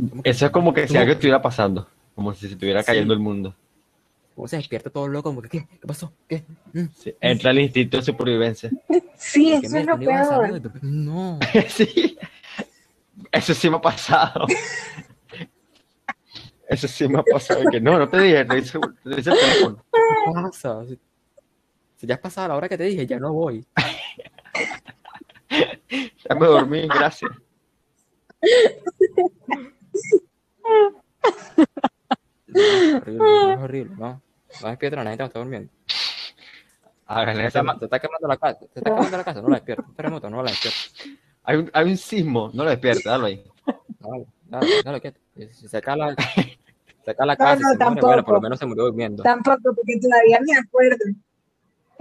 ¿Cómo 0.09 0.24
que- 0.24 0.30
Eso 0.30 0.45
es 0.45 0.51
como 0.51 0.74
que 0.74 0.88
si 0.88 0.97
algo 0.97 1.11
estuviera 1.13 1.41
pasando, 1.41 1.88
como 2.15 2.34
si 2.34 2.47
se 2.47 2.53
estuviera 2.53 2.82
Sí. 2.82 2.88
cayendo 2.88 3.13
el 3.13 3.19
mundo. 3.19 3.55
¿Cómo 4.36 4.47
se 4.47 4.55
despierta 4.57 4.89
todo 4.89 5.07
loco? 5.07 5.30
Como 5.30 5.41
que, 5.41 5.49
¿qué? 5.49 5.67
¿Qué 5.80 5.86
pasó? 5.88 6.11
¿Qué? 6.28 6.43
Mm. 6.74 6.86
Sí, 6.95 7.13
Entra 7.19 7.51
el 7.51 7.59
instinto 7.59 7.97
de 7.97 8.03
supervivencia. 8.03 8.69
Sí, 9.15 9.51
¿Por 9.51 9.61
qué 9.61 9.67
eso 9.67 9.78
es 9.78 9.86
lo 9.86 9.99
peor. 9.99 10.51
vida? 10.59 10.72
No. 10.82 11.39
Sí. 11.69 12.17
Eso 13.32 13.53
sí 13.53 13.69
me 13.69 13.76
ha 13.78 13.82
pasado. 13.82 14.47
Eso 16.67 16.88
sí 16.88 17.07
me 17.07 17.19
ha 17.19 17.24
pasado. 17.24 17.61
Que 17.69 17.82
no, 17.82 17.99
no 17.99 18.07
te 18.09 18.19
dije, 18.22 18.45
te 18.45 18.55
dice, 18.55 18.80
te 19.03 19.15
dice 19.15 19.30
el 19.32 19.38
teléfono. 19.38 19.84
¿Qué 19.91 20.32
pasa? 20.41 20.86
Si, 20.88 20.97
si 21.97 22.07
ya 22.07 22.15
has 22.15 22.22
pasado 22.22 22.47
la 22.47 22.55
hora 22.55 22.69
que 22.69 22.78
te 22.78 22.86
dije, 22.86 23.05
ya 23.05 23.19
no 23.19 23.34
voy. 23.34 23.65
Ya 25.52 26.36
me 26.36 26.45
dormí, 26.47 26.88
gracias. 26.88 27.32
Es 32.47 32.93
horrible, 32.95 33.54
es 33.54 33.60
horrible, 33.60 33.95
¿no? 33.97 34.22
No 34.62 34.68
despierta 34.68 35.02
a 35.02 35.04
nadie, 35.04 35.18
te 35.18 35.24
está 35.24 35.39
durmiendo. 35.39 35.72
Háganle 37.06 37.52
Te 37.52 37.62
te 37.80 37.86
está 37.86 37.99
quemando 37.99 38.28
la 38.28 38.38
casa, 38.38 38.60
te 38.60 38.66
está 38.80 38.89
quemando 38.89 39.18
la 39.18 39.24
casa, 39.24 39.41
no 39.41 39.49
la 39.49 39.56
despierta. 39.56 39.84
Un 39.88 39.95
terremoto, 39.95 40.30
no 40.30 40.43
la 40.43 40.52
despierta. 40.52 40.80
Hay 41.43 41.58
un, 41.58 41.70
hay 41.74 41.89
un 41.89 41.97
sismo, 41.97 42.52
no 42.54 42.64
lo 42.64 42.70
despierta, 42.70 43.12
dalo 43.12 43.26
ahí. 43.26 43.43
Dale, 43.99 44.26
dale, 44.45 44.68
dale, 44.84 45.02
quieto. 45.02 45.20
Si 45.36 45.68
se 45.68 45.82
cae 45.82 45.97
la, 45.97 46.16
se 46.16 47.16
cae 47.16 47.28
la 47.28 47.34
No, 47.34 47.38
casa, 47.38 47.62
no, 47.62 47.74
y 47.74 47.78
se 47.78 47.84
muere, 47.86 48.02
bueno, 48.02 48.24
por 48.24 48.34
lo 48.36 48.41
menos 48.41 48.60
se 48.60 48.66
murió 48.66 48.86
durmiendo. 48.86 49.24
Tampoco, 49.24 49.74
porque 49.76 49.99
todavía 50.02 50.39
me 50.41 50.58
acuerdo. 50.58 51.06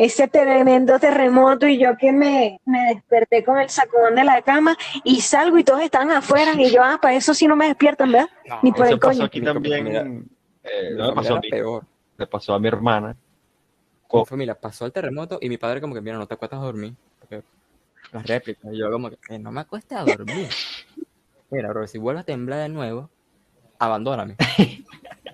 Ese 0.03 0.29
tremendo 0.29 0.99
terremoto 0.99 1.67
y 1.67 1.79
yo 1.79 1.95
que 1.99 2.11
me, 2.11 2.59
me 2.65 2.95
desperté 2.95 3.45
con 3.45 3.59
el 3.59 3.69
sacudón 3.69 4.15
de 4.15 4.25
la 4.25 4.41
cama 4.41 4.75
y 5.05 5.21
salgo 5.21 5.59
y 5.59 5.65
todos 5.65 5.83
están 5.83 6.11
afuera 6.11 6.53
y 6.57 6.71
yo, 6.71 6.83
ah, 6.83 6.99
para 7.03 7.15
eso 7.17 7.35
sí 7.35 7.47
no 7.47 7.55
me 7.55 7.67
despiertan, 7.67 8.11
¿verdad? 8.11 8.29
No, 8.47 8.61
Ni 8.63 8.73
por 8.73 8.87
Eso 8.87 8.95
el 8.95 8.99
pasó 9.01 9.13
coño. 9.19 9.25
aquí 9.27 9.41
Mi 9.41 9.47
también. 9.47 9.79
familia- 9.85 10.25
eh, 10.65 10.91
no 10.97 11.15
pasó 11.15 11.37
a 11.37 11.41
mí, 11.41 11.51
peor. 11.51 11.85
le 12.17 12.27
pasó 12.27 12.55
a 12.55 12.59
mi 12.59 12.69
hermana. 12.69 13.15
Mi 14.13 14.25
familia 14.25 14.55
pasó 14.55 14.87
el 14.87 14.93
terremoto 14.93 15.39
y 15.41 15.51
mi 15.51 15.59
padre 15.59 15.83
como 15.83 15.93
que, 15.95 16.01
mira, 16.01 16.17
no 16.17 16.27
te 16.27 16.33
acuestas 16.33 16.61
a 16.61 16.63
dormir. 16.65 16.95
Porque 17.19 17.43
las 18.13 18.27
réplicas. 18.27 18.73
Y 18.73 18.79
yo 18.79 18.91
como 18.91 19.11
que, 19.11 19.19
"Eh, 19.29 19.39
no 19.39 19.53
me 19.53 19.61
acuestes 19.61 19.99
a 19.99 20.03
dormir. 20.05 20.49
Mira, 21.51 21.69
bro, 21.69 21.87
si 21.87 21.99
vuelve 21.99 22.21
a 22.21 22.25
temblar 22.25 22.61
de 22.61 22.69
nuevo, 22.71 23.11
abandóname. 23.79 24.37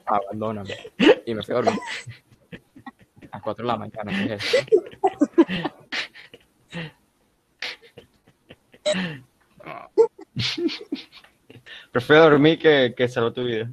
abandóname. 0.06 0.74
Y 1.24 1.34
me 1.34 1.42
fui 1.44 1.52
a 1.54 1.58
dormir. 1.58 1.78
4 3.40 3.64
de 3.64 3.66
la 3.66 3.76
mañana. 3.76 4.12
¿qué 4.12 4.34
es 4.34 4.44
eso? 4.44 4.66
Prefiero 11.92 12.22
dormir 12.22 12.58
que, 12.58 12.94
que 12.96 13.08
salvar 13.08 13.32
tu 13.32 13.44
vida. 13.44 13.70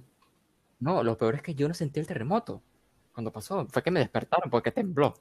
No, 0.80 1.04
lo 1.04 1.18
peor 1.18 1.36
es 1.36 1.42
que 1.42 1.56
yo 1.56 1.68
no 1.68 1.74
sentí 1.74 2.00
el 2.00 2.08
terremoto 2.08 2.62
cuando 3.14 3.32
pasó. 3.32 3.66
Fue 3.68 3.84
que 3.84 3.92
me 3.92 4.00
despertaron 4.00 4.50
porque 4.50 4.72
tembló. 4.72 5.14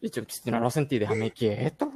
Y 0.00 0.10
yo, 0.10 0.22
si 0.28 0.50
no 0.50 0.60
lo 0.60 0.70
sentí, 0.70 0.98
déjame 0.98 1.30
quieto. 1.30 1.92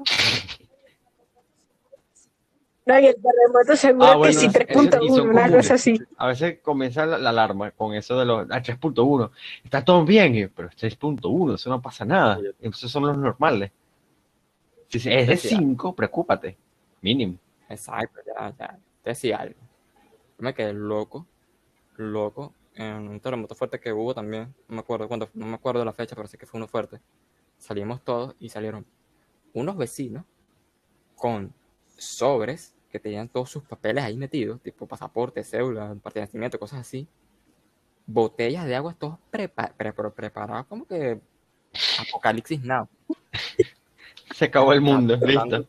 No, 2.92 3.00
y 3.00 3.06
el 3.06 3.14
terremoto 3.14 3.76
seguro 3.76 4.06
Ah, 4.06 4.16
bueno, 4.16 4.32
que 4.32 4.38
sí, 4.40 4.46
eso- 4.46 4.58
y 4.58 4.64
3.1, 4.64 5.16
son 5.16 5.28
una 5.30 5.42
comunes. 5.42 5.52
cosa 5.56 5.74
así. 5.74 6.00
A 6.16 6.26
veces 6.28 6.58
comienza 6.60 7.06
la, 7.06 7.18
la 7.18 7.30
alarma 7.30 7.70
con 7.72 7.94
eso 7.94 8.18
de 8.18 8.24
los 8.24 8.50
a 8.50 8.60
3.1. 8.62 9.30
Está 9.64 9.84
todo 9.84 10.04
bien, 10.04 10.52
pero 10.54 10.68
es 10.68 10.76
3.1, 10.76 11.54
eso 11.54 11.70
no 11.70 11.80
pasa 11.80 12.04
nada. 12.04 12.38
Esos 12.60 12.90
son 12.90 13.06
los 13.06 13.16
normales. 13.16 13.70
Si 14.88 14.98
es 15.08 15.26
de 15.28 15.36
Sí, 15.36 15.48
sí. 15.50 15.56
5, 15.56 15.94
preocúpate. 15.94 16.56
Mínimo. 17.00 17.36
Exacto, 17.68 18.20
ya, 18.26 18.52
ya. 18.58 18.78
Te 19.02 19.10
decía 19.10 19.36
algo. 19.38 19.60
Yo 20.38 20.42
me 20.44 20.52
quedé 20.54 20.72
loco, 20.72 21.26
loco, 21.96 22.52
en 22.74 23.08
un 23.08 23.20
terremoto 23.20 23.54
fuerte 23.54 23.78
que 23.78 23.92
hubo 23.92 24.14
también. 24.14 24.52
No 24.68 24.74
me 24.76 24.80
acuerdo 24.80 25.06
cuándo, 25.06 25.28
no 25.34 25.46
me 25.46 25.54
acuerdo 25.54 25.78
de 25.80 25.86
la 25.86 25.92
fecha, 25.92 26.16
pero 26.16 26.26
sé 26.26 26.36
que 26.38 26.46
fue 26.46 26.58
uno 26.58 26.66
fuerte. 26.66 27.00
Salimos 27.58 28.02
todos 28.02 28.34
y 28.40 28.48
salieron 28.48 28.84
unos 29.52 29.76
vecinos 29.76 30.24
con 31.14 31.52
sobres 31.96 32.74
que 32.90 32.98
tenían 33.00 33.28
todos 33.28 33.50
sus 33.50 33.62
papeles 33.62 34.04
ahí 34.04 34.16
metidos, 34.16 34.60
tipo 34.60 34.86
pasaporte, 34.86 35.44
cédula, 35.44 35.94
parte 36.02 36.18
de 36.20 36.26
nacimiento, 36.26 36.58
cosas 36.58 36.80
así. 36.80 37.06
Botellas 38.06 38.66
de 38.66 38.74
agua, 38.74 38.94
todos 38.98 39.16
prepa- 39.30 39.72
pre- 39.76 39.92
pre- 39.92 40.10
preparados, 40.10 40.66
como 40.66 40.84
que 40.86 41.20
apocalipsis 42.08 42.62
now. 42.64 42.88
Se 44.34 44.46
acabó 44.46 44.72
el 44.72 44.80
mundo, 44.80 45.16
listo. 45.16 45.66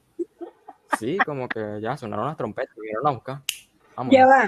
Sí, 0.99 1.17
como 1.25 1.47
que 1.47 1.79
ya 1.81 1.95
sonaron 1.97 2.25
las 2.27 2.37
trompetas, 2.37 2.75
vinieron 2.75 3.07
a 3.07 3.11
buscar. 3.11 3.41
Vámonos. 3.95 4.13
Ya 4.13 4.25
va. 4.25 4.47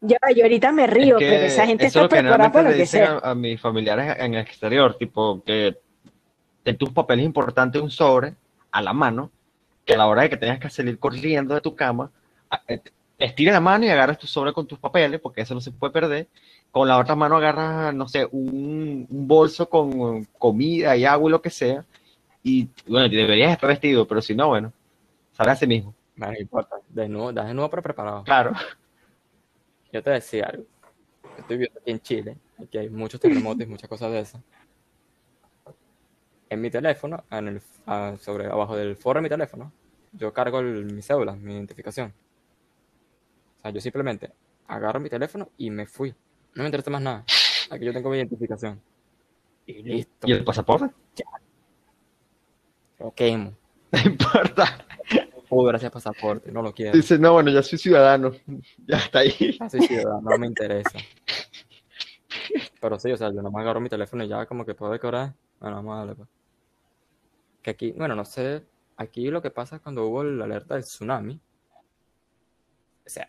Ya 0.00 0.18
va, 0.24 0.32
yo 0.32 0.42
ahorita 0.44 0.72
me 0.72 0.86
río, 0.88 1.16
Es 1.16 1.20
que 1.24 1.30
pero 1.30 1.44
esa 1.46 1.66
gente 1.66 1.86
está 1.86 2.08
preparada 2.08 2.50
para 2.50 2.70
lo 2.70 2.76
que 2.76 2.86
sea. 2.86 3.18
a, 3.22 3.30
a 3.30 3.34
mis 3.36 3.60
familiares 3.60 4.16
en 4.18 4.34
el 4.34 4.40
exterior, 4.40 4.96
tipo 4.98 5.42
que 5.44 5.78
ten 6.64 6.76
tus 6.76 6.90
papeles 6.90 7.24
importantes 7.24 7.78
en 7.78 7.84
un 7.84 7.90
sobre 7.90 8.34
a 8.72 8.82
la 8.82 8.92
mano, 8.92 9.30
que 9.84 9.94
a 9.94 9.96
la 9.96 10.06
hora 10.06 10.22
de 10.22 10.30
que 10.30 10.36
tengas 10.36 10.58
que 10.58 10.70
salir 10.70 10.98
corriendo 10.98 11.54
de 11.54 11.60
tu 11.60 11.74
cama, 11.74 12.10
eh, 12.68 12.80
estira 13.18 13.52
la 13.52 13.60
mano 13.60 13.84
y 13.84 13.88
agarras 13.88 14.18
tu 14.18 14.26
sobre 14.26 14.52
con 14.52 14.66
tus 14.66 14.78
papeles, 14.78 15.20
porque 15.20 15.42
eso 15.42 15.54
no 15.54 15.60
se 15.60 15.72
puede 15.72 15.92
perder. 15.92 16.28
Con 16.70 16.88
la 16.88 16.98
otra 16.98 17.14
mano 17.14 17.36
agarras, 17.36 17.94
no 17.94 18.08
sé, 18.08 18.26
un, 18.30 19.06
un 19.08 19.28
bolso 19.28 19.68
con 19.68 20.24
comida 20.38 20.96
y 20.96 21.04
agua 21.04 21.28
y 21.28 21.32
lo 21.32 21.42
que 21.42 21.50
sea. 21.50 21.84
Y 22.42 22.68
bueno, 22.86 23.08
deberías 23.08 23.52
estar 23.52 23.68
vestido, 23.68 24.06
pero 24.06 24.20
si 24.20 24.34
no, 24.34 24.48
bueno, 24.48 24.72
sale 25.32 25.50
así 25.52 25.66
mismo. 25.66 25.94
No 26.16 26.32
importa, 26.38 26.76
desnudo, 26.88 27.32
desnudo 27.32 27.70
pero 27.70 27.82
preparado. 27.82 28.24
Claro. 28.24 28.52
Yo 29.92 30.02
te 30.02 30.10
decía 30.10 30.46
algo. 30.46 30.64
Estoy 31.38 31.58
viendo 31.58 31.80
aquí 31.80 31.90
en 31.90 32.00
Chile, 32.00 32.36
aquí 32.62 32.78
hay 32.78 32.90
muchos 32.90 33.20
terremotos 33.20 33.62
y 33.62 33.66
muchas 33.66 33.88
cosas 33.88 34.12
de 34.12 34.20
esas. 34.20 34.42
En 36.52 36.60
mi 36.60 36.70
teléfono, 36.70 37.24
en 37.30 37.48
el, 37.48 37.62
ah, 37.86 38.14
sobre, 38.20 38.44
abajo 38.44 38.76
del 38.76 38.94
foro 38.94 39.18
de 39.18 39.22
mi 39.22 39.30
teléfono, 39.30 39.72
yo 40.12 40.34
cargo 40.34 40.60
el- 40.60 40.84
mi 40.84 41.00
cédula, 41.00 41.32
mi 41.34 41.54
identificación. 41.54 42.12
O 43.56 43.60
sea, 43.62 43.70
yo 43.70 43.80
simplemente 43.80 44.30
agarro 44.68 45.00
mi 45.00 45.08
teléfono 45.08 45.48
y 45.56 45.70
me 45.70 45.86
fui. 45.86 46.10
No 46.54 46.62
me 46.62 46.66
interesa 46.66 46.90
más 46.90 47.00
nada. 47.00 47.24
Aquí 47.70 47.86
yo 47.86 47.92
tengo 47.94 48.10
mi 48.10 48.18
identificación. 48.18 48.78
Y 49.64 49.82
listo. 49.82 50.28
¿Y 50.28 50.32
el 50.32 50.44
pasaporte? 50.44 50.90
Lo 52.98 53.12
quemo. 53.12 53.54
No 53.92 54.00
importa. 54.00 54.84
Oh, 55.48 55.64
gracias 55.64 55.90
pasaporte, 55.90 56.52
no 56.52 56.60
lo 56.60 56.74
quiero. 56.74 56.92
Dice, 56.96 57.18
no, 57.18 57.32
bueno, 57.32 57.50
ya 57.50 57.62
soy 57.62 57.78
ciudadano. 57.78 58.32
Ya 58.86 58.98
está 58.98 59.20
ahí. 59.20 59.56
Ah, 59.58 59.70
sí, 59.70 59.80
ciudadano, 59.80 60.20
no 60.20 60.36
me 60.38 60.46
interesa. 60.48 60.98
Pero 62.78 62.98
sí, 62.98 63.10
o 63.10 63.16
sea, 63.16 63.30
yo 63.32 63.40
nomás 63.40 63.62
agarro 63.62 63.80
mi 63.80 63.88
teléfono 63.88 64.22
y 64.22 64.28
ya 64.28 64.44
como 64.44 64.66
que 64.66 64.74
puedo 64.74 64.92
decorar. 64.92 65.32
Bueno, 65.60 65.76
vamos 65.76 65.94
a 65.94 65.98
darle, 66.00 66.14
pues. 66.16 66.28
Que 67.62 67.70
aquí, 67.70 67.92
bueno, 67.92 68.14
no 68.14 68.24
sé, 68.24 68.64
aquí 68.96 69.28
lo 69.30 69.40
que 69.42 69.50
pasa 69.50 69.76
es 69.76 69.82
cuando 69.82 70.06
hubo 70.06 70.24
la 70.24 70.44
alerta 70.44 70.74
del 70.74 70.84
tsunami. 70.84 71.40
O 73.04 73.08
sea, 73.10 73.28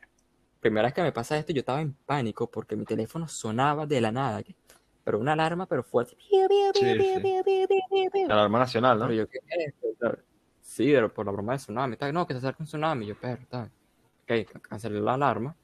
primera 0.60 0.88
vez 0.88 0.94
que 0.94 1.02
me 1.02 1.12
pasa 1.12 1.38
esto, 1.38 1.54
yo 1.54 1.60
estaba 1.60 1.82
en 1.82 1.94
pánico 1.94 2.50
porque 2.50 2.76
mi 2.76 2.86
teléfono 2.86 3.28
sonaba 3.28 3.86
de 3.86 4.02
la 4.02 4.12
nada. 4.12 4.42
Pero 5.04 5.20
una 5.20 5.34
alarma, 5.34 5.66
pero 5.66 5.84
fuerte. 5.84 6.16
Sí, 6.74 6.86
sí. 7.16 7.22
La 8.28 8.34
alarma 8.36 8.60
nacional, 8.60 8.98
¿no? 9.00 9.06
Pero 9.08 9.18
yo, 9.18 9.30
¿qué 9.30 9.40
es 9.50 9.68
esto? 9.68 9.88
Tal. 10.00 10.24
Sí, 10.62 10.92
pero 10.94 11.14
por 11.14 11.26
la 11.26 11.32
broma 11.32 11.54
del 11.54 11.60
tsunami. 11.60 11.98
Tal. 11.98 12.14
No, 12.14 12.26
que 12.26 12.34
se 12.34 12.38
acerca 12.40 12.58
un 12.64 12.68
tsunami. 12.68 13.06
Yo, 13.06 13.16
pero, 13.20 13.46
tal. 13.50 13.66
Ok, 14.24 14.52
ca- 14.52 14.60
cancelé 14.62 15.00
la 15.02 15.16
alarma. 15.16 15.56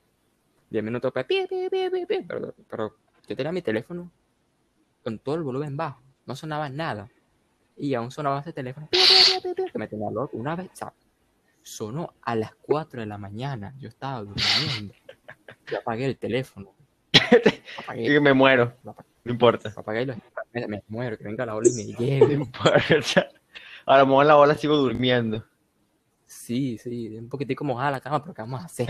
Diez 0.69 0.83
minutos. 0.83 1.11
Pero, 2.27 2.53
pero 2.69 2.95
yo 3.27 3.35
tenía 3.35 3.51
mi 3.51 3.61
teléfono 3.61 4.11
con 5.03 5.17
todo 5.19 5.35
el 5.35 5.43
volumen 5.43 5.77
bajo. 5.77 6.01
No 6.25 6.35
sonaba 6.35 6.69
nada. 6.69 7.09
Y 7.79 7.93
aún 7.93 8.11
sonaba 8.11 8.39
ese 8.41 8.53
teléfono. 8.53 8.87
que 8.91 9.79
me 9.79 9.87
tenía 9.87 10.09
loco. 10.11 10.37
Una 10.37 10.55
vez, 10.55 10.69
sonó 11.63 12.13
a 12.21 12.35
las 12.35 12.53
4 12.61 13.01
de 13.01 13.07
la 13.07 13.17
mañana. 13.17 13.73
Yo 13.79 13.87
estaba 13.89 14.19
durmiendo. 14.19 14.93
Yo 15.67 15.77
apagué 15.79 16.05
el 16.05 16.17
teléfono. 16.17 16.73
Apagué, 17.79 18.15
Y 18.15 18.19
me 18.19 18.33
muero. 18.33 18.73
No 18.83 18.95
importa. 19.31 19.73
apagué 19.75 20.05
me, 20.53 20.67
me 20.67 20.83
muero. 20.87 21.17
Que 21.17 21.23
venga 21.23 21.45
la 21.45 21.55
ola 21.55 21.69
y 21.69 21.73
me 21.73 21.93
No 21.93 21.99
lleve. 21.99 22.33
importa. 22.33 23.29
A 23.85 23.97
lo 23.99 24.05
mejor 24.07 24.25
la 24.25 24.37
ola 24.37 24.55
sigo 24.55 24.75
durmiendo. 24.75 25.43
Sí, 26.25 26.77
sí, 26.77 27.15
un 27.17 27.27
poquitico 27.29 27.63
mojada 27.63 27.91
la 27.91 28.01
cama, 28.01 28.21
pero 28.21 28.33
¿qué 28.35 28.41
vamos 28.43 28.61
a 28.61 28.65
hacer? 28.65 28.87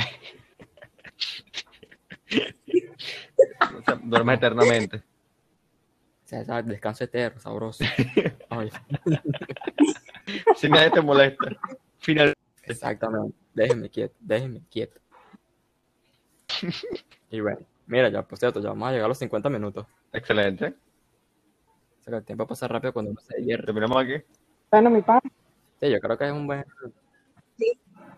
Duermes 4.04 4.38
eternamente. 4.38 5.04
Sea, 6.30 6.46
¿sabes? 6.46 6.68
descanso 6.68 7.04
eterno, 7.04 7.40
sabroso. 7.40 7.84
Si 10.56 10.70
nadie 10.70 10.92
te 10.92 11.02
molesta. 11.02 11.48
Final. 11.98 12.36
exactamente. 12.62 13.36
Déjenme 13.56 13.90
quieto, 13.90 14.16
déjenme 14.20 14.62
quieto. 14.70 15.02
Y 17.32 17.40
bueno, 17.42 17.60
mira, 17.88 18.10
ya, 18.10 18.22
por 18.22 18.38
cierto, 18.38 18.60
ya 18.60 18.70
vamos 18.70 18.90
a 18.90 18.92
llegar 18.92 19.06
a 19.06 19.08
los 19.10 19.18
50 19.18 19.50
minutos. 19.50 19.88
Excelente. 20.14 20.68
O 20.68 22.04
sea, 22.04 22.12
que 22.12 22.18
el 22.18 22.24
tiempo 22.24 22.46
pasa 22.46 22.68
rápido 22.68 22.94
cuando 22.94 23.12
uno 23.12 23.22
se 23.22 23.38
divierte. 23.38 23.66
Terminamos 23.66 23.98
aquí. 24.04 24.24
Bueno, 24.72 24.90
mi 24.92 25.02
pan. 25.02 25.22
Sí, 25.80 25.90
yo 25.90 26.00
creo 26.00 26.18
que 26.18 26.26
es 26.26 26.32
un 26.32 26.46
buen... 26.46 26.66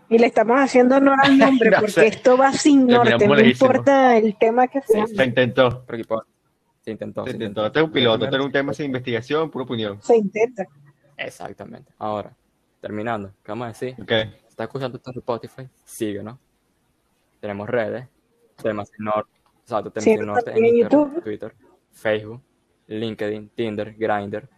Y 0.09 0.17
le 0.17 0.27
estamos 0.27 0.59
haciendo 0.59 0.97
honor 0.97 1.17
al 1.23 1.37
nombre 1.37 1.71
No 1.71 1.79
porque 1.79 2.07
esto 2.07 2.37
va 2.37 2.51
sin 2.51 2.87
norte, 2.87 3.25
no 3.25 3.39
importa 3.39 4.17
el 4.17 4.37
tema 4.37 4.67
que 4.67 4.81
sea. 4.81 5.07
Se 5.07 5.23
intentó. 5.25 5.83
Pero 5.85 5.97
equipo, 5.97 6.23
se 6.81 6.91
intentó. 6.91 7.23
Se 7.23 7.31
se 7.31 7.37
intentó. 7.37 7.65
Este 7.65 7.79
es 7.79 7.85
un 7.85 7.91
piloto. 7.91 8.25
Este 8.25 8.37
es 8.37 8.43
un 8.43 8.51
tema 8.51 8.73
sin 8.73 8.87
investigación, 8.87 9.49
pura 9.49 9.65
opinión. 9.65 10.01
Se 10.01 10.17
intenta. 10.17 10.65
Exactamente. 11.17 11.93
Ahora, 11.97 12.35
terminando, 12.79 13.29
¿qué 13.43 13.51
vamos 13.51 13.65
a 13.65 13.67
decir? 13.69 13.95
Ok. 14.01 14.09
Si 14.09 14.47
estás 14.49 14.65
escuchando 14.65 14.97
esto 14.97 15.11
en 15.11 15.17
Spotify, 15.19 15.69
síguenos. 15.83 16.37
Tenemos 17.39 17.69
redes. 17.69 18.07
Tenemos 18.61 18.89
Norte. 18.97 19.31
Exacto, 19.61 19.91
tenemos 19.91 20.03
Sí, 20.03 20.19
el 20.19 20.25
Norte 20.25 20.51
en 20.51 20.65
Instagram, 20.65 21.11
YouTube. 21.11 21.23
Twitter, 21.23 21.55
Facebook, 21.91 22.41
LinkedIn, 22.87 23.49
Tinder, 23.49 23.95
Grindr, 23.97 24.49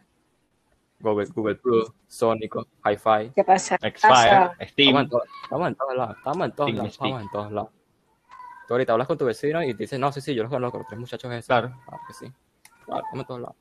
Google, 0.99 1.27
Google 1.35 1.55
Plus, 1.55 1.91
Sónico, 2.07 2.65
Hi-Fi. 2.85 3.31
¿Qué 3.35 3.43
pasa? 3.43 3.75
Expire, 3.81 4.13
Pasa. 4.13 4.55
Steam. 4.61 4.97
Estamos 5.43 5.67
en, 5.67 5.75
todos 5.75 5.95
lados. 5.95 6.17
Estamos 6.17 6.45
en 6.45 6.51
todos 6.53 6.73
lados. 6.73 6.91
Estamos 6.91 7.21
en 7.21 7.29
todos 7.29 7.51
lados. 7.51 7.69
Tú 8.67 8.73
ahorita 8.73 8.93
hablas 8.93 9.07
con 9.07 9.17
tu 9.17 9.25
vecino 9.25 9.61
y 9.63 9.73
te 9.73 9.83
dices, 9.83 9.99
no, 9.99 10.11
sí, 10.11 10.21
sí, 10.21 10.33
yo 10.33 10.43
los 10.43 10.51
conozco, 10.51 10.77
los 10.77 10.87
tres 10.87 10.99
muchachos 10.99 11.31
esos. 11.31 11.47
Claro. 11.47 11.73
Claro 11.85 12.03
que 12.07 12.13
sí. 12.13 12.31
Claro, 12.85 13.01
estamos 13.03 13.21
en 13.23 13.27
todos 13.27 13.41
lados. 13.41 13.55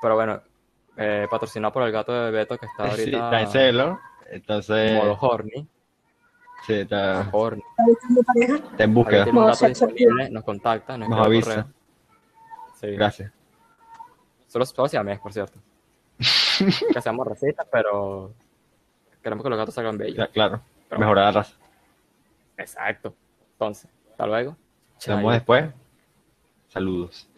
Pero 0.00 0.14
bueno, 0.14 0.42
eh, 0.96 1.26
patrocinado 1.30 1.72
por 1.72 1.82
el 1.84 1.92
gato 1.92 2.12
de 2.12 2.30
Beto 2.30 2.58
que 2.58 2.66
está 2.66 2.90
Sí, 2.96 3.00
ahorita 3.00 3.24
está 3.24 3.40
en 3.40 3.48
celo. 3.48 4.00
en 4.26 4.34
Entonces, 4.36 4.92
modo 5.02 5.18
horny. 5.20 5.66
sí, 6.66 6.74
está, 6.74 7.28
horny. 7.32 7.62
está 8.70 8.84
en 8.84 8.94
búsqueda. 8.94 9.24
tiene 9.24 9.30
un 9.38 9.44
Modo 9.44 9.46
gato 9.46 9.58
sexo 9.58 9.86
disponible, 9.86 10.30
nos 10.30 10.44
contacta, 10.44 10.98
nos, 10.98 11.08
Nos 11.08 11.26
avisa. 11.26 11.50
correo. 11.50 11.66
Sí, 12.80 12.86
Gracias. 12.96 13.32
solo, 14.48 14.66
solo 14.66 14.88
si 14.88 14.98
mes, 15.00 15.18
por 15.20 15.32
cierto. 15.32 15.58
que 16.92 16.98
hacemos 16.98 17.26
recetas, 17.26 17.66
pero 17.72 18.32
queremos 19.22 19.42
que 19.42 19.48
los 19.50 19.58
gatos 19.58 19.74
salgan 19.74 19.96
bellos. 19.96 20.18
Ya, 20.18 20.26
claro. 20.28 20.60
Pero- 20.88 21.00
Mejorar 21.00 21.24
la 21.26 21.32
raza. 21.40 21.56
Exacto. 22.56 23.14
Entonces, 23.52 23.90
hasta 24.10 24.26
luego. 24.26 24.56
Nos 24.94 25.06
vemos 25.06 25.32
después. 25.34 25.66
Saludos. 26.68 27.28